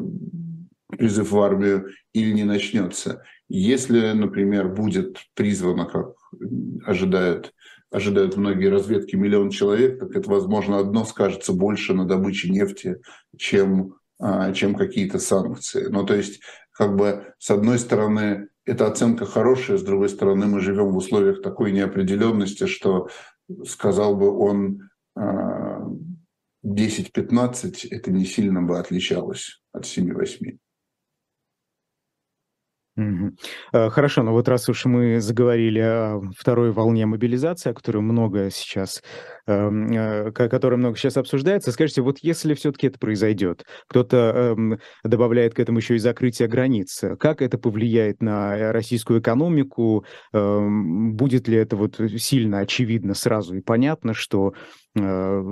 призыв 0.88 1.30
в 1.30 1.40
армию 1.40 1.90
или 2.12 2.32
не 2.32 2.44
начнется. 2.44 3.22
Если, 3.52 4.12
например, 4.12 4.68
будет 4.68 5.18
призвано, 5.34 5.84
как 5.84 6.14
ожидают, 6.86 7.52
ожидают 7.90 8.36
многие 8.36 8.68
разведки, 8.68 9.16
миллион 9.16 9.50
человек, 9.50 9.98
так 9.98 10.14
это, 10.14 10.30
возможно, 10.30 10.78
одно 10.78 11.04
скажется 11.04 11.52
больше 11.52 11.92
на 11.92 12.04
добыче 12.06 12.48
нефти, 12.48 12.98
чем, 13.36 13.96
а, 14.20 14.52
чем 14.52 14.76
какие-то 14.76 15.18
санкции. 15.18 15.88
Ну, 15.90 16.06
то 16.06 16.14
есть, 16.14 16.40
как 16.70 16.94
бы, 16.94 17.34
с 17.38 17.50
одной 17.50 17.80
стороны, 17.80 18.50
эта 18.64 18.86
оценка 18.86 19.26
хорошая, 19.26 19.78
с 19.78 19.82
другой 19.82 20.10
стороны, 20.10 20.46
мы 20.46 20.60
живем 20.60 20.92
в 20.92 20.96
условиях 20.96 21.42
такой 21.42 21.72
неопределенности, 21.72 22.66
что, 22.66 23.08
сказал 23.66 24.16
бы 24.16 24.30
он, 24.30 24.88
10-15, 25.18 26.38
а, 26.62 27.94
это 27.96 28.12
не 28.12 28.24
сильно 28.24 28.62
бы 28.62 28.78
отличалось 28.78 29.60
от 29.72 29.86
7-8. 29.86 30.56
Э, 32.96 33.90
хорошо, 33.90 34.22
но 34.22 34.32
вот 34.32 34.48
раз 34.48 34.68
уж 34.68 34.84
мы 34.84 35.20
заговорили 35.20 35.78
о 35.80 36.20
второй 36.36 36.72
волне 36.72 37.06
мобилизации, 37.06 37.70
о 37.70 37.74
которой 37.74 38.02
много 38.02 38.50
сейчас, 38.50 39.02
эм, 39.46 39.86
э, 39.92 40.32
которая 40.32 40.78
много 40.78 40.96
сейчас 40.96 41.16
обсуждается, 41.16 41.72
скажите, 41.72 42.02
вот 42.02 42.18
если 42.22 42.54
все-таки 42.54 42.88
это 42.88 42.98
произойдет, 42.98 43.64
кто-то 43.88 44.16
эм, 44.56 44.78
добавляет 45.04 45.54
к 45.54 45.60
этому 45.60 45.78
еще 45.78 45.94
и 45.96 45.98
закрытие 45.98 46.48
границ, 46.48 47.02
как 47.18 47.42
это 47.42 47.58
повлияет 47.58 48.22
на 48.22 48.72
российскую 48.72 49.20
экономику? 49.20 50.04
Эм, 50.32 51.14
будет 51.14 51.48
ли 51.48 51.56
это 51.56 51.76
вот 51.76 52.00
сильно 52.18 52.58
очевидно 52.60 53.14
сразу 53.14 53.56
и 53.56 53.60
понятно, 53.60 54.14
что 54.14 54.52
э, 54.96 55.42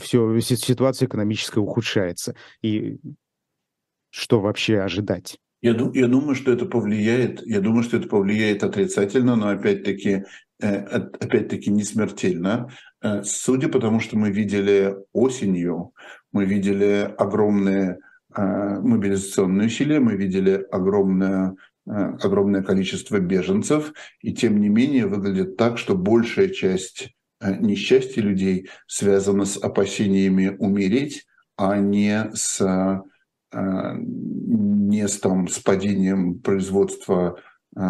все, 0.00 0.40
ситуация 0.40 1.06
экономическая 1.06 1.60
ухудшается? 1.60 2.34
И 2.62 2.98
что 4.10 4.40
вообще 4.40 4.80
ожидать? 4.80 5.38
Я, 5.62 5.76
я 5.94 6.08
думаю, 6.08 6.34
что 6.34 6.52
это 6.52 6.64
повлияет. 6.64 7.46
Я 7.46 7.60
думаю, 7.60 7.82
что 7.82 7.98
это 7.98 8.08
повлияет 8.08 8.64
отрицательно, 8.64 9.36
но 9.36 9.48
опять-таки, 9.48 10.24
э, 10.60 10.76
опять-таки 10.76 11.70
не 11.70 11.82
смертельно. 11.82 12.70
Э, 13.02 13.22
судя 13.24 13.68
по 13.68 13.78
тому, 13.78 14.00
что 14.00 14.16
мы 14.16 14.30
видели 14.30 14.96
осенью, 15.12 15.92
мы 16.32 16.46
видели 16.46 17.14
огромные 17.18 17.98
э, 18.34 18.80
мобилизационные 18.80 19.66
усилия, 19.66 20.00
мы 20.00 20.16
видели 20.16 20.66
огромное 20.70 21.56
огромное 21.86 22.62
количество 22.62 23.18
беженцев, 23.18 23.94
и 24.20 24.32
тем 24.32 24.60
не 24.60 24.68
менее 24.68 25.06
выглядит 25.06 25.56
так, 25.56 25.76
что 25.76 25.96
большая 25.96 26.50
часть 26.50 27.08
несчастья 27.40 28.20
людей 28.20 28.68
связана 28.86 29.44
с 29.44 29.56
опасениями 29.56 30.54
умереть, 30.58 31.26
а 31.56 31.78
не 31.78 32.30
с 32.34 32.60
не 34.90 35.08
с, 35.08 35.18
там, 35.18 35.48
с 35.48 35.58
падением 35.58 36.40
производства 36.40 37.38
э, 37.76 37.80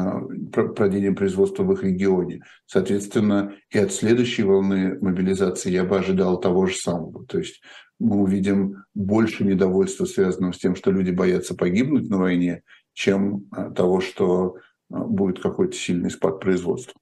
падением 0.76 1.16
производства 1.16 1.62
в 1.64 1.72
их 1.72 1.82
регионе. 1.82 2.42
Соответственно, 2.66 3.54
и 3.70 3.78
от 3.78 3.92
следующей 3.92 4.42
волны 4.42 4.98
мобилизации 5.00 5.70
я 5.70 5.84
бы 5.84 5.98
ожидал 5.98 6.38
того 6.38 6.66
же 6.66 6.76
самого. 6.76 7.26
То 7.26 7.38
есть 7.38 7.60
мы 7.98 8.16
увидим 8.22 8.84
больше 8.94 9.44
недовольства, 9.44 10.04
связанного 10.04 10.52
с 10.52 10.58
тем, 10.58 10.76
что 10.76 10.90
люди 10.90 11.10
боятся 11.10 11.54
погибнуть 11.54 12.08
на 12.08 12.18
войне, 12.18 12.62
чем 12.92 13.46
э, 13.56 13.70
того, 13.74 14.00
что 14.00 14.56
будет 14.90 15.40
какой-то 15.40 15.76
сильный 15.76 16.10
спад 16.10 16.40
производства. 16.40 17.00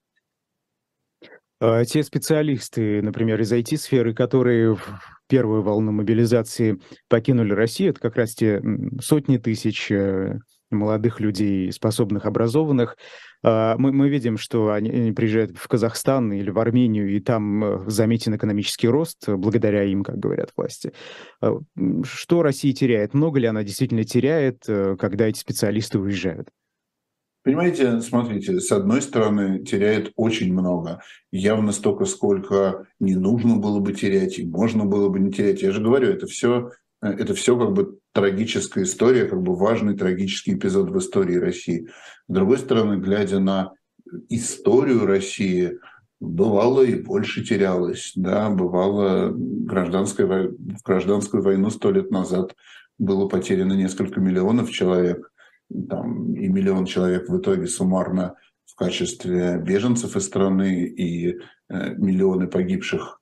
А 1.60 1.84
те 1.84 2.02
специалисты, 2.02 3.02
например, 3.02 3.40
из 3.40 3.52
IT-сферы, 3.52 4.14
которые 4.14 4.76
в 4.76 5.00
первую 5.28 5.62
волну 5.62 5.92
мобилизации 5.92 6.78
покинули 7.08 7.52
Россию, 7.52 7.90
это 7.90 8.00
как 8.00 8.16
раз 8.16 8.34
те 8.34 8.62
сотни 9.00 9.38
тысяч 9.38 9.90
э, 9.90 10.38
молодых 10.70 11.20
людей, 11.20 11.72
способных, 11.72 12.26
образованных. 12.26 12.96
А, 13.42 13.76
мы, 13.78 13.92
мы 13.92 14.08
видим, 14.08 14.36
что 14.36 14.72
они, 14.72 14.90
они 14.90 15.12
приезжают 15.12 15.56
в 15.56 15.66
Казахстан 15.68 16.32
или 16.32 16.50
в 16.50 16.58
Армению, 16.58 17.14
и 17.14 17.20
там 17.20 17.64
э, 17.64 17.90
заметен 17.90 18.36
экономический 18.36 18.88
рост 18.88 19.28
благодаря 19.28 19.84
им, 19.84 20.04
как 20.04 20.18
говорят 20.18 20.50
власти. 20.56 20.92
А, 21.40 21.56
что 22.04 22.42
Россия 22.42 22.72
теряет? 22.72 23.14
Много 23.14 23.40
ли 23.40 23.46
она 23.46 23.62
действительно 23.64 24.04
теряет, 24.04 24.64
э, 24.68 24.96
когда 24.98 25.26
эти 25.26 25.38
специалисты 25.38 25.98
уезжают? 25.98 26.48
Понимаете, 27.48 28.02
смотрите, 28.02 28.60
с 28.60 28.70
одной 28.72 29.00
стороны, 29.00 29.60
теряет 29.60 30.12
очень 30.16 30.52
много. 30.52 31.00
Явно 31.32 31.72
столько, 31.72 32.04
сколько 32.04 32.84
не 33.00 33.14
нужно 33.14 33.56
было 33.56 33.80
бы 33.80 33.94
терять, 33.94 34.38
и 34.38 34.44
можно 34.44 34.84
было 34.84 35.08
бы 35.08 35.18
не 35.18 35.32
терять. 35.32 35.62
Я 35.62 35.72
же 35.72 35.80
говорю, 35.80 36.10
это 36.10 36.26
все, 36.26 36.72
это 37.00 37.32
все 37.32 37.58
как 37.58 37.72
бы 37.72 38.00
трагическая 38.12 38.84
история, 38.84 39.24
как 39.24 39.40
бы 39.40 39.56
важный 39.56 39.96
трагический 39.96 40.56
эпизод 40.56 40.90
в 40.90 40.98
истории 40.98 41.36
России. 41.36 41.88
С 42.28 42.34
другой 42.34 42.58
стороны, 42.58 43.00
глядя 43.00 43.40
на 43.40 43.72
историю 44.28 45.06
России, 45.06 45.78
бывало 46.20 46.82
и 46.82 47.00
больше 47.00 47.42
терялось. 47.46 48.12
Да, 48.14 48.50
бывало 48.50 49.32
гражданская, 49.34 50.50
в 50.50 50.82
гражданскую 50.84 51.42
войну 51.42 51.70
сто 51.70 51.92
лет 51.92 52.10
назад 52.10 52.54
было 52.98 53.26
потеряно 53.26 53.72
несколько 53.72 54.20
миллионов 54.20 54.70
человек– 54.70 55.32
там, 55.88 56.34
и 56.34 56.48
миллион 56.48 56.86
человек 56.86 57.28
в 57.28 57.38
итоге 57.38 57.66
суммарно 57.66 58.36
в 58.66 58.74
качестве 58.74 59.58
беженцев 59.58 60.16
из 60.16 60.26
страны 60.26 60.84
и 60.84 61.38
э, 61.68 61.94
миллионы 61.94 62.46
погибших 62.46 63.20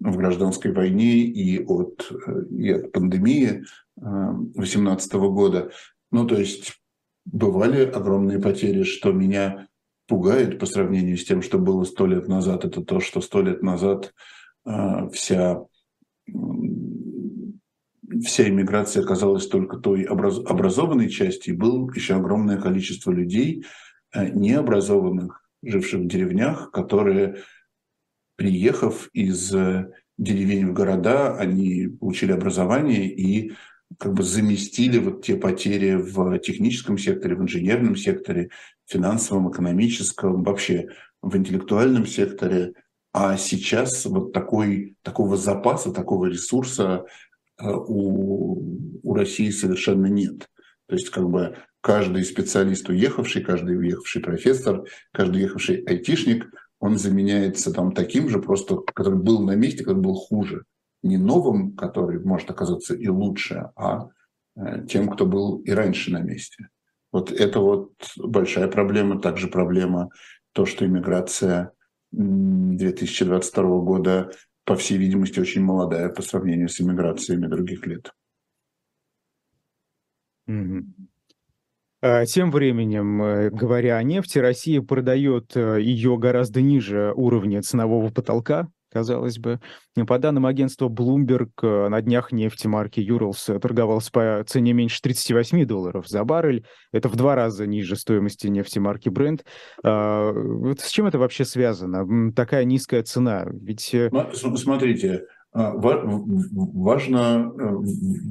в 0.00 0.16
гражданской 0.16 0.72
войне 0.72 1.18
и 1.18 1.64
от, 1.64 2.10
э, 2.26 2.44
и 2.50 2.70
от 2.70 2.92
пандемии 2.92 3.64
2018 3.96 5.14
э, 5.14 5.18
года. 5.18 5.70
Ну, 6.10 6.26
то 6.26 6.36
есть 6.36 6.80
бывали 7.24 7.84
огромные 7.84 8.40
потери, 8.40 8.82
что 8.82 9.12
меня 9.12 9.68
пугает 10.06 10.58
по 10.58 10.66
сравнению 10.66 11.16
с 11.16 11.24
тем, 11.24 11.42
что 11.42 11.58
было 11.58 11.84
сто 11.84 12.06
лет 12.06 12.28
назад. 12.28 12.64
Это 12.64 12.82
то, 12.82 13.00
что 13.00 13.20
сто 13.20 13.40
лет 13.40 13.62
назад 13.62 14.12
вся 15.12 15.64
вся 18.20 18.48
иммиграция 18.48 19.02
оказалась 19.02 19.46
только 19.46 19.78
той 19.78 20.06
образ, 20.06 20.38
образованной 20.38 21.08
части, 21.08 21.50
было 21.50 21.90
еще 21.94 22.14
огромное 22.14 22.58
количество 22.60 23.10
людей, 23.10 23.64
э, 24.12 24.28
необразованных, 24.28 25.42
живших 25.62 26.00
в 26.00 26.06
деревнях, 26.06 26.70
которые, 26.70 27.42
приехав 28.36 29.08
из 29.12 29.54
э, 29.54 29.90
деревень 30.18 30.68
в 30.68 30.72
города, 30.72 31.36
они 31.36 31.88
получили 31.88 32.32
образование 32.32 33.08
и 33.08 33.52
как 33.98 34.14
бы 34.14 34.22
заместили 34.22 34.98
вот 34.98 35.24
те 35.24 35.36
потери 35.36 35.94
в 35.94 36.38
техническом 36.38 36.98
секторе, 36.98 37.36
в 37.36 37.42
инженерном 37.42 37.96
секторе, 37.96 38.50
финансовом, 38.86 39.50
экономическом, 39.50 40.42
вообще 40.42 40.88
в 41.22 41.36
интеллектуальном 41.36 42.06
секторе, 42.06 42.74
А 43.12 43.36
сейчас 43.36 44.04
вот 44.06 44.32
такой, 44.32 44.96
такого 45.02 45.36
запаса, 45.36 45.92
такого 45.92 46.26
ресурса 46.26 47.04
у, 47.60 49.00
у 49.02 49.14
России 49.14 49.50
совершенно 49.50 50.06
нет. 50.06 50.48
То 50.86 50.94
есть 50.94 51.10
как 51.10 51.28
бы 51.28 51.56
каждый 51.80 52.24
специалист 52.24 52.88
уехавший, 52.88 53.42
каждый 53.42 53.78
уехавший 53.78 54.22
профессор, 54.22 54.84
каждый 55.12 55.42
уехавший 55.42 55.84
айтишник, 55.84 56.50
он 56.80 56.98
заменяется 56.98 57.72
там 57.72 57.92
таким 57.92 58.28
же, 58.28 58.40
просто 58.40 58.76
который 58.94 59.18
был 59.18 59.40
на 59.40 59.54
месте, 59.54 59.84
который 59.84 60.02
был 60.02 60.14
хуже. 60.14 60.64
Не 61.02 61.18
новым, 61.18 61.76
который 61.76 62.18
может 62.20 62.50
оказаться 62.50 62.94
и 62.94 63.08
лучше, 63.08 63.70
а 63.76 64.08
э, 64.56 64.86
тем, 64.88 65.08
кто 65.08 65.26
был 65.26 65.58
и 65.58 65.70
раньше 65.70 66.10
на 66.10 66.20
месте. 66.20 66.68
Вот 67.12 67.30
это 67.30 67.60
вот 67.60 67.92
большая 68.16 68.68
проблема, 68.68 69.20
также 69.20 69.48
проблема 69.48 70.10
то, 70.52 70.66
что 70.66 70.84
иммиграция 70.84 71.72
2022 72.12 73.62
года, 73.80 74.30
по 74.64 74.76
всей 74.76 74.98
видимости, 74.98 75.40
очень 75.40 75.62
молодая 75.62 76.08
по 76.08 76.22
сравнению 76.22 76.68
с 76.68 76.80
иммиграциями 76.80 77.46
других 77.46 77.86
лет. 77.86 78.12
А, 82.06 82.26
тем 82.26 82.50
временем, 82.50 83.22
э, 83.22 83.50
говоря 83.50 83.96
о 83.96 84.02
нефти, 84.02 84.38
Россия 84.38 84.82
продает 84.82 85.56
э, 85.56 85.80
ее 85.80 86.18
гораздо 86.18 86.60
ниже 86.60 87.14
уровня 87.16 87.62
ценового 87.62 88.10
потолка, 88.10 88.68
казалось 88.94 89.38
бы. 89.38 89.60
По 90.06 90.18
данным 90.18 90.46
агентства 90.46 90.88
Bloomberg, 90.88 91.50
э, 91.62 91.88
на 91.88 92.00
днях 92.00 92.32
нефть 92.32 92.64
марки 92.66 93.00
Юралс 93.00 93.50
торговалась 93.60 94.08
по 94.08 94.42
цене 94.46 94.72
меньше 94.72 95.02
38 95.02 95.66
долларов 95.66 96.08
за 96.08 96.24
баррель. 96.24 96.64
Это 96.92 97.08
в 97.08 97.16
два 97.16 97.34
раза 97.34 97.66
ниже 97.66 97.96
стоимости 97.96 98.46
нефти 98.46 98.78
марки 98.78 99.08
Brent. 99.08 99.42
А, 99.82 100.32
вот 100.32 100.80
с 100.80 100.90
чем 100.90 101.06
это 101.06 101.18
вообще 101.18 101.44
связано? 101.44 102.32
Такая 102.32 102.64
низкая 102.64 103.02
цена? 103.02 103.46
Ведь... 103.50 103.92
Э, 103.94 104.10
смотрите, 104.32 105.24
важно, 105.52 107.52
э, 107.58 107.76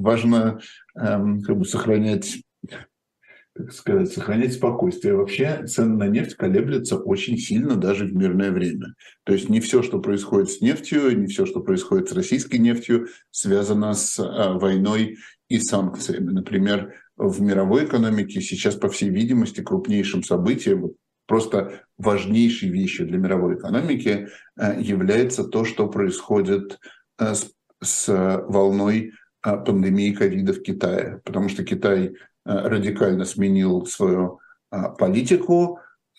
важно 0.00 0.60
как 0.94 1.58
бы 1.58 1.64
сохранять 1.64 2.38
как 3.54 3.72
сказать, 3.72 4.12
сохранять 4.12 4.54
спокойствие. 4.54 5.14
Вообще 5.14 5.64
цены 5.66 5.96
на 5.96 6.08
нефть 6.08 6.34
колеблются 6.34 6.96
очень 6.96 7.38
сильно 7.38 7.76
даже 7.76 8.04
в 8.04 8.14
мирное 8.14 8.50
время. 8.50 8.94
То 9.24 9.32
есть 9.32 9.48
не 9.48 9.60
все, 9.60 9.82
что 9.82 10.00
происходит 10.00 10.50
с 10.50 10.60
нефтью, 10.60 11.16
не 11.18 11.26
все, 11.26 11.46
что 11.46 11.60
происходит 11.60 12.08
с 12.08 12.12
российской 12.12 12.56
нефтью, 12.56 13.06
связано 13.30 13.94
с 13.94 14.18
а, 14.18 14.54
войной 14.54 15.18
и 15.48 15.60
санкциями. 15.60 16.30
Например, 16.30 16.94
в 17.16 17.40
мировой 17.40 17.84
экономике 17.84 18.40
сейчас, 18.40 18.74
по 18.74 18.88
всей 18.88 19.10
видимости, 19.10 19.60
крупнейшим 19.60 20.24
событием, 20.24 20.90
просто 21.26 21.84
важнейшей 21.96 22.70
вещью 22.70 23.06
для 23.06 23.18
мировой 23.18 23.54
экономики 23.54 24.28
а, 24.56 24.74
является 24.74 25.44
то, 25.44 25.64
что 25.64 25.86
происходит 25.86 26.80
а, 27.18 27.36
с, 27.36 27.52
с 27.80 28.42
волной 28.48 29.12
пандемии 29.42 30.12
ковида 30.12 30.54
в 30.54 30.62
Китае. 30.62 31.20
Потому 31.22 31.48
что 31.50 31.62
Китай 31.64 32.14
Э, 32.14 32.33
радикально 32.44 33.24
сменил 33.24 33.86
свою 33.86 34.40
а, 34.70 34.90
политику. 34.90 35.78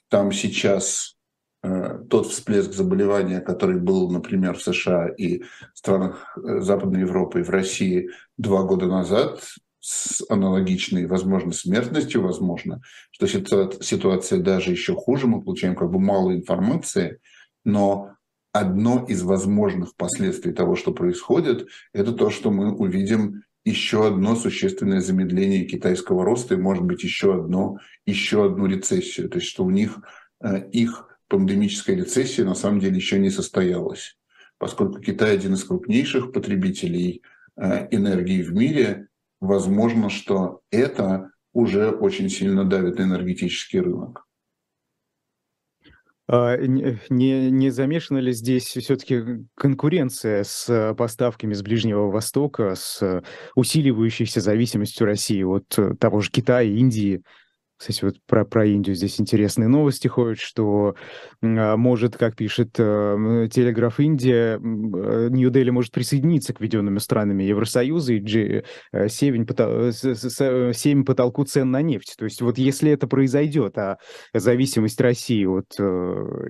Там 0.09 0.31
сейчас 0.31 1.17
э, 1.63 1.99
тот 2.09 2.27
всплеск 2.27 2.73
заболевания, 2.73 3.41
который 3.41 3.79
был, 3.79 4.09
например, 4.09 4.55
в 4.55 4.63
США 4.63 5.09
и 5.09 5.43
странах 5.73 6.37
э, 6.37 6.61
Западной 6.61 7.01
Европы 7.01 7.39
и 7.39 7.43
в 7.43 7.49
России 7.49 8.09
два 8.37 8.63
года 8.63 8.87
назад, 8.87 9.41
с 9.79 10.23
аналогичной, 10.29 11.05
возможно, 11.05 11.51
смертностью, 11.51 12.23
возможно, 12.23 12.81
что 13.11 13.27
ситуация 13.27 14.39
даже 14.39 14.71
еще 14.71 14.95
хуже, 14.95 15.27
мы 15.27 15.43
получаем 15.43 15.75
как 15.75 15.91
бы 15.91 15.99
мало 15.99 16.33
информации, 16.33 17.19
но 17.63 18.15
одно 18.51 19.05
из 19.07 19.21
возможных 19.21 19.95
последствий 19.95 20.53
того, 20.53 20.75
что 20.75 20.91
происходит, 20.91 21.67
это 21.93 22.13
то, 22.13 22.31
что 22.31 22.49
мы 22.49 22.73
увидим 22.73 23.43
еще 23.65 24.07
одно 24.07 24.35
существенное 24.35 25.01
замедление 25.01 25.65
китайского 25.65 26.23
роста 26.23 26.53
и, 26.53 26.57
может 26.57 26.83
быть, 26.83 27.03
еще, 27.03 27.35
одно, 27.35 27.79
еще 28.05 28.45
одну 28.45 28.67
рецессию. 28.67 29.27
То 29.27 29.39
есть, 29.39 29.49
что 29.49 29.65
у 29.65 29.71
них 29.71 29.97
э, 30.41 30.69
их 30.69 31.07
пандемическая 31.27 31.95
рецессия 31.95 32.45
на 32.45 32.53
самом 32.53 32.79
деле 32.79 32.95
еще 32.95 33.19
не 33.19 33.31
состоялась. 33.31 34.17
Поскольку 34.59 34.99
Китай 34.99 35.33
один 35.33 35.55
из 35.55 35.63
крупнейших 35.63 36.31
потребителей 36.31 37.23
э, 37.57 37.87
энергии 37.89 38.43
в 38.43 38.53
мире, 38.53 39.07
возможно, 39.41 40.09
что 40.11 40.61
это 40.69 41.31
уже 41.51 41.89
очень 41.89 42.29
сильно 42.29 42.65
давит 42.65 42.99
на 42.99 43.03
энергетический 43.03 43.79
рынок. 43.79 44.24
А, 46.27 46.57
не, 46.57 47.51
не 47.51 47.69
замешана 47.69 48.17
ли 48.17 48.31
здесь 48.31 48.65
все-таки 48.65 49.45
конкуренция 49.55 50.43
с 50.43 50.93
поставками 50.97 51.53
с 51.53 51.61
Ближнего 51.61 52.09
Востока, 52.09 52.73
с 52.75 53.23
усиливающейся 53.55 54.41
зависимостью 54.41 55.05
России 55.05 55.43
от 55.43 55.77
э, 55.77 55.95
того 55.99 56.21
же 56.21 56.31
Китая, 56.31 56.67
Индии? 56.67 57.21
Кстати, 57.77 58.05
вот 58.05 58.15
про, 58.25 58.45
про 58.45 58.65
Индию 58.65 58.95
здесь 58.95 59.19
интересные 59.19 59.67
новости 59.67 60.07
ходят, 60.07 60.39
что 60.39 60.95
а, 61.41 61.75
может, 61.75 62.15
как 62.15 62.35
пишет 62.37 62.69
э, 62.77 63.49
Телеграф 63.51 63.99
Индия, 63.99 64.55
э, 64.55 64.57
Нью-Дели 65.29 65.71
может 65.71 65.91
присоединиться 65.91 66.53
к 66.53 66.61
введенными 66.61 66.99
странами 66.99 67.43
Евросоюза 67.43 68.13
и 68.13 68.21
G7 68.21 68.63
э, 68.93 69.45
потол 69.45 69.91
7 70.73 71.03
потолку 71.03 71.43
цен 71.43 71.71
на 71.71 71.81
нефть. 71.81 72.15
То 72.17 72.25
есть 72.25 72.41
вот 72.41 72.57
если 72.57 72.91
это 72.91 73.07
произойдет, 73.07 73.77
а 73.77 73.97
зависимость 74.33 75.01
России 75.01 75.45
от 75.45 75.77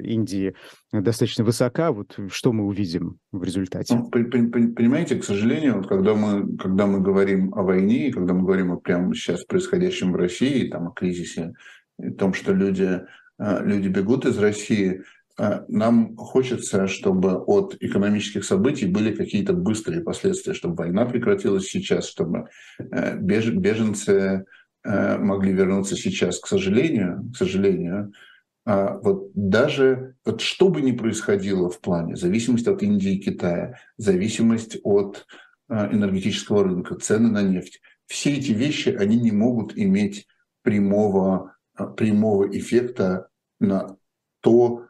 Индии 0.03 0.55
достаточно 1.01 1.43
высока, 1.43 1.91
вот 1.91 2.17
что 2.29 2.53
мы 2.53 2.65
увидим 2.65 3.19
в 3.31 3.43
результате? 3.43 3.95
Ну, 3.95 4.09
понимаете, 4.09 5.15
к 5.15 5.23
сожалению, 5.23 5.77
вот 5.77 5.87
когда, 5.87 6.13
мы, 6.13 6.57
когда 6.57 6.85
мы 6.85 7.01
говорим 7.01 7.53
о 7.53 7.63
войне, 7.63 8.11
когда 8.11 8.33
мы 8.33 8.43
говорим 8.43 8.71
о 8.71 8.77
прямо 8.77 9.13
сейчас 9.15 9.43
происходящем 9.43 10.11
в 10.11 10.15
России, 10.15 10.69
там, 10.69 10.87
о 10.87 10.91
кризисе, 10.91 11.53
о 11.97 12.11
том, 12.11 12.33
что 12.33 12.53
люди, 12.53 13.01
а, 13.37 13.63
люди 13.63 13.87
бегут 13.87 14.25
из 14.25 14.37
России, 14.37 15.03
а, 15.37 15.65
нам 15.67 16.15
хочется, 16.15 16.87
чтобы 16.87 17.37
от 17.37 17.75
экономических 17.81 18.45
событий 18.45 18.85
были 18.85 19.13
какие-то 19.13 19.53
быстрые 19.53 20.01
последствия, 20.01 20.53
чтобы 20.53 20.75
война 20.75 21.05
прекратилась 21.05 21.67
сейчас, 21.67 22.07
чтобы 22.07 22.47
э, 22.79 23.17
беженцы 23.17 24.45
э, 24.83 25.17
могли 25.17 25.51
вернуться 25.51 25.95
сейчас. 25.95 26.39
К 26.39 26.47
сожалению, 26.47 27.29
к 27.33 27.37
сожалению, 27.37 28.13
вот 28.65 29.29
даже 29.35 30.15
вот 30.25 30.41
что 30.41 30.69
бы 30.69 30.81
ни 30.81 30.91
происходило 30.91 31.69
в 31.69 31.79
плане, 31.79 32.15
зависимость 32.15 32.67
от 32.67 32.81
Индии 32.81 33.13
и 33.13 33.19
Китая, 33.19 33.79
зависимость 33.97 34.77
от 34.83 35.27
а, 35.67 35.91
энергетического 35.91 36.63
рынка, 36.63 36.95
цены 36.95 37.29
на 37.29 37.43
нефть, 37.43 37.81
все 38.07 38.33
эти 38.33 38.51
вещи, 38.51 38.89
они 38.89 39.17
не 39.17 39.31
могут 39.31 39.77
иметь 39.77 40.27
прямого, 40.63 41.55
а, 41.75 41.85
прямого 41.85 42.49
эффекта 42.57 43.29
на 43.59 43.97
то, 44.41 44.87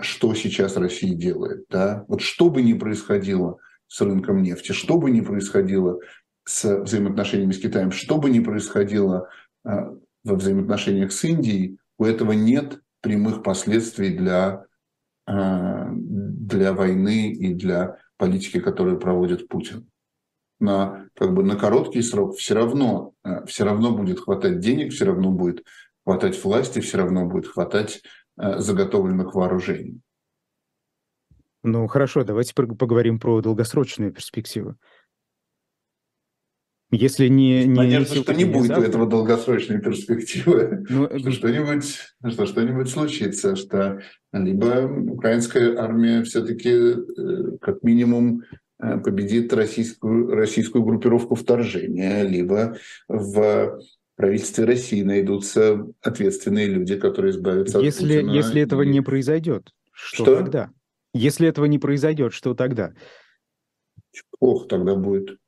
что 0.00 0.32
сейчас 0.34 0.76
Россия 0.76 1.12
делает. 1.12 1.64
Да? 1.68 2.04
Вот 2.06 2.20
что 2.20 2.50
бы 2.50 2.62
ни 2.62 2.72
происходило 2.72 3.58
с 3.88 4.00
рынком 4.00 4.40
нефти, 4.40 4.70
что 4.70 4.96
бы 4.96 5.10
ни 5.10 5.22
происходило 5.22 5.98
с 6.44 6.82
взаимоотношениями 6.82 7.50
с 7.50 7.58
Китаем, 7.58 7.90
что 7.90 8.18
бы 8.18 8.30
ни 8.30 8.38
происходило 8.38 9.28
во 9.64 9.98
взаимоотношениях 10.24 11.10
с 11.10 11.24
Индией, 11.24 11.78
у 11.98 12.04
этого 12.04 12.30
нет 12.30 12.80
прямых 13.02 13.42
последствий 13.42 14.16
для, 14.16 14.64
э, 15.26 15.88
для 15.92 16.72
войны 16.72 17.32
и 17.32 17.52
для 17.52 17.98
политики, 18.16 18.60
которую 18.60 18.98
проводит 18.98 19.48
Путин. 19.48 19.90
На, 20.60 21.08
как 21.14 21.34
бы 21.34 21.42
на 21.42 21.56
короткий 21.56 22.02
срок 22.02 22.36
все 22.36 22.54
равно, 22.54 23.12
э, 23.24 23.44
все 23.46 23.64
равно 23.64 23.94
будет 23.94 24.20
хватать 24.20 24.60
денег, 24.60 24.92
все 24.92 25.04
равно 25.04 25.30
будет 25.30 25.64
хватать 26.04 26.42
власти, 26.42 26.80
все 26.80 26.98
равно 26.98 27.26
будет 27.26 27.48
хватать 27.48 28.02
э, 28.38 28.58
заготовленных 28.60 29.34
вооружений. 29.34 30.00
Ну 31.64 31.86
хорошо, 31.86 32.24
давайте 32.24 32.54
поговорим 32.54 33.20
про 33.20 33.40
долгосрочную 33.40 34.12
перспективу. 34.12 34.76
Если 36.94 37.28
не... 37.28 37.64
не 37.64 37.74
Надежда, 37.74 38.16
что 38.16 38.34
не 38.34 38.44
будет 38.44 38.66
завтра. 38.66 38.84
у 38.84 38.86
этого 38.86 39.06
долгосрочной 39.08 39.80
перспективы, 39.80 40.84
ну, 40.90 41.06
что 41.18 41.30
э, 41.30 41.32
что-нибудь, 41.32 41.98
что 42.28 42.46
что-нибудь 42.46 42.88
случится, 42.90 43.56
что 43.56 44.02
либо 44.30 44.86
украинская 45.10 45.78
армия 45.78 46.22
все-таки 46.22 46.68
э, 46.68 47.56
как 47.62 47.82
минимум 47.82 48.42
э, 48.78 48.98
победит 48.98 49.54
российскую, 49.54 50.34
российскую 50.34 50.84
группировку 50.84 51.34
вторжения, 51.34 52.24
либо 52.24 52.76
в 53.08 53.80
правительстве 54.16 54.66
России 54.66 55.00
найдутся 55.00 55.86
ответственные 56.02 56.66
люди, 56.66 56.96
которые 56.96 57.30
избавятся 57.30 57.78
если, 57.78 58.16
от 58.16 58.20
Путина. 58.20 58.36
Если 58.36 58.60
этого 58.60 58.82
не 58.82 59.00
произойдет, 59.00 59.70
что, 59.92 60.24
что 60.24 60.36
тогда? 60.36 60.70
Если 61.14 61.48
этого 61.48 61.64
не 61.64 61.78
произойдет, 61.78 62.34
что 62.34 62.52
тогда? 62.52 62.92
Плохо 64.38 64.68
тогда 64.68 64.94
будет 64.94 65.38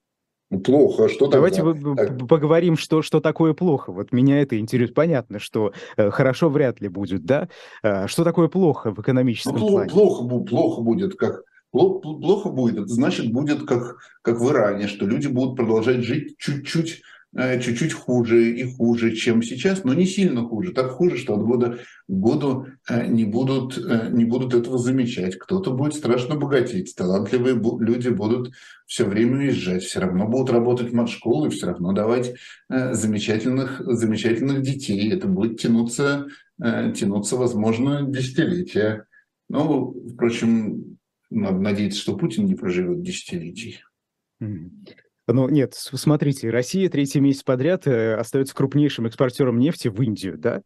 плохо, 0.61 1.05
а 1.05 1.09
что 1.09 1.28
Давайте 1.28 1.62
тогда? 1.62 2.26
Поговорим, 2.26 2.76
что, 2.76 3.02
что 3.02 3.20
такое 3.20 3.55
плохо. 3.55 3.92
Вот 3.92 4.12
меня 4.12 4.40
это 4.40 4.59
интересует. 4.59 4.94
Понятно, 4.94 5.38
что 5.38 5.72
э, 5.96 6.11
хорошо 6.11 6.48
вряд 6.48 6.80
ли 6.80 6.88
будет, 6.88 7.24
да? 7.24 7.48
Э, 7.82 8.07
что 8.07 8.24
такое 8.24 8.48
плохо 8.48 8.92
в 8.92 9.00
экономическом 9.00 9.57
ну, 9.57 9.68
плане? 9.68 9.90
Плохо, 9.90 10.44
плохо 10.44 10.82
будет, 10.82 11.16
как 11.16 11.42
плохо 11.70 12.50
будет. 12.50 12.76
Это 12.76 12.88
значит 12.88 13.32
будет 13.32 13.64
как 13.66 13.96
как 14.22 14.40
в 14.40 14.50
Иране, 14.50 14.86
что 14.86 15.07
люди 15.07 15.26
будут 15.26 15.57
продолжать 15.57 15.98
жить 16.05 16.36
чуть-чуть 16.38 17.02
чуть-чуть 17.37 17.93
хуже 17.93 18.53
и 18.53 18.64
хуже, 18.64 19.14
чем 19.14 19.43
сейчас, 19.43 19.85
но 19.85 19.93
не 19.95 20.07
сильно 20.07 20.43
хуже. 20.43 20.72
Так 20.72 20.91
хуже, 20.91 21.16
что 21.16 21.35
от 21.35 21.43
года 21.43 21.78
к 22.07 22.12
году 22.12 22.66
э, 22.89 23.07
не 23.07 23.24
будут, 23.24 23.76
э, 23.76 24.09
не 24.11 24.24
будут 24.24 24.55
этого 24.55 24.78
замечать. 24.78 25.37
Кто-то 25.37 25.72
будет 25.72 25.95
страшно 25.95 26.37
богатеть. 26.37 26.95
Талантливые 26.95 27.61
люди 27.80 28.09
будут 28.09 28.53
все 28.87 29.05
время 29.05 29.39
уезжать, 29.39 29.82
все 29.82 30.01
равно 30.01 30.28
будут 30.28 30.51
работать 30.51 30.91
в 30.91 30.95
матшколы, 30.95 31.51
все 31.51 31.66
равно 31.66 31.93
давать 31.93 32.35
замечательных, 32.68 33.80
замечательных 33.85 34.62
детей. 34.62 35.11
Это 35.12 35.26
будет 35.26 35.59
тянуться, 35.59 36.26
тянуться, 36.59 37.37
возможно, 37.37 38.03
десятилетия. 38.03 39.07
Но, 39.49 39.93
впрочем, 40.12 40.99
надо 41.30 41.59
надеяться, 41.59 42.01
что 42.01 42.16
Путин 42.16 42.47
не 42.47 42.55
проживет 42.55 43.03
десятилетий. 43.03 43.80
Ну, 45.27 45.49
нет, 45.49 45.75
смотрите, 45.75 46.51
Россия 46.51 46.89
третий 46.91 47.20
месяц 47.20 47.43
подряд 47.43 47.87
э, 47.87 48.14
остается 48.14 48.55
крупнейшим 48.55 49.07
экспортером 49.07 49.59
нефти 49.59 49.89
в 49.89 50.01
Индию, 50.03 50.37
да? 50.37 50.62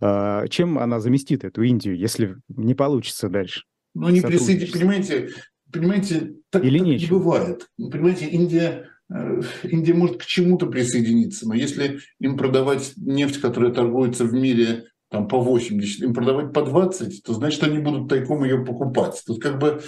А, 0.00 0.48
чем 0.48 0.78
она 0.78 1.00
заместит 1.00 1.44
эту 1.44 1.62
Индию, 1.62 1.96
если 1.96 2.36
не 2.48 2.74
получится 2.74 3.28
дальше? 3.28 3.64
Ну, 3.94 4.08
не 4.08 4.22
присоединить, 4.22 4.72
понимаете, 4.72 5.30
понимаете, 5.70 6.34
так, 6.50 6.64
Или 6.64 6.78
так 6.78 6.88
не 6.88 7.06
бывает. 7.06 7.68
Понимаете, 7.76 8.26
Индия, 8.26 8.88
э, 9.12 9.42
Индия 9.64 9.92
может 9.92 10.16
к 10.18 10.24
чему-то 10.24 10.66
присоединиться, 10.66 11.46
но 11.46 11.54
если 11.54 12.00
им 12.18 12.38
продавать 12.38 12.94
нефть, 12.96 13.42
которая 13.42 13.72
торгуется 13.72 14.24
в 14.24 14.32
мире 14.32 14.86
там 15.10 15.28
по 15.28 15.38
80, 15.38 16.02
им 16.02 16.14
продавать 16.14 16.54
по 16.54 16.62
20, 16.62 17.22
то 17.22 17.34
значит, 17.34 17.62
они 17.62 17.78
будут 17.78 18.08
тайком 18.08 18.44
ее 18.44 18.64
покупать. 18.64 19.22
Тут 19.26 19.42
как 19.42 19.58
бы 19.58 19.82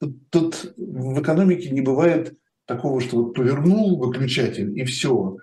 тут, 0.00 0.30
тут 0.30 0.74
в 0.76 1.22
экономике 1.22 1.70
не 1.70 1.82
бывает 1.82 2.36
такого, 2.66 3.00
что 3.00 3.22
вот 3.22 3.34
повернул 3.34 3.98
выключатель, 3.98 4.78
и 4.78 4.84
все, 4.84 5.38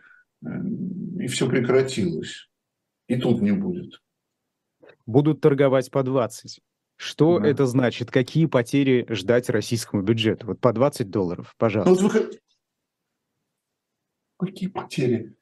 э, 0.46 0.48
и 1.20 1.28
все 1.28 1.50
прекратилось. 1.50 2.50
И 3.08 3.18
тут 3.18 3.42
не 3.42 3.52
будет. 3.52 4.02
Будут 5.06 5.42
торговать 5.42 5.90
по 5.92 6.04
20. 6.04 6.62
Что 6.96 7.40
да. 7.40 7.48
это 7.48 7.66
значит? 7.66 8.12
Какие 8.12 8.46
потери 8.46 9.06
ждать 9.10 9.50
российскому 9.50 10.04
бюджету? 10.04 10.48
Вот 10.48 10.60
по 10.60 10.72
20 10.72 11.10
долларов, 11.10 11.54
пожалуйста. 11.58 12.04
Ну, 12.04 12.10
вот 12.10 12.14
вы... 12.14 12.40
Какие 14.38 14.70
потери? 14.70 15.36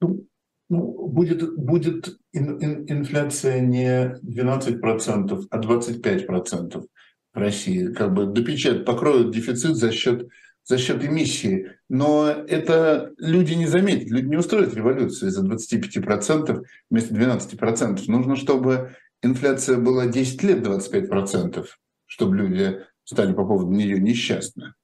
Ну, 0.00 0.26
ну, 0.68 1.08
будет, 1.08 1.56
будет 1.56 2.18
ин, 2.32 2.58
ин, 2.58 2.84
инфляция 2.88 3.60
не 3.60 4.18
12%, 4.24 5.46
а 5.50 5.60
25% 5.60 6.82
в 6.82 7.38
России. 7.38 7.92
Как 7.92 8.12
бы 8.12 8.26
допечат, 8.26 8.84
покроют 8.84 9.32
дефицит 9.32 9.76
за 9.76 9.92
счет 9.92 10.28
за 10.66 10.78
счет 10.78 11.02
эмиссии. 11.02 11.72
Но 11.88 12.28
это 12.28 13.12
люди 13.18 13.54
не 13.54 13.66
заметят, 13.66 14.10
люди 14.10 14.26
не 14.26 14.36
устроят 14.36 14.74
революцию 14.74 15.30
из-за 15.30 15.46
25% 15.46 16.64
вместо 16.90 17.14
12%. 17.14 18.02
Нужно, 18.08 18.36
чтобы 18.36 18.96
инфляция 19.22 19.78
была 19.78 20.06
10 20.06 20.42
лет 20.42 20.66
25%, 20.66 21.66
чтобы 22.06 22.36
люди 22.36 22.80
стали 23.04 23.32
по 23.32 23.46
поводу 23.46 23.70
нее 23.70 23.98
несчастны. 24.00 24.74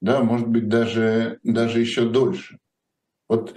Да, 0.00 0.22
может 0.22 0.46
быть, 0.46 0.68
даже, 0.68 1.40
даже 1.42 1.80
еще 1.80 2.08
дольше. 2.08 2.58
Вот 3.28 3.56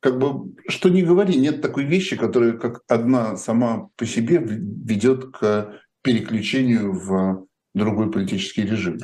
как 0.00 0.18
бы, 0.18 0.54
что 0.68 0.88
не 0.88 1.02
говори, 1.02 1.36
нет 1.36 1.60
такой 1.60 1.84
вещи, 1.84 2.16
которая 2.16 2.52
как 2.52 2.82
одна 2.86 3.36
сама 3.36 3.88
по 3.96 4.06
себе 4.06 4.38
ведет 4.38 5.32
к 5.32 5.82
переключению 6.02 6.92
в 6.92 7.48
другой 7.74 8.12
политический 8.12 8.62
режим. 8.62 8.98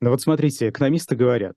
Ну 0.00 0.10
вот 0.10 0.20
смотрите, 0.20 0.68
экономисты 0.68 1.16
говорят, 1.16 1.54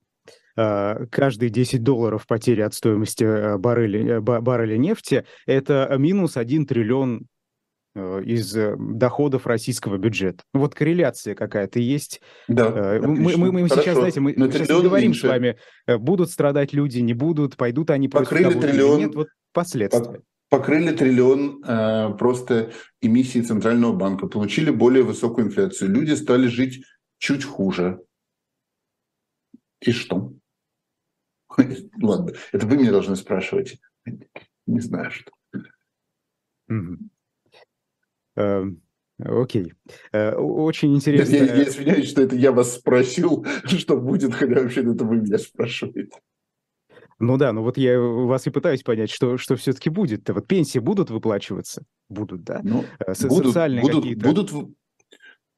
а, 0.56 1.06
каждые 1.10 1.50
10 1.50 1.84
долларов 1.84 2.28
потери 2.28 2.62
от 2.62 2.74
стоимости 2.74 3.24
а, 3.24 3.58
барреля, 3.58 4.18
э, 4.18 4.20
барреля 4.20 4.78
нефти– 4.78 5.26
это 5.46 5.94
минус 5.98 6.38
1 6.38 6.66
триллион 6.66 7.28
э, 7.96 8.24
из 8.26 8.56
э, 8.58 8.76
доходов 8.78 9.48
российского 9.48 9.98
бюджета. 9.98 10.44
Вот 10.54 10.76
корреляция 10.76 11.36
какая-то 11.36 11.80
есть. 11.80 12.22
Да, 12.48 13.00
мы, 13.02 13.38
мы, 13.38 13.52
мы 13.52 13.70
сейчас, 13.70 13.96
знаете, 13.98 14.20
мы 14.20 14.34
сейчас 14.34 14.68
говорим 14.68 15.12
меньше. 15.12 15.28
с 15.28 15.30
вами, 15.30 15.58
будут 15.88 16.30
страдать 16.30 16.74
люди, 16.74 17.00
не 17.00 17.14
будут, 17.14 17.56
пойдут 17.56 17.90
они 17.90 18.10
против 18.10 18.30
Покрыли 18.30 18.50
того 18.52 18.62
триллион, 18.62 19.00
нет, 19.00 19.16
вот 19.16 19.28
последствия. 19.54 20.22
Покрыли 20.50 20.96
триллион 20.96 21.64
э, 21.64 22.16
просто 22.18 22.72
эмиссии 23.02 23.42
Центрального 23.42 23.94
банка, 23.94 24.28
получили 24.28 24.72
более 24.72 25.04
высокую 25.04 25.48
инфляцию. 25.48 25.92
Люди 25.92 26.14
стали 26.14 26.48
жить 26.48 26.84
чуть 27.20 27.46
хуже. 27.46 28.00
И 29.82 29.92
что? 29.92 30.34
Ладно, 32.02 32.34
это 32.52 32.68
вы 32.68 32.78
меня 32.78 32.92
должны 32.92 33.16
спрашивать. 33.16 33.80
Не 34.66 34.80
знаю, 34.80 35.12
что. 35.12 35.32
Эм, 38.36 38.82
окей. 39.18 39.74
Э, 40.12 40.36
очень 40.36 40.96
интересно. 40.96 41.36
Я, 41.36 41.56
я 41.56 41.64
извиняюсь, 41.64 42.10
что 42.10 42.22
это 42.22 42.36
я 42.36 42.52
вас 42.52 42.76
спросил, 42.76 43.46
что 43.66 43.98
будет, 43.98 44.34
хотя 44.34 44.62
вообще 44.62 44.82
это 44.82 45.04
вы 45.06 45.18
меня 45.18 45.38
спрашиваете. 45.38 46.20
Ну 47.22 47.38
да, 47.38 47.52
ну 47.52 47.64
вот 47.64 47.78
я 47.78 48.00
вас 48.00 48.48
и 48.48 48.50
пытаюсь 48.50 48.82
понять, 48.82 49.10
что, 49.10 49.38
что 49.38 49.58
все-таки 49.58 49.90
будет. 49.90 50.30
Вот 50.30 50.48
пенсии 50.48 50.80
будут 50.80 51.10
выплачиваться? 51.10 51.84
Будут, 52.08 52.44
да? 52.44 52.62
Ну, 52.64 52.86
э, 53.00 53.14
будут, 53.28 53.48
Социальные 53.48 53.82
будут, 53.82 54.04
какие-то... 54.04 54.28
Будут, 54.28 54.52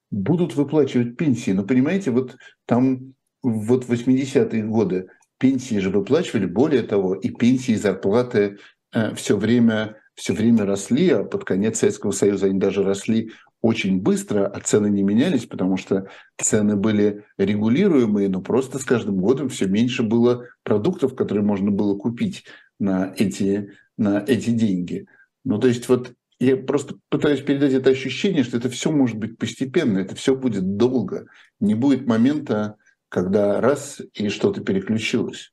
будут 0.09 0.55
выплачивать 0.55 1.17
пенсии. 1.17 1.51
Но 1.51 1.63
понимаете, 1.63 2.09
вот 2.09 2.35
там 2.65 3.13
вот 3.43 3.85
80-е 3.85 4.63
годы 4.63 5.07
пенсии 5.37 5.79
же 5.79 5.89
выплачивали, 5.89 6.45
более 6.45 6.83
того, 6.83 7.15
и 7.15 7.29
пенсии, 7.29 7.71
и 7.71 7.77
зарплаты 7.77 8.57
э, 8.93 9.15
все 9.15 9.37
время, 9.37 9.97
все 10.13 10.33
время 10.33 10.65
росли, 10.65 11.09
а 11.09 11.23
под 11.23 11.45
конец 11.45 11.79
Советского 11.79 12.11
Союза 12.11 12.45
они 12.45 12.59
даже 12.59 12.83
росли 12.83 13.31
очень 13.61 14.01
быстро, 14.01 14.47
а 14.47 14.59
цены 14.59 14.87
не 14.87 15.03
менялись, 15.03 15.45
потому 15.45 15.77
что 15.77 16.07
цены 16.39 16.75
были 16.75 17.25
регулируемые, 17.37 18.29
но 18.29 18.41
просто 18.41 18.79
с 18.79 18.85
каждым 18.85 19.17
годом 19.17 19.49
все 19.49 19.67
меньше 19.67 20.03
было 20.03 20.47
продуктов, 20.63 21.15
которые 21.15 21.43
можно 21.43 21.71
было 21.71 21.95
купить 21.97 22.45
на 22.79 23.13
эти, 23.17 23.71
на 23.97 24.23
эти 24.27 24.49
деньги. 24.49 25.07
Ну, 25.43 25.59
то 25.59 25.67
есть 25.67 25.87
вот 25.89 26.13
я 26.39 26.57
просто 26.57 26.95
пытаюсь 27.09 27.41
передать 27.41 27.73
это 27.73 27.91
ощущение, 27.91 28.43
что 28.43 28.57
это 28.57 28.69
все 28.69 28.91
может 28.91 29.17
быть 29.17 29.37
постепенно, 29.37 29.99
это 29.99 30.15
все 30.15 30.35
будет 30.35 30.75
долго. 30.75 31.27
Не 31.59 31.75
будет 31.75 32.07
момента, 32.07 32.77
когда 33.11 33.59
раз 33.59 34.01
и 34.13 34.29
что-то 34.29 34.61
переключилось. 34.61 35.51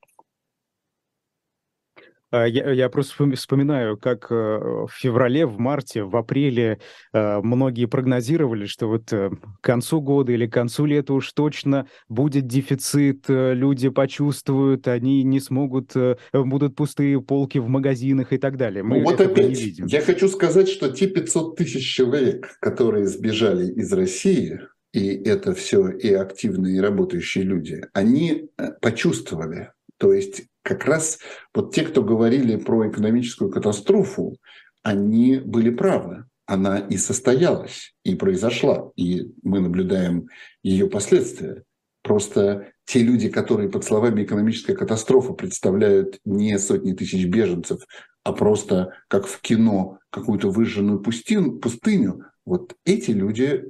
А, 2.31 2.47
я, 2.47 2.71
я 2.73 2.89
просто 2.91 3.31
вспоминаю, 3.35 3.97
как 3.97 4.31
э, 4.31 4.35
в 4.35 4.91
феврале, 4.93 5.47
в 5.47 5.59
марте, 5.59 6.05
в 6.05 6.15
апреле 6.15 6.79
э, 7.13 7.41
многие 7.41 7.87
прогнозировали, 7.87 8.67
что 8.67 8.87
вот 8.87 9.13
э, 9.13 9.31
к 9.31 9.65
концу 9.65 10.03
года 10.03 10.33
или 10.33 10.47
к 10.47 10.53
концу 10.53 10.85
лета 10.85 11.15
уж 11.15 11.33
точно 11.33 11.89
будет 12.09 12.47
дефицит, 12.47 13.25
люди 13.29 13.89
почувствуют, 13.89 14.89
они 14.89 15.23
не 15.23 15.41
смогут, 15.41 15.95
будут 16.33 16.77
пустые 16.77 17.21
полки 17.23 17.59
в 17.59 17.69
магазинах 17.69 18.33
и 18.33 18.39
так 18.39 18.57
далее. 18.57 18.83
Мы 18.83 18.99
ну, 18.99 19.05
вот 19.05 19.21
опять, 19.21 19.49
не 19.49 19.55
видим. 19.55 19.87
я 19.87 20.03
хочу 20.03 20.29
сказать, 20.29 20.69
что 20.69 20.91
те 20.91 21.07
500 21.07 21.57
тысяч 21.57 21.95
человек, 21.95 22.59
которые 22.61 23.07
сбежали 23.07 23.73
из 23.73 23.91
России, 23.93 24.61
и 24.93 25.23
это 25.25 25.55
все 25.55 25.91
и 25.91 26.13
активные, 26.13 26.77
и 26.77 26.81
работающие 26.81 27.45
люди, 27.45 27.83
они 27.93 28.49
э, 28.57 28.73
почувствовали. 28.81 29.73
То 29.99 30.13
есть 30.13 30.45
как 30.63 30.85
раз 30.85 31.19
вот 31.55 31.75
те, 31.75 31.83
кто 31.83 32.03
говорили 32.03 32.57
про 32.57 32.89
экономическую 32.89 33.51
катастрофу, 33.51 34.37
они 34.83 35.39
были 35.39 35.71
правы. 35.71 36.25
Она 36.47 36.79
и 36.79 36.97
состоялась, 36.97 37.95
и 38.05 38.15
произошла, 38.15 38.91
и 38.97 39.31
мы 39.43 39.61
наблюдаем 39.61 40.29
ее 40.63 40.89
последствия. 40.89 41.65
Просто 42.03 42.73
те 42.87 43.01
люди, 43.01 43.29
которые 43.29 43.69
под 43.69 43.85
словами 43.85 44.25
экономическая 44.25 44.75
катастрофа 44.75 45.35
представляют 45.35 46.19
не 46.25 46.59
сотни 46.59 46.93
тысяч 46.93 47.27
беженцев, 47.27 47.83
а 48.25 48.33
просто 48.33 48.95
как 49.09 49.27
в 49.27 49.43
кино 49.43 49.99
какую-то 50.09 50.49
выжженную 50.51 51.01
пустыню, 51.01 52.25
вот 52.47 52.75
эти 52.87 53.11
люди 53.11 53.65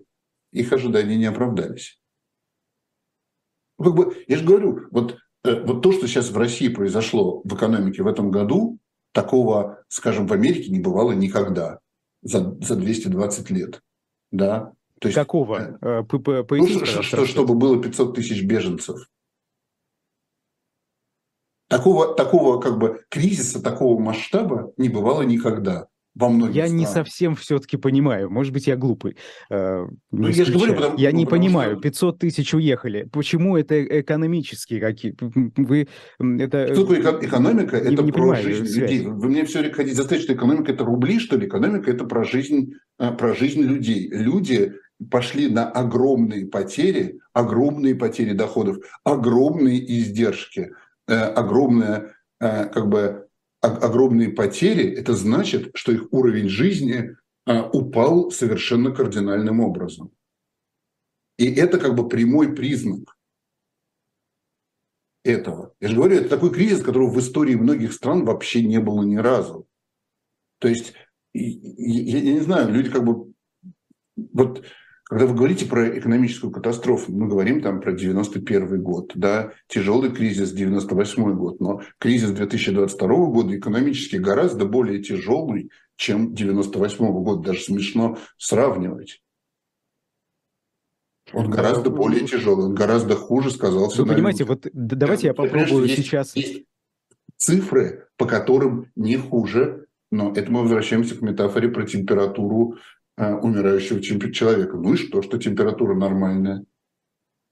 их 0.58 0.72
ожидания 0.72 1.16
не 1.16 1.26
оправдались. 1.26 2.00
Ну, 3.78 3.84
как 3.86 3.94
бы, 3.94 4.24
я 4.26 4.36
же 4.36 4.44
говорю, 4.44 4.88
вот, 4.90 5.18
э, 5.44 5.62
вот 5.62 5.82
то, 5.82 5.92
что 5.92 6.06
сейчас 6.06 6.30
в 6.30 6.36
России 6.36 6.68
произошло 6.68 7.42
в 7.44 7.54
экономике 7.54 8.02
в 8.02 8.08
этом 8.08 8.30
году, 8.30 8.78
такого, 9.12 9.84
скажем, 9.88 10.26
в 10.26 10.32
Америке 10.32 10.70
не 10.70 10.80
бывало 10.80 11.12
никогда 11.12 11.78
за, 12.22 12.56
за 12.60 12.76
220 12.76 13.50
лет. 13.50 13.82
Да? 14.32 14.72
То 15.00 15.08
есть, 15.08 15.16
Какого? 15.16 15.78
Э, 15.80 16.02
ну, 16.50 16.68
что, 16.68 17.02
что, 17.02 17.26
чтобы 17.26 17.54
было 17.54 17.80
500 17.80 18.16
тысяч 18.16 18.42
беженцев. 18.42 19.08
Такого, 21.68 22.14
такого 22.14 22.60
как 22.60 22.78
бы 22.78 23.04
кризиса, 23.10 23.62
такого 23.62 24.00
масштаба 24.00 24.72
не 24.76 24.88
бывало 24.88 25.22
никогда 25.22 25.88
во 26.18 26.28
многих 26.28 26.56
Я 26.56 26.66
странах. 26.66 26.80
не 26.80 26.92
совсем 26.92 27.36
все-таки 27.36 27.76
понимаю. 27.76 28.28
Может 28.28 28.52
быть, 28.52 28.66
я 28.66 28.76
глупый. 28.76 29.16
Э, 29.50 29.86
ну, 30.10 30.28
я 30.28 30.44
же 30.44 30.52
говорю, 30.52 30.74
потому, 30.74 30.98
я 30.98 31.12
ну, 31.12 31.16
не 31.16 31.26
понимаю. 31.26 31.74
Что... 31.74 31.82
500 31.82 32.18
тысяч 32.18 32.54
уехали. 32.54 33.08
Почему 33.12 33.56
это 33.56 34.00
экономические 34.00 34.80
какие? 34.80 35.16
Вы 35.56 35.86
это 36.18 36.74
что 36.74 36.86
такое 36.86 37.00
экономика? 37.00 37.80
Не, 37.80 37.92
это 37.92 38.02
не 38.02 38.10
про 38.10 38.20
понимаю, 38.20 38.42
жизнь 38.42 38.66
связь. 38.66 38.90
людей. 38.90 39.06
Вы 39.06 39.28
мне 39.28 39.44
все 39.44 39.60
время 39.60 39.74
хотите 39.74 39.94
заставить, 39.94 40.24
что 40.24 40.34
экономика 40.34 40.72
это 40.72 40.84
рубли, 40.84 41.20
что 41.20 41.36
ли? 41.36 41.46
Экономика 41.46 41.90
это 41.90 42.04
про 42.04 42.24
жизнь, 42.24 42.72
э, 42.98 43.12
про 43.12 43.34
жизнь 43.34 43.62
людей. 43.62 44.08
Люди 44.10 44.72
пошли 45.10 45.48
на 45.48 45.70
огромные 45.70 46.46
потери, 46.46 47.20
огромные 47.32 47.94
потери 47.94 48.32
доходов, 48.32 48.78
огромные 49.04 49.78
издержки, 49.98 50.72
э, 51.06 51.14
огромная 51.14 52.14
как 52.40 52.88
бы 52.88 53.27
огромные 53.60 54.30
потери, 54.30 54.90
это 54.92 55.14
значит, 55.14 55.70
что 55.74 55.92
их 55.92 56.12
уровень 56.12 56.48
жизни 56.48 57.16
а, 57.44 57.68
упал 57.68 58.30
совершенно 58.30 58.92
кардинальным 58.92 59.60
образом. 59.60 60.12
И 61.38 61.52
это 61.54 61.78
как 61.78 61.94
бы 61.94 62.08
прямой 62.08 62.54
признак 62.54 63.16
этого. 65.24 65.74
Я 65.80 65.88
же 65.88 65.96
говорю, 65.96 66.16
это 66.16 66.28
такой 66.28 66.52
кризис, 66.52 66.82
которого 66.82 67.10
в 67.10 67.18
истории 67.18 67.54
многих 67.54 67.92
стран 67.92 68.24
вообще 68.24 68.62
не 68.62 68.80
было 68.80 69.02
ни 69.02 69.16
разу. 69.16 69.66
То 70.58 70.68
есть, 70.68 70.94
я, 71.32 72.18
я 72.18 72.32
не 72.32 72.40
знаю, 72.40 72.72
люди 72.72 72.90
как 72.90 73.04
бы... 73.04 73.32
Вот 74.16 74.64
когда 75.08 75.24
вы 75.24 75.34
говорите 75.34 75.64
про 75.64 75.98
экономическую 75.98 76.50
катастрофу, 76.50 77.10
мы 77.12 77.28
говорим 77.28 77.62
там 77.62 77.80
про 77.80 77.92
91 77.92 78.82
год, 78.82 79.12
да, 79.14 79.52
тяжелый 79.66 80.12
кризис 80.12 80.52
98 80.52 81.34
год, 81.34 81.60
но 81.60 81.80
кризис 81.98 82.30
2022 82.30 83.08
года 83.08 83.56
экономически 83.56 84.16
гораздо 84.16 84.66
более 84.66 85.02
тяжелый, 85.02 85.70
чем 85.96 86.34
98 86.34 87.06
года, 87.22 87.42
даже 87.42 87.60
смешно 87.60 88.18
сравнивать. 88.36 89.22
Он 91.32 91.50
гораздо 91.50 91.88
более 91.88 92.26
тяжелый, 92.26 92.66
он 92.66 92.74
гораздо 92.74 93.14
хуже 93.14 93.50
сказался. 93.50 94.02
Вы 94.02 94.14
понимаете, 94.14 94.44
людях. 94.44 94.60
вот 94.64 94.72
давайте 94.72 95.28
я 95.28 95.34
попробую 95.34 95.84
есть, 95.84 95.96
сейчас... 95.96 96.36
Есть 96.36 96.64
цифры, 97.38 98.08
по 98.16 98.26
которым 98.26 98.90
не 98.94 99.16
хуже, 99.16 99.86
но 100.10 100.32
это 100.34 100.50
мы 100.50 100.62
возвращаемся 100.62 101.14
к 101.14 101.22
метафоре 101.22 101.68
про 101.68 101.84
температуру 101.86 102.76
умирающего 103.18 104.00
человека. 104.00 104.76
Ну 104.76 104.94
и 104.94 104.96
что, 104.96 105.22
что 105.22 105.38
температура 105.38 105.94
нормальная? 105.94 106.64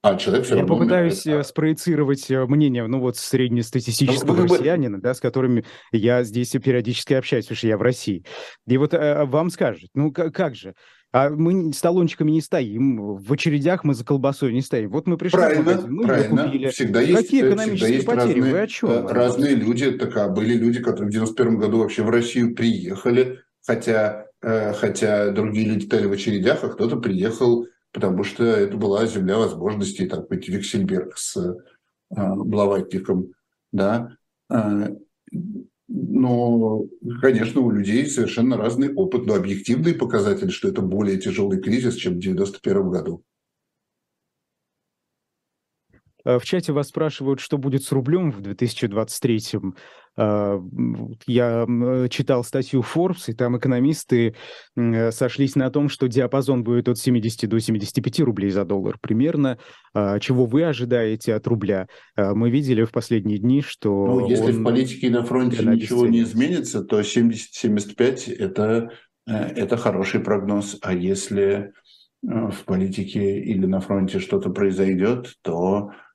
А 0.03 0.17
человек 0.17 0.45
все 0.45 0.55
Я 0.55 0.61
равно 0.61 0.77
попытаюсь 0.77 1.27
умирает. 1.27 1.47
Э, 1.47 1.49
спроецировать 1.49 2.31
э, 2.31 2.47
мнение, 2.47 2.87
ну 2.87 3.01
вот 3.01 3.17
среднестатистического 3.17 4.37
ну, 4.37 4.43
россиянина, 4.45 5.01
да, 5.01 5.15
с 5.15 5.21
которыми 5.21 5.65
я 5.91 6.23
здесь 6.23 6.51
периодически 6.51 7.15
общаюсь, 7.15 7.47
потому 7.47 7.57
что 7.57 7.67
я 7.67 7.77
в 7.77 7.83
России. 7.83 8.25
И 8.69 8.77
вот 8.77 8.95
а, 8.95 9.25
вам 9.25 9.51
скажут, 9.51 9.91
ну 9.95 10.13
как, 10.13 10.33
как 10.33 10.55
же, 10.55 10.75
а 11.13 11.31
мы 11.31 11.73
с 11.73 11.81
талончиками 11.81 12.31
не 12.31 12.41
стоим, 12.41 13.17
в 13.17 13.33
очередях 13.33 13.83
мы 13.83 13.95
за 13.95 14.05
колбасой 14.05 14.53
не 14.53 14.63
стоим. 14.63 14.91
Вот 14.91 15.09
мы 15.09 15.17
пришли 15.17 15.39
правильно, 15.39 15.63
в 15.63 15.67
магазин, 15.67 15.93
мы 15.93 16.05
правильно. 16.05 16.45
купили. 16.45 16.69
Всегда 16.69 17.01
есть, 17.01 17.23
Какие 17.23 17.49
экономические 17.49 17.95
есть 17.95 18.07
потери? 18.07 18.39
Разные, 18.39 18.53
Вы 18.53 18.61
о 18.61 18.67
чем? 18.69 19.07
Разные 19.09 19.55
люди, 19.57 19.91
так, 19.91 20.17
а 20.19 20.29
были 20.29 20.55
люди, 20.55 20.81
которые 20.81 21.09
в 21.09 21.13
91 21.13 21.59
году 21.59 21.79
вообще 21.79 22.05
в 22.05 22.11
Россию 22.11 22.55
приехали, 22.55 23.41
хотя 23.67 24.26
Э, 24.26 24.26
хотя 24.41 25.31
другие 25.33 25.67
люди 25.67 25.87
стали 25.87 26.07
в 26.07 26.13
очередях, 26.13 26.63
а 26.63 26.69
кто-то 26.69 26.97
приехал, 26.97 27.67
потому 27.93 28.25
что 28.25 28.45
это 28.45 28.77
была 28.77 29.07
земля 29.07 29.39
возможностей, 29.39 30.07
так 30.07 30.29
быть, 30.29 30.49
Виксельберг 30.49 31.17
с 31.17 31.37
э, 31.37 31.55
Блаватником, 32.11 33.33
да. 33.73 34.17
Э, 34.51 34.95
но, 35.89 36.85
конечно, 37.23 37.61
у 37.61 37.71
людей 37.71 38.07
совершенно 38.07 38.57
разный 38.57 38.93
опыт, 38.93 39.25
но 39.27 39.35
объективный 39.35 39.95
показатель, 39.95 40.51
что 40.51 40.69
это 40.69 40.83
более 40.83 41.19
тяжелый 41.19 41.61
кризис, 41.61 41.95
чем 41.95 42.15
в 42.15 42.19
1991 42.19 42.91
году. 42.91 43.23
В 46.27 46.41
чате 46.43 46.73
вас 46.73 46.89
спрашивают, 46.89 47.39
что 47.39 47.57
будет 47.57 47.85
с 47.85 47.93
рублем 47.93 48.33
в 48.33 48.41
2023 48.41 49.41
а, 50.19 50.61
я 51.27 51.67
читал 52.09 52.43
статью 52.43 52.83
Forbes, 52.83 53.25
и 53.29 53.33
там 53.33 53.59
экономисты 53.59 54.35
сошлись 55.11 55.55
на 55.57 55.71
том, 55.71 55.89
что 55.89 56.09
диапазон 56.09 56.65
будет 56.65 56.89
от 56.89 56.99
70 56.99 57.49
до 57.49 57.61
75 57.61 58.21
рублей 58.21 58.51
за 58.51 58.65
доллар 58.65 58.99
примерно. 59.01 59.59
А, 59.95 60.19
чего 60.19 60.47
вы 60.47 60.65
ожидаете 60.65 61.35
от 61.35 61.47
рубля? 61.47 61.87
Мы 62.17 62.51
видели 62.51 62.85
в 62.85 62.93
последние 62.93 63.39
дни, 63.39 63.63
что... 63.63 64.07
Ну, 64.07 64.29
если 64.29 64.53
в 64.53 64.65
политике 64.65 65.09
и 65.09 65.11
на 65.11 65.23
фронте 65.23 65.65
ничего 65.65 66.07
не 66.07 66.23
изменится, 66.23 66.83
то 66.83 67.01
70-75 67.01 68.35
это, 68.35 68.91
э, 69.27 69.33
это 69.33 69.77
хороший 69.77 70.21
прогноз. 70.21 70.79
А 70.83 70.95
если 70.95 71.45
э, 71.53 71.69
в 72.23 72.65
политике 72.65 73.41
или 73.41 73.67
на 73.67 73.81
фронте 73.81 74.19
что-то 74.19 74.51
произойдет, 74.51 75.35
то 75.43 75.91
э, 75.91 76.06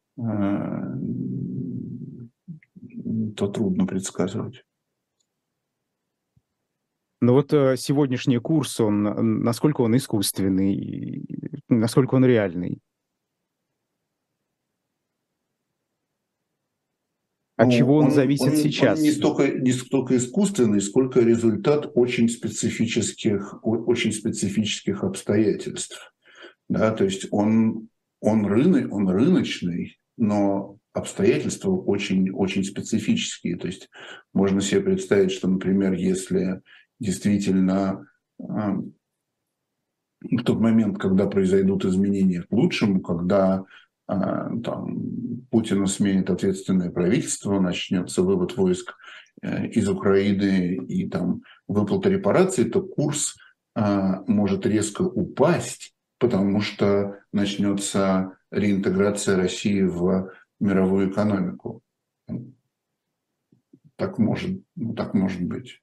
то 3.35 3.47
трудно 3.47 3.85
предсказывать. 3.85 4.63
Но 7.21 7.33
вот 7.33 7.53
э, 7.53 7.77
сегодняшний 7.77 8.39
курс, 8.39 8.79
он, 8.79 9.03
насколько 9.43 9.81
он 9.81 9.95
искусственный, 9.95 11.23
насколько 11.69 12.15
он 12.15 12.25
реальный? 12.25 12.81
От 17.57 17.67
ну, 17.67 17.73
чего 17.73 17.97
он, 17.97 18.05
он 18.05 18.11
зависит 18.11 18.47
он, 18.47 18.55
сейчас? 18.55 18.97
Он 18.97 19.03
не 19.03 19.11
столько, 19.11 19.47
не 19.49 19.71
столько 19.71 20.17
искусственный, 20.17 20.81
сколько 20.81 21.19
результат 21.19 21.91
очень 21.93 22.27
специфических, 22.27 23.59
очень 23.63 24.13
специфических 24.13 25.03
обстоятельств. 25.03 26.11
Да, 26.69 26.91
то 26.91 27.03
есть 27.03 27.27
он, 27.29 27.89
он, 28.19 28.47
рынок, 28.47 28.91
он 28.91 29.07
рыночный, 29.09 30.00
но 30.21 30.77
обстоятельства 30.93 31.71
очень, 31.71 32.29
очень 32.29 32.63
специфические. 32.63 33.57
То 33.57 33.67
есть 33.67 33.89
можно 34.33 34.61
себе 34.61 34.81
представить, 34.81 35.31
что, 35.31 35.47
например, 35.47 35.93
если 35.93 36.61
действительно 36.99 38.07
а, 38.39 38.77
в 40.21 40.43
тот 40.43 40.59
момент, 40.59 40.99
когда 40.99 41.25
произойдут 41.25 41.85
изменения 41.85 42.43
к 42.43 42.51
лучшему, 42.51 43.01
когда 43.01 43.65
а, 44.07 44.55
там, 44.59 45.41
Путина 45.49 45.87
сменит 45.87 46.29
ответственное 46.29 46.91
правительство, 46.91 47.59
начнется 47.59 48.21
вывод 48.21 48.55
войск 48.55 48.93
э, 49.41 49.67
из 49.69 49.89
Украины 49.89 50.75
и 50.87 51.09
там 51.09 51.41
выплата 51.67 52.09
репараций, 52.09 52.65
то 52.65 52.83
курс 52.83 53.35
а, 53.73 54.21
может 54.27 54.67
резко 54.67 55.01
упасть, 55.01 55.95
потому 56.21 56.61
что 56.61 57.19
начнется 57.33 58.37
реинтеграция 58.51 59.37
России 59.37 59.81
в 59.81 60.31
мировую 60.59 61.09
экономику. 61.09 61.81
Так 63.95 64.19
может, 64.19 64.61
ну, 64.75 64.93
так 64.93 65.15
может 65.15 65.41
быть. 65.41 65.81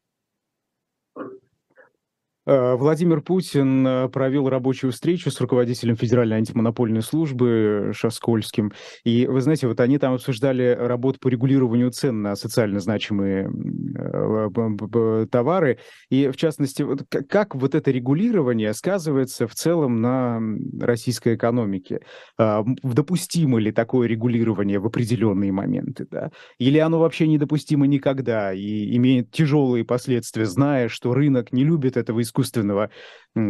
Э, 2.48 2.76
Владимир 2.76 3.20
Путин 3.20 3.86
э, 3.86 4.08
провел 4.08 4.48
рабочую 4.48 4.90
встречу 4.90 5.30
с 5.30 5.38
руководителем 5.38 5.96
Федеральной 5.96 6.38
антимонопольной 6.38 7.02
службы 7.02 7.92
Шаскольским. 7.94 8.72
И 9.04 9.26
вы 9.26 9.42
знаете, 9.42 9.68
вот 9.68 9.78
они 9.80 9.98
там 9.98 10.14
обсуждали 10.14 10.74
работу 10.80 11.18
по 11.20 11.28
регулированию 11.28 11.90
цен 11.90 12.22
на 12.22 12.36
социально 12.36 12.80
значимые 12.80 13.50
э, 13.98 15.26
товары. 15.30 15.78
И 16.08 16.28
в 16.28 16.36
частности, 16.36 16.86
как 17.28 17.54
вот 17.54 17.74
это 17.74 17.90
регулирование 17.90 18.72
сказывается 18.72 19.46
в 19.46 19.54
целом 19.54 20.00
на 20.00 20.40
российской 20.80 21.34
экономике? 21.34 22.00
А, 22.38 22.64
допустимо 22.82 23.58
ли 23.58 23.72
такое 23.72 24.08
регулирование 24.08 24.78
в 24.78 24.86
определенные 24.86 25.52
моменты? 25.52 26.06
Да? 26.10 26.30
Или 26.58 26.78
оно 26.78 26.98
вообще 26.98 27.28
недопустимо 27.28 27.86
никогда 27.86 28.54
и 28.54 28.96
имеет 28.96 29.30
тяжелые 29.32 29.84
последствия, 29.84 30.46
зная, 30.46 30.88
что 30.88 31.12
рынок 31.12 31.52
не 31.52 31.64
любит 31.64 31.98
этого 31.98 32.22
искусства 32.22 32.37
искусственного 32.38 32.90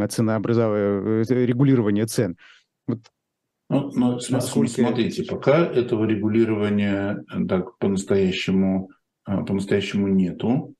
ценообразования, 0.08 1.24
э, 1.28 1.44
регулирования 1.44 2.06
цен. 2.06 2.36
Вот 2.86 3.00
ну, 3.70 3.90
но 3.94 4.18
насколько... 4.30 4.70
смотрите, 4.70 5.24
пока 5.24 5.58
этого 5.58 6.06
регулирования 6.06 7.22
э, 7.30 7.44
так 7.46 7.76
по-настоящему 7.78 8.90
э, 9.26 9.44
по-настоящему 9.44 10.08
нету. 10.08 10.74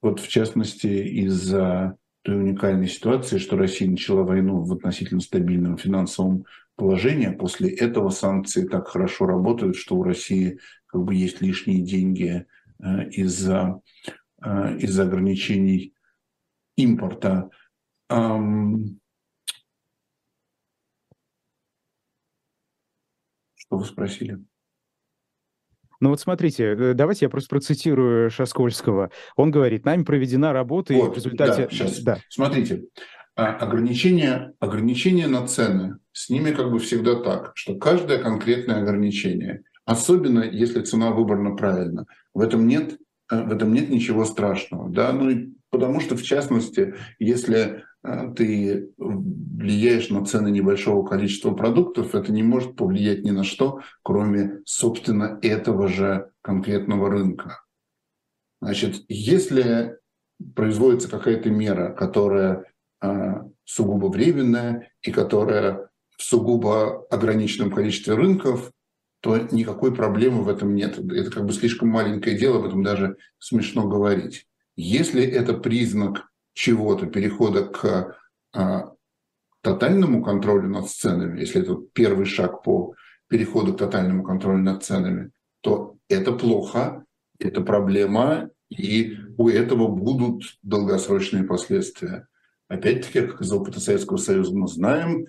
Вот 0.00 0.20
в 0.20 0.28
частности 0.28 0.86
из-за 0.86 1.96
той 2.22 2.36
уникальной 2.36 2.88
ситуации, 2.88 3.38
что 3.38 3.56
Россия 3.56 3.88
начала 3.88 4.22
войну 4.22 4.62
в 4.62 4.72
относительно 4.72 5.20
стабильном 5.20 5.76
финансовом 5.76 6.44
положении, 6.74 7.28
после 7.28 7.70
этого 7.70 8.08
санкции 8.08 8.66
так 8.66 8.88
хорошо 8.88 9.26
работают, 9.26 9.76
что 9.76 9.96
у 9.96 10.02
России 10.02 10.58
как 10.86 11.04
бы 11.04 11.14
есть 11.14 11.40
лишние 11.40 11.82
деньги 11.82 12.46
из-за 13.10 13.80
из 14.78 14.98
ограничений 14.98 15.94
импорта. 16.76 17.50
Что 23.66 23.78
вы 23.78 23.84
спросили? 23.84 24.38
Ну 26.00 26.10
вот 26.10 26.20
смотрите, 26.20 26.64
э, 26.64 26.94
давайте 26.94 27.24
я 27.24 27.30
просто 27.30 27.48
процитирую 27.48 28.30
Шаскольского. 28.30 29.10
Он 29.34 29.50
говорит, 29.50 29.84
нами 29.84 30.04
проведена 30.04 30.52
работа, 30.52 30.92
вот, 30.94 31.08
и 31.08 31.10
в 31.12 31.16
результате... 31.16 31.64
Да, 31.64 31.70
сейчас. 31.70 32.00
Да. 32.00 32.18
Смотрите, 32.28 32.84
а, 33.34 33.56
ограничения, 33.56 34.52
ограничения 34.60 35.26
на 35.26 35.46
цены, 35.46 35.98
с 36.12 36.28
ними 36.28 36.50
как 36.50 36.70
бы 36.70 36.78
всегда 36.78 37.16
так, 37.16 37.52
что 37.54 37.76
каждое 37.76 38.18
конкретное 38.18 38.82
ограничение, 38.82 39.62
особенно 39.84 40.40
если 40.40 40.82
цена 40.82 41.10
выбрана 41.10 41.56
правильно, 41.56 42.06
в 42.34 42.40
этом 42.40 42.66
нет, 42.66 42.98
э, 43.30 43.42
в 43.42 43.52
этом 43.52 43.72
нет 43.72 43.88
ничего 43.88 44.24
страшного. 44.26 44.90
Да? 44.90 45.12
Ну, 45.12 45.54
потому 45.70 46.00
что, 46.00 46.16
в 46.16 46.22
частности, 46.22 46.94
если 47.18 47.84
э, 48.02 48.32
ты 48.34 48.90
влияешь 48.96 50.10
на 50.10 50.24
цены 50.24 50.48
небольшого 50.50 51.06
количества 51.06 51.54
продуктов, 51.54 52.14
это 52.14 52.32
не 52.32 52.42
может 52.42 52.76
повлиять 52.76 53.24
ни 53.24 53.30
на 53.30 53.44
что, 53.44 53.80
кроме, 54.02 54.62
собственно, 54.64 55.38
этого 55.42 55.88
же 55.88 56.30
конкретного 56.42 57.10
рынка. 57.10 57.62
Значит, 58.60 59.04
если 59.08 59.98
производится 60.54 61.08
какая-то 61.08 61.50
мера, 61.50 61.92
которая 61.92 62.64
а, 63.00 63.48
сугубо 63.64 64.06
временная 64.06 64.90
и 65.02 65.10
которая 65.10 65.88
в 66.16 66.22
сугубо 66.22 67.06
ограниченном 67.10 67.70
количестве 67.70 68.14
рынков, 68.14 68.72
то 69.20 69.36
никакой 69.50 69.94
проблемы 69.94 70.42
в 70.42 70.48
этом 70.48 70.74
нет. 70.74 70.98
Это 70.98 71.30
как 71.30 71.44
бы 71.46 71.52
слишком 71.52 71.88
маленькое 71.88 72.38
дело, 72.38 72.58
об 72.58 72.66
этом 72.66 72.82
даже 72.82 73.16
смешно 73.38 73.88
говорить. 73.88 74.46
Если 74.76 75.24
это 75.24 75.54
признак 75.54 76.28
чего-то, 76.52 77.06
перехода 77.06 77.64
к 77.64 78.18
а, 78.52 78.92
тотальному 79.62 80.22
контролю 80.22 80.68
над 80.68 80.88
сценами, 80.88 81.40
если 81.40 81.62
это 81.62 81.76
первый 81.92 82.26
шаг 82.26 82.62
по 82.62 82.94
переходу 83.28 83.74
к 83.74 83.78
тотальному 83.78 84.22
контролю 84.22 84.62
над 84.62 84.84
ценами, 84.84 85.32
то 85.62 85.96
это 86.08 86.32
плохо, 86.32 87.04
это 87.38 87.62
проблема, 87.62 88.50
и 88.68 89.16
у 89.36 89.48
этого 89.48 89.88
будут 89.88 90.58
долгосрочные 90.62 91.44
последствия. 91.44 92.28
Опять-таки, 92.68 93.26
как 93.26 93.40
из 93.40 93.52
опыта 93.52 93.80
Советского 93.80 94.16
Союза 94.16 94.56
мы 94.56 94.68
знаем, 94.68 95.26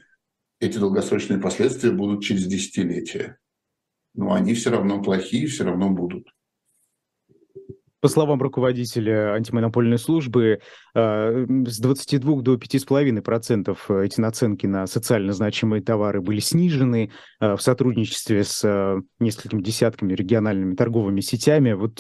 эти 0.60 0.78
долгосрочные 0.78 1.39
последствия 1.39 1.91
будут 1.91 2.24
через 2.24 2.45
десятилетия. 2.45 3.38
Но 4.14 4.34
они 4.34 4.56
все 4.56 4.72
равно 4.72 5.02
плохие, 5.02 5.48
все 5.48 5.64
равно 5.64 5.89
будут. 5.91 6.28
По 8.00 8.10
словам 8.10 8.41
руководителя 8.41 9.34
антимонопольной 9.34 9.98
службы, 9.98 10.60
э, 10.93 11.45
с 11.66 11.80
22 11.80 12.41
до 12.41 12.56
5,5% 12.56 14.04
эти 14.04 14.22
наценки 14.22 14.68
на 14.68 14.86
социально 14.86 15.34
значимые 15.34 15.82
товары 15.82 16.22
были 16.22 16.39
снижены 16.39 17.12
э, 17.39 17.56
в 17.56 17.62
сотрудничестве 17.62 18.43
с 18.43 18.64
э, 18.64 19.02
несколькими 19.20 19.64
десятками 19.64 20.14
региональными 20.14 20.76
торговыми 20.76 21.22
сетями. 21.22 21.74
Вот 21.74 21.98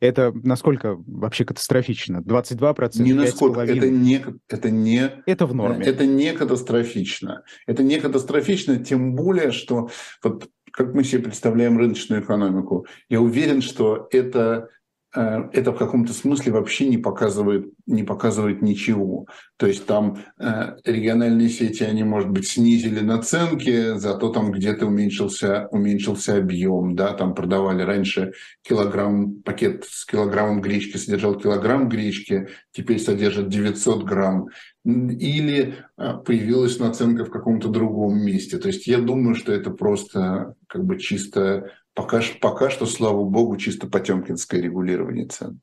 это 0.00 0.32
насколько 0.32 0.96
вообще 1.06 1.44
катастрофично? 1.44 2.18
22%? 2.18 3.02
Не 3.02 3.12
насколько. 3.14 3.60
Это 3.62 3.88
не, 3.88 4.24
это 4.48 4.70
не... 4.70 5.10
Это 5.26 5.46
в 5.46 5.54
норме. 5.54 5.84
Это 5.84 6.06
не 6.06 6.32
катастрофично. 6.32 7.42
Это 7.66 7.82
не 7.82 7.98
катастрофично, 7.98 8.76
тем 8.76 9.14
более, 9.14 9.50
что 9.50 9.90
вот 10.22 10.48
как 10.84 10.94
мы 10.94 11.04
себе 11.04 11.24
представляем 11.24 11.76
рыночную 11.76 12.22
экономику. 12.22 12.86
Я 13.10 13.20
уверен, 13.20 13.60
что 13.60 14.08
это 14.10 14.70
это 15.12 15.72
в 15.72 15.78
каком-то 15.78 16.12
смысле 16.12 16.52
вообще 16.52 16.86
не 16.86 16.96
показывает, 16.96 17.72
не 17.86 18.04
показывает 18.04 18.62
ничего. 18.62 19.26
То 19.56 19.66
есть 19.66 19.84
там 19.84 20.18
э, 20.38 20.76
региональные 20.84 21.48
сети, 21.48 21.82
они, 21.82 22.04
может 22.04 22.30
быть, 22.30 22.46
снизили 22.46 23.00
наценки, 23.00 23.96
зато 23.96 24.28
там 24.28 24.52
где-то 24.52 24.86
уменьшился, 24.86 25.66
уменьшился 25.72 26.36
объем. 26.36 26.94
Да? 26.94 27.12
Там 27.12 27.34
продавали 27.34 27.82
раньше 27.82 28.34
килограмм, 28.62 29.42
пакет 29.42 29.84
с 29.88 30.06
килограммом 30.06 30.60
гречки 30.60 30.96
содержал 30.96 31.36
килограмм 31.36 31.88
гречки, 31.88 32.48
теперь 32.70 33.00
содержит 33.00 33.48
900 33.48 34.04
грамм. 34.04 34.46
Или 34.84 35.74
э, 35.98 36.14
появилась 36.24 36.78
наценка 36.78 37.24
в 37.24 37.30
каком-то 37.30 37.68
другом 37.68 38.18
месте. 38.24 38.58
То 38.58 38.68
есть 38.68 38.86
я 38.86 38.98
думаю, 38.98 39.34
что 39.34 39.52
это 39.52 39.70
просто 39.70 40.54
как 40.68 40.84
бы 40.84 40.98
чисто 40.98 41.72
Пока, 41.94 42.20
пока 42.40 42.70
что, 42.70 42.86
слава 42.86 43.24
богу, 43.24 43.56
чисто 43.56 43.86
потемкинское 43.86 44.60
регулирование 44.60 45.26
цен. 45.26 45.60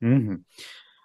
Угу. 0.00 0.44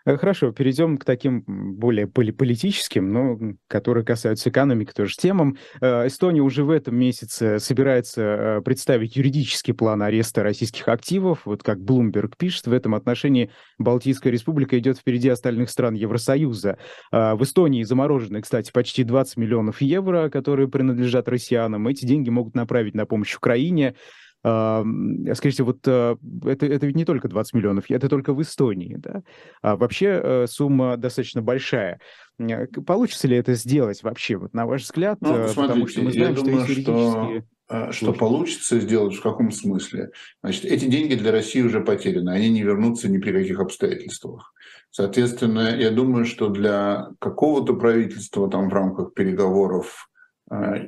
Э, 0.06 0.18
хорошо, 0.18 0.52
перейдем 0.52 0.98
к 0.98 1.06
таким 1.06 1.44
более 1.48 2.08
политическим, 2.08 3.12
но 3.12 3.56
которые 3.68 4.06
касаются 4.06 4.50
экономики, 4.50 4.92
тоже 4.96 5.16
темам. 5.16 5.58
Э, 5.82 6.08
Эстония 6.08 6.42
уже 6.42 6.64
в 6.64 6.70
этом 6.70 6.96
месяце 6.96 7.60
собирается 7.60 8.22
э, 8.22 8.62
представить 8.64 9.16
юридический 9.16 9.74
план 9.74 10.04
ареста 10.04 10.44
российских 10.44 10.88
активов. 10.88 11.42
Вот 11.46 11.64
как 11.64 11.80
Bloomberg 11.80 12.34
пишет, 12.38 12.68
в 12.68 12.74
этом 12.74 12.94
отношении 12.94 13.50
Балтийская 13.80 14.32
республика 14.32 14.78
идет 14.78 15.00
впереди 15.00 15.30
остальных 15.30 15.70
стран 15.70 15.96
Евросоюза. 15.96 16.78
В 17.12 17.42
Эстонии 17.42 17.84
заморожены, 17.84 18.42
кстати, 18.42 18.72
почти 18.72 19.04
20 19.04 19.38
миллионов 19.38 19.82
евро, 19.82 20.30
которые 20.30 20.68
принадлежат 20.68 21.28
россиянам. 21.28 21.88
Эти 21.88 22.06
деньги 22.06 22.30
могут 22.30 22.56
направить 22.56 22.94
на 22.94 23.06
помощь 23.06 23.36
Украине. 23.36 23.96
Скажите, 24.46 25.64
вот 25.64 25.80
э, 25.88 26.16
это, 26.46 26.66
это 26.68 26.86
ведь 26.86 26.96
не 26.96 27.04
только 27.04 27.28
20 27.28 27.54
миллионов, 27.56 27.86
это 27.90 28.08
только 28.10 28.32
в 28.32 28.42
Эстонии, 28.44 28.96
да? 28.96 29.24
А 29.64 29.76
вообще 29.76 30.22
э, 30.24 30.46
сумма 30.48 30.98
достаточно 30.98 31.42
большая. 31.42 32.00
Э, 32.38 32.68
получится 32.68 33.28
ли 33.28 33.38
это 33.38 33.56
сделать 33.56 34.04
вообще, 34.04 34.36
вот 34.36 34.54
на 34.54 34.68
ваш 34.68 34.84
взгляд? 34.84 35.18
Ну, 35.22 35.48
смотрите, 35.48 35.56
Потому 35.56 35.88
что 35.88 36.02
мы 36.04 36.12
знаем, 36.12 36.30
я 36.30 36.36
думаю, 36.36 36.64
что, 36.64 36.72
юридические... 36.72 37.44
что, 37.68 37.92
что 37.92 38.14
получится 38.14 38.80
сделать 38.80 39.16
в 39.16 39.22
каком 39.24 39.52
смысле? 39.52 40.12
Значит, 40.44 40.66
эти 40.66 40.86
деньги 40.86 41.16
для 41.16 41.32
России 41.32 41.62
уже 41.62 41.82
потеряны, 41.82 42.30
они 42.30 42.52
не 42.52 42.62
вернутся 42.62 43.10
ни 43.10 43.18
при 43.18 43.32
каких 43.32 43.60
обстоятельствах. 43.60 44.54
Соответственно, 44.92 45.76
я 45.76 45.90
думаю, 45.90 46.26
что 46.26 46.50
для 46.50 47.08
какого-то 47.18 47.74
правительства 47.74 48.48
там 48.48 48.70
в 48.70 48.74
рамках 48.74 49.16
переговоров 49.16 50.08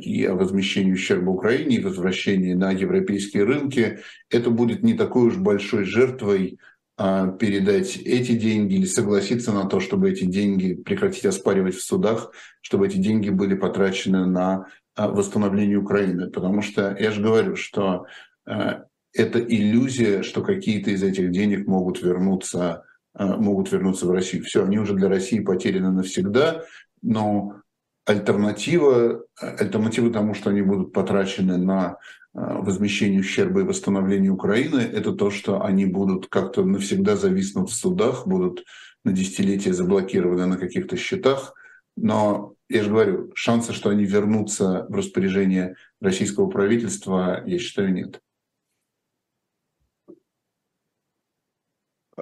и 0.01 0.23
о 0.25 0.35
возмещении 0.35 0.93
ущерба 0.93 1.31
Украине, 1.31 1.77
и 1.77 1.83
возвращении 1.83 2.53
на 2.53 2.71
европейские 2.71 3.43
рынки, 3.43 3.99
это 4.29 4.51
будет 4.51 4.83
не 4.83 4.93
такой 4.93 5.27
уж 5.27 5.37
большой 5.37 5.83
жертвой 5.85 6.59
а, 6.99 7.27
передать 7.27 7.95
эти 7.97 8.31
деньги 8.31 8.75
или 8.75 8.85
согласиться 8.85 9.53
на 9.53 9.65
то, 9.65 9.79
чтобы 9.79 10.09
эти 10.09 10.25
деньги 10.25 10.73
прекратить 10.73 11.27
оспаривать 11.27 11.75
в 11.75 11.83
судах, 11.83 12.31
чтобы 12.61 12.87
эти 12.87 12.97
деньги 12.97 13.29
были 13.29 13.53
потрачены 13.53 14.25
на 14.25 14.65
а, 14.95 15.07
восстановление 15.07 15.77
Украины. 15.77 16.31
Потому 16.31 16.63
что 16.63 16.97
я 16.99 17.11
же 17.11 17.21
говорю, 17.21 17.55
что 17.55 18.05
это 18.45 19.39
иллюзия, 19.39 20.23
что 20.23 20.41
какие-то 20.41 20.91
из 20.91 21.03
этих 21.03 21.31
денег 21.31 21.67
могут 21.67 22.01
вернуться, 22.01 22.85
могут 23.13 23.71
вернуться 23.73 24.07
в 24.07 24.11
Россию. 24.11 24.45
Все, 24.45 24.63
они 24.63 24.79
уже 24.79 24.93
для 24.93 25.09
России 25.09 25.41
потеряны 25.41 25.91
навсегда, 25.91 26.63
но 27.01 27.61
альтернатива, 28.07 29.25
альтернатива 29.35 30.11
тому, 30.11 30.33
что 30.33 30.49
они 30.49 30.61
будут 30.61 30.93
потрачены 30.93 31.57
на 31.57 31.97
а, 32.33 32.61
возмещение 32.61 33.19
ущерба 33.19 33.59
и 33.59 33.63
восстановление 33.63 34.31
Украины, 34.31 34.79
это 34.79 35.11
то, 35.11 35.29
что 35.29 35.63
они 35.63 35.85
будут 35.85 36.27
как-то 36.27 36.63
навсегда 36.63 37.17
зависнуть 37.17 37.69
в 37.69 37.75
судах, 37.75 38.25
будут 38.25 38.63
на 39.03 39.11
десятилетия 39.11 39.73
заблокированы 39.73 40.45
на 40.45 40.57
каких-то 40.57 40.95
счетах. 40.95 41.53
Но 41.97 42.53
я 42.69 42.83
же 42.83 42.89
говорю, 42.89 43.31
шанса, 43.35 43.73
что 43.73 43.89
они 43.89 44.05
вернутся 44.05 44.85
в 44.87 44.95
распоряжение 44.95 45.75
российского 45.99 46.47
правительства, 46.49 47.43
я 47.45 47.59
считаю, 47.59 47.93
нет. 47.93 48.21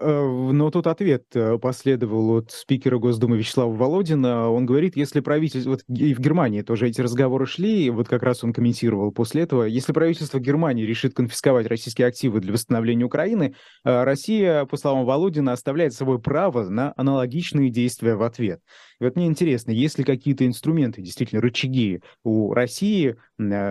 Но 0.02 0.72
тут 0.72 0.88
ответ 0.88 1.24
э, 1.36 1.58
последовал 1.58 2.38
от 2.38 2.52
спикера 2.52 2.98
Госдумы 2.98 3.38
Вячеслава 3.38 3.74
Володина. 3.74 4.50
Он 4.50 4.66
говорит, 4.66 4.98
если 4.98 5.22
правительство... 5.22 5.70
Вот 5.72 5.84
и 5.88 6.14
в 6.14 6.20
Германии 6.20 6.64
тоже 6.64 6.90
эти 6.90 7.00
разговоры 7.00 7.46
шли, 7.46 7.86
и 7.86 7.90
вот 7.90 8.10
как 8.10 8.22
раз 8.22 8.44
он 8.44 8.52
комментировал 8.52 9.14
после 9.14 9.44
этого. 9.44 9.64
Если 9.64 9.94
правительство 9.94 10.40
Германии 10.40 10.84
решит 10.84 11.14
конфисковать 11.14 11.68
российские 11.68 12.08
активы 12.08 12.42
для 12.42 12.52
восстановления 12.52 13.06
Украины, 13.06 13.56
э, 13.86 14.04
Россия, 14.04 14.66
по 14.66 14.76
словам 14.76 15.06
Володина, 15.06 15.54
оставляет 15.54 15.94
собой 15.94 16.20
право 16.20 16.68
на 16.70 16.94
аналогичные 16.98 17.70
действия 17.70 18.16
в 18.16 18.24
ответ. 18.24 18.60
И 19.00 19.04
вот 19.06 19.16
мне 19.16 19.28
интересно, 19.28 19.72
есть 19.72 19.98
ли 19.98 20.04
какие-то 20.04 20.46
инструменты, 20.46 21.02
действительно, 21.02 21.42
рычаги 21.42 22.02
у 22.24 22.54
России, 22.54 23.16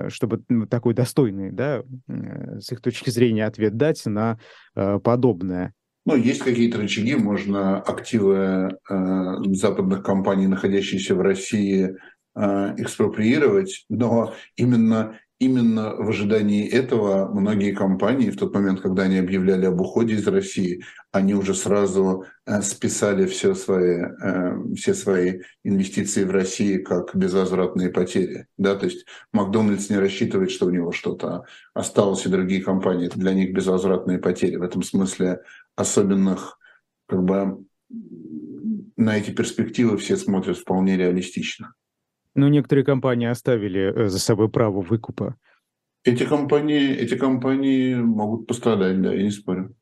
чтобы 0.09 0.43
такой 0.69 0.95
достойный, 0.95 1.51
да, 1.51 1.83
с 2.07 2.71
их 2.71 2.81
точки 2.83 3.11
зрения, 3.11 3.47
ответ 3.47 3.77
дать 3.77 4.05
на 4.05 4.39
подобное? 4.75 5.73
Ну, 6.07 6.17
есть 6.17 6.41
какие-то 6.41 6.79
рычаги, 6.79 7.15
можно 7.15 7.81
активы 7.81 8.79
э, 8.91 9.35
западных 9.55 10.03
компаний, 10.03 10.47
находящиеся 10.47 11.15
в 11.15 11.23
России, 11.23 11.97
э, 12.37 12.75
экспроприировать, 12.77 13.87
но 13.89 14.35
именно, 14.57 15.19
именно 15.39 15.95
в 15.97 16.11
ожидании 16.11 16.69
этого 16.69 17.33
многие 17.33 17.73
компании 17.73 18.29
в 18.29 18.37
тот 18.37 18.55
момент, 18.55 18.83
когда 18.83 19.05
они 19.05 19.17
объявляли 19.17 19.65
об 19.65 19.81
уходе 19.81 20.17
из 20.17 20.27
России, 20.27 20.85
они 21.11 21.33
уже 21.33 21.55
сразу 21.55 22.27
э, 22.45 22.61
списали 22.61 23.25
все 23.25 23.55
свои, 23.55 24.03
э, 24.03 24.75
все 24.77 24.93
свои 24.93 25.41
инвестиции 25.63 26.25
в 26.25 26.31
России 26.33 26.77
как 26.79 27.17
безвозвратные 27.17 27.89
потери. 27.89 28.47
Да? 28.59 28.75
То 28.75 28.85
есть 28.87 29.07
Макдональдс 29.33 29.89
не 29.89 29.97
рассчитывает, 29.97 30.51
что 30.51 30.67
у 30.67 30.71
него 30.71 30.93
что-то 30.93 31.45
осталось, 31.73 32.27
и 32.27 32.29
другие 32.29 32.63
компании. 32.63 33.07
Это 33.07 33.19
для 33.19 33.33
них 33.33 33.55
безвозвратные 33.55 34.19
потери. 34.19 34.57
В 34.57 34.63
этом 34.63 34.83
смысле 34.83 35.41
особенных 35.77 36.59
как 37.07 37.23
бы 37.25 37.65
на 38.97 39.19
эти 39.19 39.31
перспективы 39.31 39.97
все 39.99 40.17
смотрят 40.17 40.59
вполне 40.59 40.97
реалистично. 40.97 41.75
Но 42.35 42.49
некоторые 42.49 42.85
компании 42.85 43.29
оставили 43.29 44.07
э, 44.07 44.09
за 44.09 44.19
собой 44.19 44.49
право 44.49 44.81
выкупа. 44.81 45.37
Эти 46.05 46.25
компании, 46.25 46.91
эти 46.91 47.17
компании 47.17 47.95
могут 47.95 48.47
пострадать, 48.47 49.01
да, 49.01 49.13
я 49.13 49.23
не 49.23 49.31
спорю. 49.31 49.75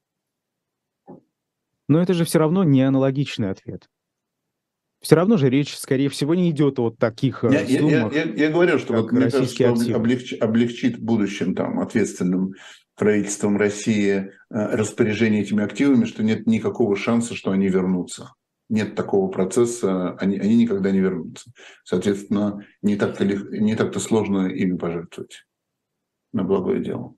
Но 1.89 2.01
это 2.01 2.15
же 2.15 2.25
все 2.25 2.39
равно 2.39 2.63
не 2.65 2.83
аналогичный 2.83 3.51
ответ. 3.51 3.89
Все 5.01 5.17
равно 5.17 5.37
же 5.37 5.51
речь, 5.51 5.77
скорее 5.77 6.09
всего, 6.09 6.35
не 6.37 6.49
идет 6.51 6.79
о 6.79 6.91
таких 6.91 7.43
э, 7.43 7.53
я, 7.53 7.81
суммах. 7.81 8.15
Я, 8.15 8.23
я, 8.23 8.35
я 8.35 8.51
говорю, 8.51 8.79
что 8.79 8.95
вот, 8.95 9.11
мне 9.11 9.31
кажется, 9.31 9.47
что 9.47 9.97
облегч, 9.97 10.35
облегчит 10.35 11.01
будущим 11.01 11.57
там, 11.57 11.81
ответственным 11.81 12.55
правительством 12.97 13.57
России 13.57 14.11
э, 14.11 14.31
распоряжение 14.51 15.43
этими 15.43 15.65
активами, 15.65 16.05
что 16.05 16.23
нет 16.23 16.47
никакого 16.47 16.97
шанса, 16.97 17.35
что 17.35 17.51
они 17.51 17.69
вернутся 17.69 18.33
нет 18.73 18.95
такого 18.95 19.31
процесса, 19.31 20.17
они, 20.17 20.39
они 20.39 20.57
никогда 20.57 20.91
не 20.91 21.01
вернутся. 21.01 21.53
Соответственно, 21.85 22.67
не 22.81 22.97
так-то, 22.97 23.25
не 23.27 23.77
так-то 23.77 24.01
сложно 24.01 24.47
ими 24.47 24.79
пожертвовать 24.79 25.45
на 26.33 26.43
благое 26.43 26.83
дело. 26.83 27.15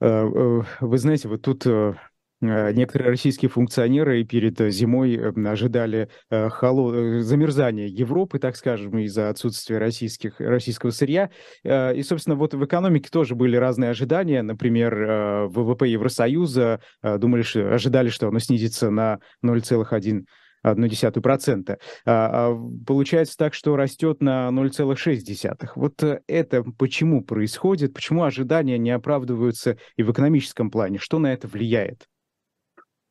Э, 0.00 0.26
э, 0.26 0.62
вы 0.80 0.98
знаете, 0.98 1.28
вот 1.28 1.42
тут 1.42 1.64
некоторые 2.40 3.10
российские 3.10 3.50
функционеры 3.50 4.24
перед 4.24 4.60
э, 4.60 4.70
зимой 4.70 5.14
э, 5.14 5.32
ожидали 5.46 6.08
холод... 6.30 7.22
замерзания 7.22 7.86
Европы, 7.86 8.38
так 8.38 8.56
скажем, 8.56 8.98
из-за 8.98 9.28
отсутствия 9.28 9.78
российских... 9.78 10.40
российского 10.40 10.90
сырья. 10.90 11.30
И, 11.64 12.02
собственно, 12.02 12.36
вот 12.36 12.54
в 12.54 12.64
экономике 12.64 13.10
тоже 13.10 13.34
были 13.34 13.56
разные 13.56 13.90
ожидания. 13.90 14.42
Например, 14.42 15.48
ВВП 15.48 15.88
Евросоюза 15.88 16.80
думали, 17.02 17.42
что 17.42 17.74
ожидали, 17.74 18.08
что 18.08 18.28
оно 18.28 18.38
снизится 18.38 18.90
на 18.90 19.18
0,1 19.44 20.24
0,1%. 20.64 21.78
А, 22.04 22.48
а 22.50 22.56
получается 22.86 23.36
так, 23.38 23.54
что 23.54 23.76
растет 23.76 24.20
на 24.20 24.48
0,6%. 24.48 25.68
Вот 25.74 26.02
это 26.26 26.62
почему 26.78 27.24
происходит? 27.24 27.94
Почему 27.94 28.24
ожидания 28.24 28.78
не 28.78 28.90
оправдываются 28.90 29.78
и 29.96 30.02
в 30.02 30.12
экономическом 30.12 30.70
плане? 30.70 30.98
Что 30.98 31.18
на 31.18 31.32
это 31.32 31.48
влияет? 31.48 32.06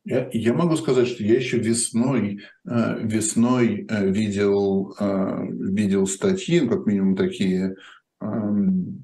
Я, 0.06 0.30
я 0.32 0.54
могу 0.54 0.76
сказать, 0.78 1.08
что 1.08 1.24
я 1.24 1.36
еще 1.36 1.58
весной, 1.58 2.42
э, 2.68 3.00
весной 3.02 3.86
э, 3.90 4.10
видел, 4.10 4.96
э, 5.00 5.48
видел 5.50 6.08
статьи, 6.08 6.62
ну, 6.62 6.70
как 6.70 6.86
минимум 6.86 7.16
такие 7.16 7.76
эм, 8.22 9.04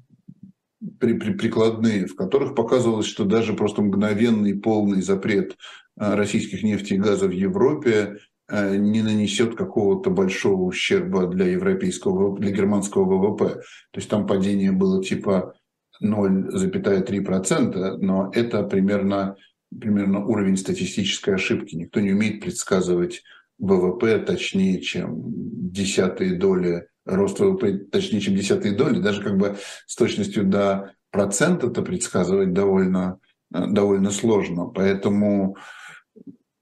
при, 0.98 1.12
при, 1.14 1.34
прикладные, 1.34 2.06
в 2.06 2.16
которых 2.16 2.54
показывалось, 2.54 3.06
что 3.06 3.24
даже 3.24 3.52
просто 3.52 3.82
мгновенный 3.82 4.54
полный 4.54 5.02
запрет 5.02 5.56
российских 5.96 6.62
нефти 6.62 6.94
и 6.94 6.98
газа 6.98 7.26
в 7.26 7.30
Европе 7.30 8.18
не 8.50 9.02
нанесет 9.02 9.56
какого-то 9.56 10.10
большого 10.10 10.62
ущерба 10.64 11.26
для 11.26 11.46
европейского, 11.46 12.38
для 12.38 12.50
германского 12.50 13.04
ВВП. 13.04 13.54
То 13.54 13.98
есть 13.98 14.10
там 14.10 14.26
падение 14.26 14.72
было 14.72 15.02
типа 15.02 15.54
0,3%, 16.02 17.96
но 17.96 18.30
это 18.34 18.62
примерно 18.62 19.36
примерно 19.70 20.24
уровень 20.24 20.56
статистической 20.56 21.34
ошибки. 21.34 21.74
Никто 21.74 22.00
не 22.00 22.12
умеет 22.12 22.40
предсказывать 22.40 23.22
ВВП 23.58 24.18
точнее, 24.18 24.80
чем 24.80 25.24
десятые 25.70 26.36
доли, 26.36 26.88
рост 27.04 27.38
ВВП 27.40 27.78
точнее, 27.90 28.20
чем 28.20 28.34
десятые 28.34 28.74
доли. 28.74 29.00
Даже 29.00 29.22
как 29.22 29.36
бы 29.36 29.56
с 29.86 29.96
точностью 29.96 30.44
до 30.44 30.92
процента 31.10 31.68
это 31.68 31.82
предсказывать 31.82 32.52
довольно, 32.52 33.18
довольно 33.50 34.10
сложно. 34.10 34.66
Поэтому, 34.66 35.56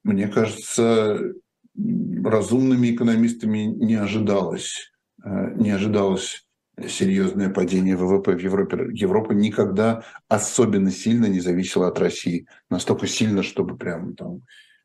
мне 0.02 0.28
кажется, 0.28 1.18
разумными 2.24 2.94
экономистами 2.94 3.64
не 3.64 3.96
ожидалось, 3.96 4.92
не 5.24 5.70
ожидалось 5.70 6.43
серьезное 6.88 7.50
падение 7.50 7.96
ВВП 7.96 8.32
в 8.34 8.38
Европе. 8.38 8.88
Европа 8.92 9.32
никогда 9.32 10.04
особенно 10.28 10.90
сильно 10.90 11.26
не 11.26 11.40
зависела 11.40 11.88
от 11.88 11.98
России. 11.98 12.46
Настолько 12.70 13.06
сильно, 13.06 13.42
чтобы 13.42 13.76
прямо 13.76 14.14
там 14.14 14.42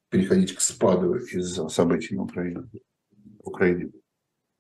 переходить 0.09 0.55
к 0.55 0.61
спаду 0.61 1.15
из-за 1.15 1.67
событий 1.69 2.15
на 2.15 2.23
Украине. 2.23 2.63
в 3.43 3.47
Украине. 3.47 3.91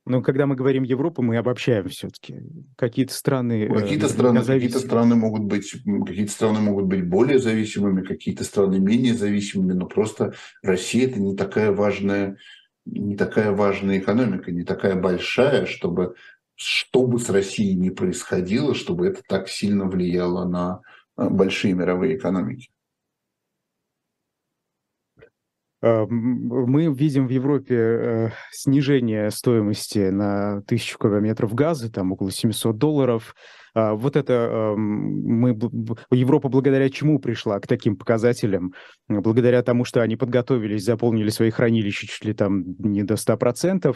Но 0.05 0.23
когда 0.23 0.47
мы 0.47 0.55
говорим 0.55 0.81
Европа, 0.81 1.21
мы 1.21 1.37
обобщаем 1.37 1.87
все-таки. 1.89 2.37
Какие-то 2.75 3.13
страны... 3.13 3.67
Какие-то 3.67 4.07
э, 4.07 4.09
страны, 4.09 4.43
какие-то 4.43 4.79
страны 4.79 5.15
могут 5.15 5.43
быть, 5.43 5.71
какие-то 5.71 6.31
страны 6.31 6.61
могут 6.61 6.85
быть 6.85 7.07
более 7.07 7.37
зависимыми, 7.37 8.01
какие-то 8.03 8.43
страны 8.43 8.79
менее 8.79 9.13
зависимыми, 9.13 9.73
но 9.73 9.85
просто 9.85 10.33
Россия 10.63 11.07
это 11.07 11.19
не 11.19 11.35
такая 11.35 11.71
важная, 11.71 12.37
не 12.85 13.15
такая 13.15 13.51
важная 13.51 13.99
экономика, 13.99 14.51
не 14.51 14.63
такая 14.63 14.95
большая, 14.95 15.67
чтобы 15.67 16.15
что 16.59 17.07
бы 17.07 17.19
с 17.19 17.29
Россией 17.29 17.75
ни 17.75 17.89
происходило, 17.89 18.75
чтобы 18.75 19.07
это 19.07 19.21
так 19.27 19.47
сильно 19.47 19.85
влияло 19.85 20.45
на 20.45 20.81
э, 21.17 21.29
большие 21.29 21.73
мировые 21.73 22.17
экономики. 22.17 22.69
Э, 25.81 26.05
мы 26.05 26.93
видим 26.93 27.27
в 27.27 27.29
Европе 27.29 27.75
э, 27.77 28.29
снижение 28.51 29.31
стоимости 29.31 30.09
на 30.09 30.61
тысячу 30.63 30.99
кубометров 30.99 31.53
газа, 31.53 31.89
там 31.89 32.11
около 32.11 32.29
700 32.29 32.77
долларов. 32.77 33.35
А 33.73 33.93
вот 33.93 34.17
это 34.17 34.73
мы, 34.75 35.51
Европа 36.11 36.49
благодаря 36.49 36.89
чему 36.89 37.19
пришла 37.19 37.61
к 37.61 37.67
таким 37.67 37.95
показателям? 37.95 38.73
Благодаря 39.07 39.63
тому, 39.63 39.85
что 39.85 40.01
они 40.01 40.17
подготовились, 40.17 40.83
заполнили 40.83 41.29
свои 41.29 41.51
хранилища 41.51 42.05
чуть 42.07 42.25
ли 42.25 42.33
там 42.33 42.63
не 42.79 43.03
до 43.03 43.13
100%, 43.13 43.95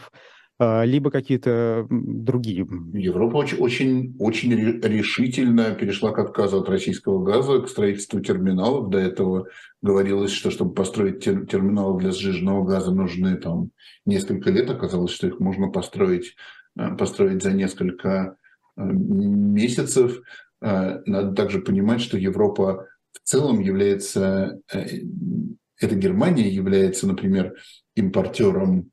либо 0.60 1.10
какие-то 1.10 1.86
другие. 1.90 2.66
Европа 2.92 3.38
очень, 3.38 3.58
очень, 3.58 4.16
очень 4.20 4.54
решительно 4.54 5.74
перешла 5.74 6.12
к 6.12 6.18
отказу 6.18 6.60
от 6.60 6.68
российского 6.68 7.24
газа, 7.24 7.60
к 7.60 7.68
строительству 7.68 8.20
терминалов. 8.20 8.88
До 8.88 8.98
этого 8.98 9.48
говорилось, 9.82 10.30
что 10.30 10.50
чтобы 10.50 10.72
построить 10.74 11.24
тер, 11.24 11.46
терминалы 11.46 12.00
для 12.00 12.12
сжиженного 12.12 12.64
газа 12.64 12.92
нужны 12.92 13.36
там 13.36 13.70
несколько 14.06 14.50
лет. 14.50 14.70
Оказалось, 14.70 15.10
что 15.10 15.26
их 15.26 15.40
можно 15.40 15.68
построить, 15.68 16.36
э, 16.78 16.94
построить 16.96 17.42
за 17.42 17.52
несколько 17.52 18.36
э, 18.76 18.82
месяцев. 18.84 20.20
Э, 20.62 21.00
надо 21.04 21.34
также 21.34 21.60
понимать, 21.60 22.00
что 22.00 22.16
Европа 22.16 22.86
в 23.12 23.28
целом 23.28 23.60
является, 23.60 24.60
эта 24.68 25.94
Германия 25.94 26.48
является, 26.48 27.06
например, 27.06 27.54
импортером 27.94 28.90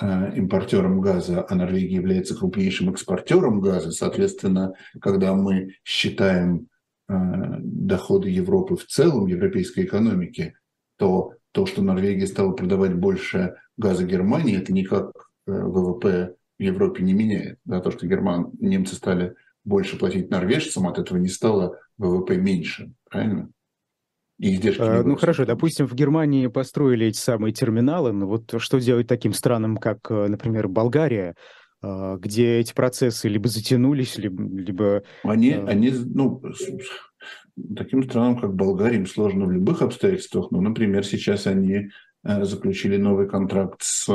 импортером 0.00 1.00
газа, 1.00 1.46
а 1.48 1.54
Норвегия 1.54 1.96
является 1.96 2.36
крупнейшим 2.36 2.90
экспортером 2.90 3.60
газа. 3.60 3.92
Соответственно, 3.92 4.74
когда 5.00 5.34
мы 5.34 5.76
считаем 5.84 6.66
э, 7.08 7.14
доходы 7.60 8.28
Европы 8.28 8.76
в 8.76 8.86
целом, 8.86 9.26
европейской 9.26 9.84
экономики, 9.84 10.54
то 10.96 11.32
то, 11.52 11.66
что 11.66 11.82
Норвегия 11.82 12.26
стала 12.26 12.52
продавать 12.52 12.94
больше 12.94 13.54
газа 13.76 14.04
Германии, 14.04 14.58
это 14.58 14.72
никак 14.72 15.12
э, 15.46 15.52
ВВП 15.52 16.34
в 16.58 16.62
Европе 16.62 17.02
не 17.02 17.12
меняет. 17.12 17.58
Да, 17.64 17.80
то, 17.80 17.90
что 17.90 18.06
герман, 18.06 18.50
немцы 18.58 18.96
стали 18.96 19.34
больше 19.64 19.98
платить 19.98 20.30
норвежцам, 20.30 20.86
от 20.88 20.98
этого 20.98 21.18
не 21.18 21.28
стало 21.28 21.78
ВВП 21.98 22.36
меньше. 22.36 22.92
Правильно? 23.08 23.50
И 24.38 24.54
издержки 24.56 24.82
а, 24.82 25.02
ну 25.02 25.16
хорошо, 25.16 25.44
допустим, 25.44 25.86
в 25.86 25.94
Германии 25.94 26.48
построили 26.48 27.06
эти 27.06 27.18
самые 27.18 27.52
терминалы, 27.52 28.12
но 28.12 28.26
вот 28.26 28.54
что 28.58 28.78
делать 28.80 29.06
таким 29.06 29.32
странам, 29.32 29.76
как, 29.76 29.98
э, 30.10 30.26
например, 30.26 30.66
Болгария, 30.68 31.36
а, 31.80 32.16
где 32.16 32.58
эти 32.58 32.74
процессы 32.74 33.28
либо 33.28 33.48
затянулись, 33.48 34.18
либо... 34.18 34.42
либо 34.42 35.02
они, 35.22 35.52
а... 35.52 35.66
они, 35.66 35.92
ну, 35.92 36.42
таким 37.76 38.02
странам, 38.02 38.38
как 38.38 38.54
Болгария, 38.54 38.96
им 38.96 39.06
сложно 39.06 39.46
в 39.46 39.52
любых 39.52 39.82
обстоятельствах. 39.82 40.50
Ну, 40.50 40.60
например, 40.60 41.06
сейчас 41.06 41.46
они 41.46 41.90
э, 42.24 42.44
заключили 42.44 42.96
новый 42.96 43.28
контракт 43.28 43.82
с 43.82 44.08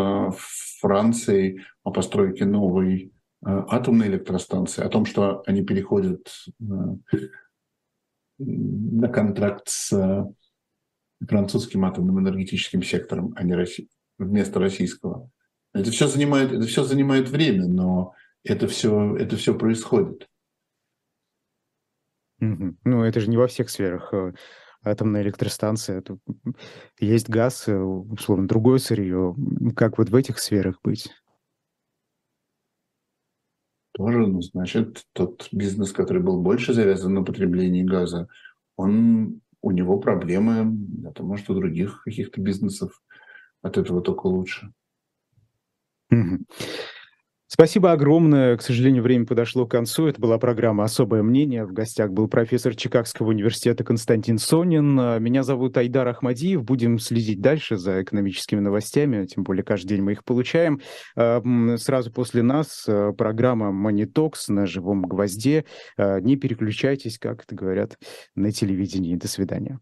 Францией 0.81 1.61
о 1.83 1.91
постройке 1.91 2.45
новой 2.45 3.11
атомной 3.41 4.07
электростанции, 4.07 4.83
о 4.83 4.89
том, 4.89 5.05
что 5.05 5.43
они 5.45 5.63
переходят 5.63 6.27
на 8.39 9.09
контракт 9.09 9.67
с 9.67 9.93
э, 9.93 10.25
французским 11.25 11.85
атомным 11.85 12.19
энергетическим 12.19 12.81
сектором, 12.81 13.33
а 13.35 13.43
не 13.43 13.53
России, 13.53 13.89
вместо 14.17 14.59
российского. 14.59 15.29
Это 15.73 15.91
все 15.91 16.07
занимает, 16.07 16.51
это 16.51 16.65
все 16.65 16.83
занимает 16.83 17.29
время, 17.29 17.67
но 17.67 18.13
это 18.43 18.67
все, 18.67 19.15
это 19.17 19.35
все 19.35 19.55
происходит. 19.55 20.27
Ну, 22.39 23.03
это 23.03 23.19
же 23.19 23.29
не 23.29 23.37
во 23.37 23.47
всех 23.47 23.69
сферах. 23.69 24.13
Э, 24.13 24.33
атомная 24.83 25.21
электростанция, 25.21 26.01
есть 26.99 27.29
газ, 27.29 27.67
э, 27.67 27.77
условно, 27.77 28.47
другое 28.47 28.79
сырье. 28.79 29.35
Как 29.75 29.97
вот 29.97 30.09
в 30.09 30.15
этих 30.15 30.39
сферах 30.39 30.79
быть? 30.83 31.11
Тоже, 33.99 34.27
ну, 34.27 34.41
значит, 34.41 35.03
тот 35.11 35.49
бизнес, 35.51 35.91
который 35.91 36.23
был 36.23 36.41
больше 36.41 36.73
завязан 36.73 37.15
на 37.15 37.21
потреблении 37.21 37.83
газа, 37.83 38.29
он, 38.77 39.41
у 39.61 39.71
него 39.71 39.99
проблемы, 39.99 40.73
это 41.05 41.21
может 41.21 41.49
у 41.49 41.53
других 41.53 42.03
каких-то 42.05 42.39
бизнесов 42.39 42.93
от 43.61 43.77
этого 43.77 43.99
только 44.01 44.27
лучше. 44.27 44.71
Мгм. 46.09 46.45
Спасибо 47.51 47.91
огромное. 47.93 48.55
К 48.57 48.61
сожалению, 48.61 49.01
время 49.01 49.25
подошло 49.25 49.65
к 49.65 49.71
концу. 49.71 50.05
Это 50.05 50.21
была 50.21 50.37
программа 50.37 50.83
«Особое 50.83 51.23
мнение». 51.23 51.65
В 51.65 51.73
гостях 51.73 52.11
был 52.11 52.27
профессор 52.27 52.75
Чикагского 52.75 53.29
университета 53.29 53.83
Константин 53.83 54.37
Сонин. 54.37 54.99
А, 54.99 55.17
меня 55.17 55.41
зовут 55.41 55.75
Айдар 55.75 56.07
Ахмадиев. 56.07 56.63
Будем 56.63 56.99
следить 56.99 57.41
дальше 57.41 57.77
за 57.77 58.03
экономическими 58.03 58.59
новостями, 58.59 59.25
тем 59.25 59.43
более 59.43 59.63
каждый 59.63 59.87
день 59.87 60.03
мы 60.03 60.11
их 60.11 60.23
получаем. 60.25 60.79
А, 61.15 61.41
сразу 61.77 62.11
после 62.11 62.43
нас 62.43 62.85
а, 62.87 63.13
программа 63.13 63.71
«Монитокс» 63.71 64.49
на 64.49 64.67
живом 64.67 65.01
гвозде. 65.01 65.65
Не 65.97 66.35
переключайтесь, 66.35 67.17
как 67.17 67.45
это 67.45 67.55
говорят 67.55 67.97
на 68.35 68.51
телевидении. 68.51 69.15
До 69.15 69.27
свидания. 69.27 69.79